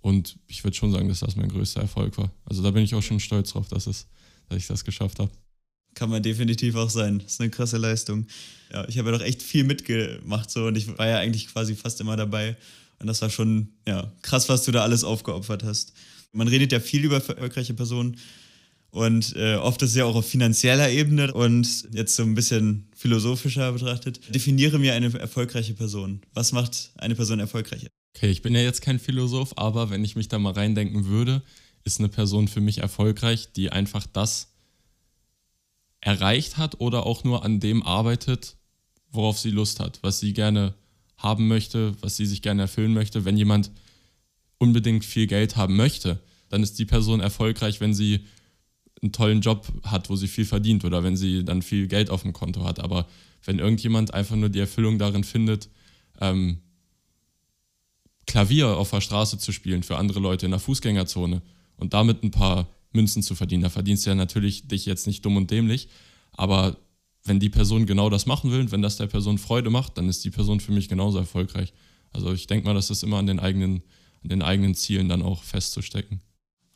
Und 0.00 0.38
ich 0.46 0.62
würde 0.62 0.76
schon 0.76 0.92
sagen, 0.92 1.08
dass 1.08 1.20
das 1.20 1.36
mein 1.36 1.48
größter 1.48 1.80
Erfolg 1.80 2.18
war. 2.18 2.30
Also 2.44 2.62
da 2.62 2.70
bin 2.70 2.84
ich 2.84 2.94
auch 2.94 3.02
schon 3.02 3.18
stolz 3.18 3.52
drauf, 3.52 3.68
dass, 3.68 3.86
es, 3.86 4.06
dass 4.48 4.58
ich 4.58 4.66
das 4.66 4.84
geschafft 4.84 5.18
habe. 5.18 5.30
Kann 5.94 6.10
man 6.10 6.22
definitiv 6.22 6.76
auch 6.76 6.90
sein. 6.90 7.18
Das 7.18 7.32
ist 7.32 7.40
eine 7.40 7.50
krasse 7.50 7.78
Leistung. 7.78 8.26
Ja, 8.72 8.86
ich 8.88 8.98
habe 8.98 9.10
ja 9.10 9.18
doch 9.18 9.24
echt 9.24 9.42
viel 9.42 9.64
mitgemacht 9.64 10.50
so 10.50 10.66
und 10.66 10.76
ich 10.76 10.86
war 10.98 11.08
ja 11.08 11.18
eigentlich 11.18 11.48
quasi 11.48 11.74
fast 11.74 12.00
immer 12.00 12.16
dabei. 12.16 12.56
Und 13.00 13.06
das 13.06 13.22
war 13.22 13.30
schon 13.30 13.70
ja, 13.86 14.12
krass, 14.22 14.48
was 14.48 14.64
du 14.64 14.72
da 14.72 14.82
alles 14.82 15.04
aufgeopfert 15.04 15.64
hast. 15.64 15.92
Man 16.32 16.48
redet 16.48 16.72
ja 16.72 16.80
viel 16.80 17.04
über 17.04 17.16
erfolgreiche 17.16 17.74
Personen 17.74 18.18
und 18.90 19.36
äh, 19.36 19.56
oft 19.56 19.82
ist 19.82 19.90
es 19.90 19.96
ja 19.96 20.04
auch 20.04 20.14
auf 20.14 20.26
finanzieller 20.26 20.90
Ebene 20.90 21.32
und 21.32 21.88
jetzt 21.92 22.16
so 22.16 22.22
ein 22.22 22.34
bisschen 22.34 22.88
philosophischer 22.96 23.72
betrachtet. 23.72 24.34
Definiere 24.34 24.78
mir 24.78 24.94
eine 24.94 25.16
erfolgreiche 25.18 25.74
Person. 25.74 26.22
Was 26.32 26.52
macht 26.52 26.92
eine 26.96 27.14
Person 27.14 27.38
erfolgreich? 27.38 27.86
Okay, 28.16 28.30
ich 28.30 28.42
bin 28.42 28.54
ja 28.54 28.62
jetzt 28.62 28.80
kein 28.80 28.98
Philosoph, 28.98 29.52
aber 29.56 29.90
wenn 29.90 30.04
ich 30.04 30.16
mich 30.16 30.28
da 30.28 30.38
mal 30.38 30.54
reindenken 30.54 31.06
würde, 31.06 31.42
ist 31.84 32.00
eine 32.00 32.08
Person 32.08 32.48
für 32.48 32.60
mich 32.60 32.78
erfolgreich, 32.78 33.52
die 33.52 33.70
einfach 33.70 34.06
das 34.06 34.54
erreicht 36.00 36.56
hat 36.56 36.80
oder 36.80 37.06
auch 37.06 37.24
nur 37.24 37.44
an 37.44 37.60
dem 37.60 37.82
arbeitet, 37.82 38.56
worauf 39.10 39.38
sie 39.38 39.50
Lust 39.50 39.80
hat, 39.80 39.98
was 40.02 40.20
sie 40.20 40.32
gerne 40.32 40.74
haben 41.16 41.48
möchte, 41.48 41.94
was 42.00 42.16
sie 42.16 42.26
sich 42.26 42.42
gerne 42.42 42.62
erfüllen 42.62 42.94
möchte. 42.94 43.24
Wenn 43.24 43.36
jemand 43.36 43.70
unbedingt 44.58 45.04
viel 45.04 45.26
Geld 45.26 45.56
haben 45.56 45.76
möchte, 45.76 46.20
dann 46.48 46.62
ist 46.62 46.78
die 46.78 46.84
Person 46.84 47.20
erfolgreich, 47.20 47.80
wenn 47.80 47.94
sie 47.94 48.24
einen 49.02 49.12
tollen 49.12 49.40
Job 49.40 49.66
hat, 49.84 50.10
wo 50.10 50.16
sie 50.16 50.28
viel 50.28 50.44
verdient 50.44 50.84
oder 50.84 51.04
wenn 51.04 51.16
sie 51.16 51.44
dann 51.44 51.62
viel 51.62 51.86
Geld 51.86 52.10
auf 52.10 52.22
dem 52.22 52.32
Konto 52.32 52.64
hat. 52.64 52.80
Aber 52.80 53.06
wenn 53.44 53.58
irgendjemand 53.58 54.14
einfach 54.14 54.36
nur 54.36 54.48
die 54.48 54.58
Erfüllung 54.58 54.98
darin 54.98 55.24
findet, 55.24 55.68
ähm, 56.20 56.58
Klavier 58.26 58.76
auf 58.76 58.90
der 58.90 59.00
Straße 59.00 59.38
zu 59.38 59.52
spielen 59.52 59.82
für 59.82 59.96
andere 59.96 60.20
Leute 60.20 60.46
in 60.46 60.50
der 60.50 60.60
Fußgängerzone 60.60 61.42
und 61.76 61.94
damit 61.94 62.22
ein 62.22 62.30
paar 62.30 62.68
Münzen 62.92 63.22
zu 63.22 63.34
verdienen, 63.34 63.62
da 63.62 63.70
verdienst 63.70 64.04
du 64.04 64.10
ja 64.10 64.14
natürlich 64.14 64.68
dich 64.68 64.84
jetzt 64.84 65.06
nicht 65.06 65.24
dumm 65.24 65.36
und 65.36 65.50
dämlich, 65.50 65.88
aber 66.32 66.76
wenn 67.24 67.40
die 67.40 67.48
Person 67.48 67.86
genau 67.86 68.10
das 68.10 68.26
machen 68.26 68.50
will 68.50 68.60
und 68.60 68.72
wenn 68.72 68.82
das 68.82 68.96
der 68.96 69.06
Person 69.06 69.38
Freude 69.38 69.70
macht, 69.70 69.98
dann 69.98 70.08
ist 70.08 70.24
die 70.24 70.30
Person 70.30 70.60
für 70.60 70.72
mich 70.72 70.88
genauso 70.88 71.18
erfolgreich. 71.18 71.72
Also 72.10 72.32
ich 72.32 72.46
denke 72.46 72.66
mal, 72.66 72.74
das 72.74 72.90
ist 72.90 73.02
immer 73.02 73.18
an 73.18 73.26
den 73.26 73.38
eigenen, 73.40 73.82
an 74.22 74.28
den 74.30 74.42
eigenen 74.42 74.74
Zielen 74.74 75.08
dann 75.08 75.22
auch 75.22 75.42
festzustecken. 75.42 76.20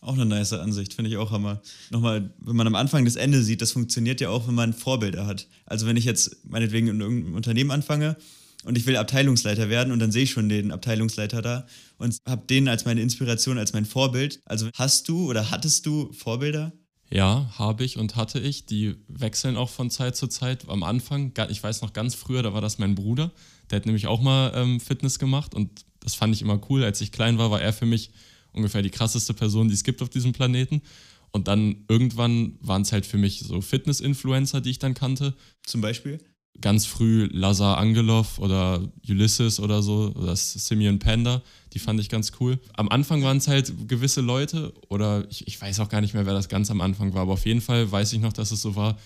Auch 0.02 0.14
eine 0.14 0.26
nice 0.26 0.52
Ansicht, 0.52 0.94
finde 0.94 1.10
ich 1.10 1.16
auch 1.16 1.30
Hammer. 1.30 1.62
Nochmal, 1.90 2.34
wenn 2.40 2.56
man 2.56 2.66
am 2.66 2.74
Anfang 2.74 3.04
das 3.04 3.14
Ende 3.14 3.40
sieht, 3.40 3.62
das 3.62 3.70
funktioniert 3.70 4.20
ja 4.20 4.30
auch, 4.30 4.48
wenn 4.48 4.54
man 4.56 4.72
Vorbilder 4.72 5.26
hat. 5.26 5.46
Also 5.64 5.86
wenn 5.86 5.96
ich 5.96 6.04
jetzt 6.04 6.44
meinetwegen 6.44 6.88
in 6.88 7.00
irgendeinem 7.00 7.36
Unternehmen 7.36 7.70
anfange 7.70 8.16
und 8.64 8.76
ich 8.76 8.84
will 8.86 8.96
Abteilungsleiter 8.96 9.68
werden 9.68 9.92
und 9.92 10.00
dann 10.00 10.10
sehe 10.10 10.24
ich 10.24 10.32
schon 10.32 10.48
den 10.48 10.72
Abteilungsleiter 10.72 11.40
da 11.40 11.66
und 11.98 12.16
habe 12.26 12.44
den 12.50 12.66
als 12.66 12.84
meine 12.84 13.00
Inspiration, 13.00 13.58
als 13.58 13.74
mein 13.74 13.84
Vorbild. 13.84 14.40
Also 14.44 14.70
hast 14.74 15.08
du 15.08 15.30
oder 15.30 15.52
hattest 15.52 15.86
du 15.86 16.12
Vorbilder? 16.12 16.72
Ja, 17.08 17.52
habe 17.56 17.84
ich 17.84 17.96
und 17.96 18.16
hatte 18.16 18.40
ich. 18.40 18.66
Die 18.66 18.96
wechseln 19.06 19.56
auch 19.56 19.70
von 19.70 19.88
Zeit 19.88 20.16
zu 20.16 20.26
Zeit. 20.26 20.68
Am 20.68 20.82
Anfang, 20.82 21.32
ich 21.48 21.62
weiß 21.62 21.80
noch 21.82 21.92
ganz 21.92 22.16
früher, 22.16 22.42
da 22.42 22.52
war 22.52 22.60
das 22.60 22.78
mein 22.78 22.96
Bruder. 22.96 23.30
Der 23.70 23.76
hat 23.76 23.86
nämlich 23.86 24.08
auch 24.08 24.20
mal 24.20 24.50
ähm, 24.56 24.80
Fitness 24.80 25.20
gemacht 25.20 25.54
und 25.54 25.84
das 26.00 26.16
fand 26.16 26.34
ich 26.34 26.42
immer 26.42 26.60
cool. 26.70 26.82
Als 26.82 27.00
ich 27.00 27.12
klein 27.12 27.38
war, 27.38 27.52
war 27.52 27.62
er 27.62 27.72
für 27.72 27.86
mich 27.86 28.10
ungefähr 28.52 28.82
die 28.82 28.90
krasseste 28.90 29.34
Person, 29.34 29.68
die 29.68 29.74
es 29.74 29.84
gibt 29.84 30.02
auf 30.02 30.08
diesem 30.08 30.32
Planeten. 30.32 30.82
Und 31.30 31.48
dann 31.48 31.84
irgendwann 31.88 32.58
waren 32.60 32.82
es 32.82 32.92
halt 32.92 33.06
für 33.06 33.16
mich 33.16 33.40
so 33.40 33.60
Fitness-Influencer, 33.60 34.60
die 34.60 34.70
ich 34.70 34.78
dann 34.78 34.94
kannte. 34.94 35.34
Zum 35.64 35.80
Beispiel? 35.80 36.18
Ganz 36.60 36.84
früh 36.84 37.28
Lazar 37.32 37.78
Angelov 37.78 38.38
oder 38.38 38.86
Ulysses 39.08 39.58
oder 39.58 39.82
so, 39.82 40.12
oder 40.14 40.36
Simeon 40.36 40.98
Panda, 40.98 41.42
die 41.72 41.78
fand 41.78 41.98
ich 41.98 42.10
ganz 42.10 42.32
cool. 42.40 42.58
Am 42.74 42.90
Anfang 42.90 43.22
waren 43.22 43.38
es 43.38 43.48
halt 43.48 43.88
gewisse 43.88 44.20
Leute, 44.20 44.74
oder 44.90 45.26
ich, 45.30 45.46
ich 45.46 45.58
weiß 45.58 45.80
auch 45.80 45.88
gar 45.88 46.02
nicht 46.02 46.12
mehr, 46.12 46.26
wer 46.26 46.34
das 46.34 46.50
ganz 46.50 46.70
am 46.70 46.82
Anfang 46.82 47.14
war, 47.14 47.22
aber 47.22 47.32
auf 47.32 47.46
jeden 47.46 47.62
Fall 47.62 47.90
weiß 47.90 48.12
ich 48.12 48.20
noch, 48.20 48.34
dass 48.34 48.52
es 48.52 48.60
so 48.60 48.76
war, 48.76 48.98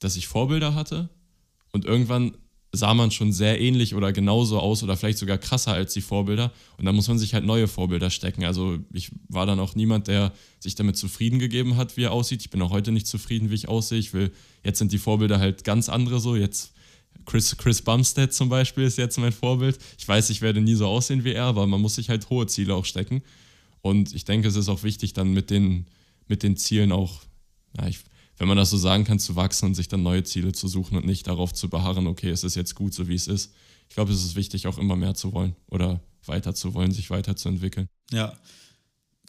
dass 0.00 0.16
ich 0.16 0.26
Vorbilder 0.26 0.74
hatte 0.74 1.08
und 1.70 1.84
irgendwann 1.84 2.32
sah 2.74 2.94
man 2.94 3.10
schon 3.10 3.32
sehr 3.32 3.60
ähnlich 3.60 3.94
oder 3.94 4.12
genauso 4.12 4.58
aus 4.58 4.82
oder 4.82 4.96
vielleicht 4.96 5.18
sogar 5.18 5.36
krasser 5.36 5.74
als 5.74 5.92
die 5.92 6.00
Vorbilder. 6.00 6.50
Und 6.78 6.86
da 6.86 6.92
muss 6.92 7.06
man 7.06 7.18
sich 7.18 7.34
halt 7.34 7.44
neue 7.44 7.68
Vorbilder 7.68 8.08
stecken. 8.08 8.44
Also 8.44 8.78
ich 8.94 9.10
war 9.28 9.44
dann 9.44 9.60
auch 9.60 9.74
niemand, 9.74 10.08
der 10.08 10.32
sich 10.58 10.74
damit 10.74 10.96
zufrieden 10.96 11.38
gegeben 11.38 11.76
hat, 11.76 11.98
wie 11.98 12.04
er 12.04 12.12
aussieht. 12.12 12.40
Ich 12.40 12.48
bin 12.48 12.62
auch 12.62 12.70
heute 12.70 12.90
nicht 12.90 13.06
zufrieden, 13.06 13.50
wie 13.50 13.56
ich 13.56 13.68
aussehe. 13.68 13.98
Ich 13.98 14.14
will, 14.14 14.32
jetzt 14.64 14.78
sind 14.78 14.90
die 14.90 14.98
Vorbilder 14.98 15.38
halt 15.38 15.64
ganz 15.64 15.90
andere 15.90 16.18
so. 16.18 16.34
Jetzt 16.34 16.72
Chris, 17.26 17.54
Chris 17.58 17.82
Bumstead 17.82 18.32
zum 18.32 18.48
Beispiel 18.48 18.84
ist 18.84 18.96
jetzt 18.96 19.18
mein 19.18 19.32
Vorbild. 19.32 19.78
Ich 19.98 20.08
weiß, 20.08 20.30
ich 20.30 20.40
werde 20.40 20.62
nie 20.62 20.74
so 20.74 20.86
aussehen 20.86 21.24
wie 21.24 21.32
er, 21.32 21.44
aber 21.44 21.66
man 21.66 21.80
muss 21.80 21.96
sich 21.96 22.08
halt 22.08 22.30
hohe 22.30 22.46
Ziele 22.46 22.74
auch 22.74 22.86
stecken. 22.86 23.22
Und 23.82 24.14
ich 24.14 24.24
denke, 24.24 24.48
es 24.48 24.56
ist 24.56 24.70
auch 24.70 24.82
wichtig, 24.82 25.12
dann 25.12 25.34
mit 25.34 25.50
den, 25.50 25.86
mit 26.26 26.42
den 26.42 26.56
Zielen 26.56 26.90
auch, 26.90 27.20
ja, 27.76 27.86
ich 27.86 27.98
wenn 28.42 28.48
man 28.48 28.56
das 28.56 28.70
so 28.70 28.76
sagen 28.76 29.04
kann, 29.04 29.20
zu 29.20 29.36
wachsen 29.36 29.66
und 29.66 29.76
sich 29.76 29.86
dann 29.86 30.02
neue 30.02 30.24
Ziele 30.24 30.50
zu 30.50 30.66
suchen 30.66 30.96
und 30.96 31.06
nicht 31.06 31.28
darauf 31.28 31.54
zu 31.54 31.70
beharren, 31.70 32.08
okay, 32.08 32.28
es 32.28 32.42
ist 32.42 32.56
jetzt 32.56 32.74
gut, 32.74 32.92
so 32.92 33.06
wie 33.06 33.14
es 33.14 33.28
ist. 33.28 33.52
Ich 33.88 33.94
glaube, 33.94 34.10
es 34.12 34.24
ist 34.24 34.34
wichtig, 34.34 34.66
auch 34.66 34.78
immer 34.78 34.96
mehr 34.96 35.14
zu 35.14 35.32
wollen 35.32 35.54
oder 35.68 36.00
weiter 36.26 36.52
zu 36.52 36.74
wollen, 36.74 36.90
sich 36.90 37.08
weiterzuentwickeln. 37.08 37.86
Ja. 38.10 38.36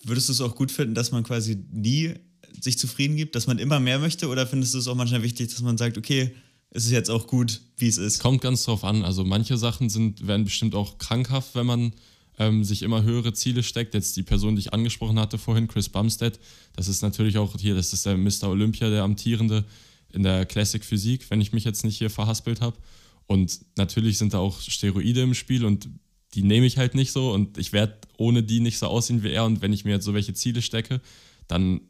Würdest 0.03 0.29
du 0.29 0.33
es 0.33 0.41
auch 0.41 0.55
gut 0.55 0.71
finden, 0.71 0.95
dass 0.95 1.11
man 1.11 1.21
quasi 1.21 1.63
nie 1.71 2.15
sich 2.59 2.79
zufrieden 2.79 3.15
gibt, 3.15 3.35
dass 3.35 3.45
man 3.45 3.59
immer 3.59 3.79
mehr 3.79 3.99
möchte? 3.99 4.29
Oder 4.29 4.47
findest 4.47 4.73
du 4.73 4.79
es 4.79 4.87
auch 4.87 4.95
manchmal 4.95 5.21
wichtig, 5.21 5.49
dass 5.49 5.61
man 5.61 5.77
sagt, 5.77 5.99
okay, 5.99 6.33
es 6.71 6.85
ist 6.85 6.91
jetzt 6.91 7.11
auch 7.11 7.27
gut, 7.27 7.61
wie 7.77 7.89
es 7.89 7.99
ist? 7.99 8.17
Kommt 8.17 8.41
ganz 8.41 8.63
drauf 8.63 8.83
an. 8.83 9.05
Also 9.05 9.23
manche 9.23 9.59
Sachen 9.59 9.91
sind, 9.91 10.25
werden 10.25 10.43
bestimmt 10.43 10.73
auch 10.73 10.97
krankhaft, 10.97 11.53
wenn 11.53 11.67
man 11.67 11.93
ähm, 12.39 12.63
sich 12.63 12.81
immer 12.81 13.03
höhere 13.03 13.33
Ziele 13.33 13.63
steckt. 13.63 13.93
Jetzt 13.93 14.15
die 14.17 14.23
Person, 14.23 14.55
die 14.55 14.61
ich 14.61 14.73
angesprochen 14.73 15.19
hatte 15.19 15.37
vorhin, 15.37 15.67
Chris 15.67 15.89
Bumstead, 15.89 16.39
das 16.75 16.87
ist 16.87 17.01
natürlich 17.01 17.37
auch 17.37 17.55
hier, 17.59 17.75
das 17.75 17.93
ist 17.93 18.05
der 18.05 18.17
Mr. 18.17 18.49
Olympia, 18.49 18.89
der 18.89 19.03
amtierende 19.03 19.65
in 20.09 20.23
der 20.23 20.45
Classic 20.45 20.83
Physik, 20.83 21.29
wenn 21.29 21.41
ich 21.41 21.53
mich 21.53 21.63
jetzt 21.63 21.83
nicht 21.83 21.97
hier 21.97 22.09
verhaspelt 22.09 22.61
habe. 22.61 22.77
Und 23.25 23.59
natürlich 23.77 24.17
sind 24.17 24.33
da 24.33 24.39
auch 24.39 24.59
Steroide 24.61 25.21
im 25.21 25.33
Spiel 25.33 25.65
und 25.65 25.89
die 26.33 26.43
nehme 26.43 26.65
ich 26.65 26.77
halt 26.77 26.95
nicht 26.95 27.11
so 27.11 27.31
und 27.31 27.57
ich 27.57 27.73
werde 27.73 27.97
ohne 28.17 28.43
die 28.43 28.59
nicht 28.59 28.77
so 28.77 28.87
aussehen 28.87 29.23
wie 29.23 29.31
er. 29.31 29.45
Und 29.45 29.61
wenn 29.61 29.73
ich 29.73 29.85
mir 29.85 29.91
jetzt 29.91 30.05
so 30.05 30.13
welche 30.13 30.33
Ziele 30.33 30.61
stecke, 30.61 31.01
dann 31.47 31.81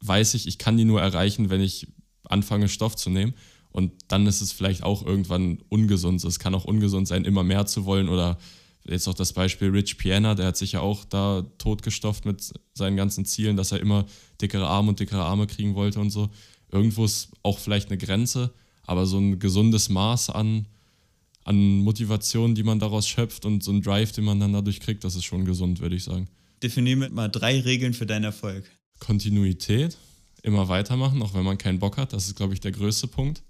weiß 0.00 0.34
ich, 0.34 0.46
ich 0.46 0.58
kann 0.58 0.76
die 0.76 0.84
nur 0.84 1.00
erreichen, 1.00 1.50
wenn 1.50 1.60
ich 1.60 1.86
anfange, 2.24 2.68
Stoff 2.68 2.96
zu 2.96 3.10
nehmen. 3.10 3.34
Und 3.70 3.92
dann 4.08 4.26
ist 4.26 4.42
es 4.42 4.52
vielleicht 4.52 4.82
auch 4.82 5.04
irgendwann 5.04 5.58
ungesund. 5.68 6.22
Es 6.24 6.38
kann 6.38 6.54
auch 6.54 6.64
ungesund 6.64 7.08
sein, 7.08 7.24
immer 7.24 7.42
mehr 7.42 7.66
zu 7.66 7.84
wollen 7.84 8.08
oder 8.08 8.38
Jetzt 8.84 9.06
auch 9.06 9.14
das 9.14 9.32
Beispiel 9.32 9.70
Rich 9.70 9.96
Piana, 9.96 10.34
der 10.34 10.46
hat 10.46 10.56
sich 10.56 10.72
ja 10.72 10.80
auch 10.80 11.04
da 11.04 11.46
totgestofft 11.58 12.24
mit 12.24 12.52
seinen 12.74 12.96
ganzen 12.96 13.24
Zielen, 13.24 13.56
dass 13.56 13.72
er 13.72 13.80
immer 13.80 14.06
dickere 14.40 14.66
Arme 14.66 14.90
und 14.90 15.00
dickere 15.00 15.22
Arme 15.22 15.46
kriegen 15.46 15.74
wollte 15.74 16.00
und 16.00 16.10
so. 16.10 16.30
Irgendwo 16.70 17.04
ist 17.04 17.30
auch 17.42 17.58
vielleicht 17.58 17.90
eine 17.90 17.98
Grenze, 17.98 18.52
aber 18.84 19.06
so 19.06 19.18
ein 19.18 19.38
gesundes 19.38 19.88
Maß 19.88 20.30
an, 20.30 20.66
an 21.44 21.80
Motivation, 21.80 22.54
die 22.54 22.64
man 22.64 22.80
daraus 22.80 23.06
schöpft 23.06 23.44
und 23.44 23.62
so 23.62 23.70
ein 23.70 23.82
Drive, 23.82 24.12
den 24.12 24.24
man 24.24 24.40
dann 24.40 24.52
dadurch 24.52 24.80
kriegt, 24.80 25.04
das 25.04 25.14
ist 25.14 25.24
schon 25.24 25.44
gesund, 25.44 25.80
würde 25.80 25.96
ich 25.96 26.04
sagen. 26.04 26.28
Definiere 26.62 27.10
mal 27.10 27.28
drei 27.28 27.60
Regeln 27.60 27.94
für 27.94 28.06
deinen 28.06 28.24
Erfolg. 28.24 28.64
Kontinuität, 28.98 29.96
immer 30.42 30.68
weitermachen, 30.68 31.22
auch 31.22 31.34
wenn 31.34 31.44
man 31.44 31.58
keinen 31.58 31.78
Bock 31.78 31.98
hat, 31.98 32.12
das 32.12 32.26
ist, 32.26 32.36
glaube 32.36 32.54
ich, 32.54 32.60
der 32.60 32.72
größte 32.72 33.06
Punkt. 33.06 33.42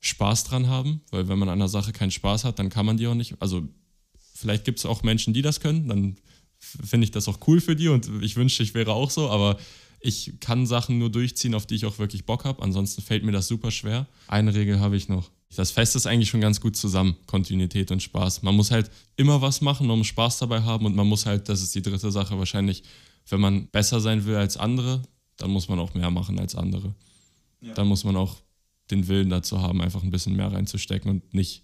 Spaß 0.00 0.44
dran 0.44 0.68
haben, 0.68 1.00
weil 1.10 1.28
wenn 1.28 1.38
man 1.38 1.48
an 1.48 1.58
einer 1.58 1.68
Sache 1.68 1.92
keinen 1.92 2.10
Spaß 2.10 2.44
hat, 2.44 2.58
dann 2.58 2.68
kann 2.68 2.86
man 2.86 2.96
die 2.96 3.06
auch 3.06 3.14
nicht. 3.14 3.40
Also 3.40 3.66
vielleicht 4.34 4.64
gibt 4.64 4.78
es 4.78 4.86
auch 4.86 5.02
Menschen, 5.02 5.34
die 5.34 5.42
das 5.42 5.60
können, 5.60 5.88
dann 5.88 6.16
finde 6.58 7.04
ich 7.04 7.10
das 7.10 7.28
auch 7.28 7.38
cool 7.46 7.60
für 7.60 7.76
die 7.76 7.88
und 7.88 8.08
ich 8.22 8.36
wünschte, 8.36 8.62
ich 8.62 8.74
wäre 8.74 8.92
auch 8.92 9.10
so, 9.10 9.28
aber 9.30 9.58
ich 10.00 10.34
kann 10.40 10.66
Sachen 10.66 10.98
nur 10.98 11.10
durchziehen, 11.10 11.54
auf 11.54 11.66
die 11.66 11.74
ich 11.74 11.86
auch 11.86 11.98
wirklich 11.98 12.24
Bock 12.24 12.44
habe. 12.44 12.62
Ansonsten 12.62 13.02
fällt 13.02 13.24
mir 13.24 13.32
das 13.32 13.48
super 13.48 13.70
schwer. 13.70 14.06
Eine 14.28 14.54
Regel 14.54 14.78
habe 14.78 14.96
ich 14.96 15.08
noch. 15.08 15.30
Das 15.56 15.70
Fest 15.70 15.96
ist 15.96 16.06
eigentlich 16.06 16.28
schon 16.28 16.40
ganz 16.40 16.60
gut 16.60 16.76
zusammen, 16.76 17.16
Kontinuität 17.26 17.90
und 17.90 18.02
Spaß. 18.02 18.42
Man 18.42 18.54
muss 18.54 18.70
halt 18.70 18.90
immer 19.16 19.40
was 19.40 19.60
machen, 19.60 19.90
um 19.90 20.04
Spaß 20.04 20.38
dabei 20.38 20.62
haben 20.62 20.86
und 20.86 20.94
man 20.94 21.06
muss 21.06 21.26
halt, 21.26 21.48
das 21.48 21.62
ist 21.62 21.74
die 21.74 21.82
dritte 21.82 22.12
Sache 22.12 22.38
wahrscheinlich, 22.38 22.82
wenn 23.28 23.40
man 23.40 23.66
besser 23.68 24.00
sein 24.00 24.24
will 24.24 24.36
als 24.36 24.56
andere, 24.56 25.02
dann 25.36 25.50
muss 25.50 25.68
man 25.68 25.78
auch 25.78 25.94
mehr 25.94 26.10
machen 26.10 26.38
als 26.38 26.54
andere. 26.54 26.94
Ja. 27.60 27.74
Dann 27.74 27.88
muss 27.88 28.04
man 28.04 28.16
auch 28.16 28.36
den 28.90 29.08
Willen 29.08 29.30
dazu 29.30 29.60
haben, 29.60 29.80
einfach 29.80 30.02
ein 30.02 30.10
bisschen 30.10 30.36
mehr 30.36 30.52
reinzustecken 30.52 31.10
und 31.10 31.34
nicht 31.34 31.62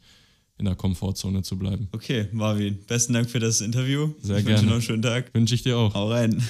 in 0.58 0.66
der 0.66 0.76
Komfortzone 0.76 1.42
zu 1.42 1.58
bleiben. 1.58 1.88
Okay, 1.92 2.28
Marvin, 2.32 2.78
besten 2.86 3.12
Dank 3.12 3.28
für 3.28 3.40
das 3.40 3.60
Interview. 3.60 4.10
Sehr 4.20 4.38
ich 4.38 4.44
gerne. 4.44 4.58
Wünsche 4.58 4.66
noch 4.66 4.72
einen 4.74 4.82
schönen 4.82 5.02
Tag. 5.02 5.34
Wünsche 5.34 5.54
ich 5.54 5.62
dir 5.62 5.76
auch. 5.76 5.94
Hau 5.94 6.10
rein. 6.10 6.42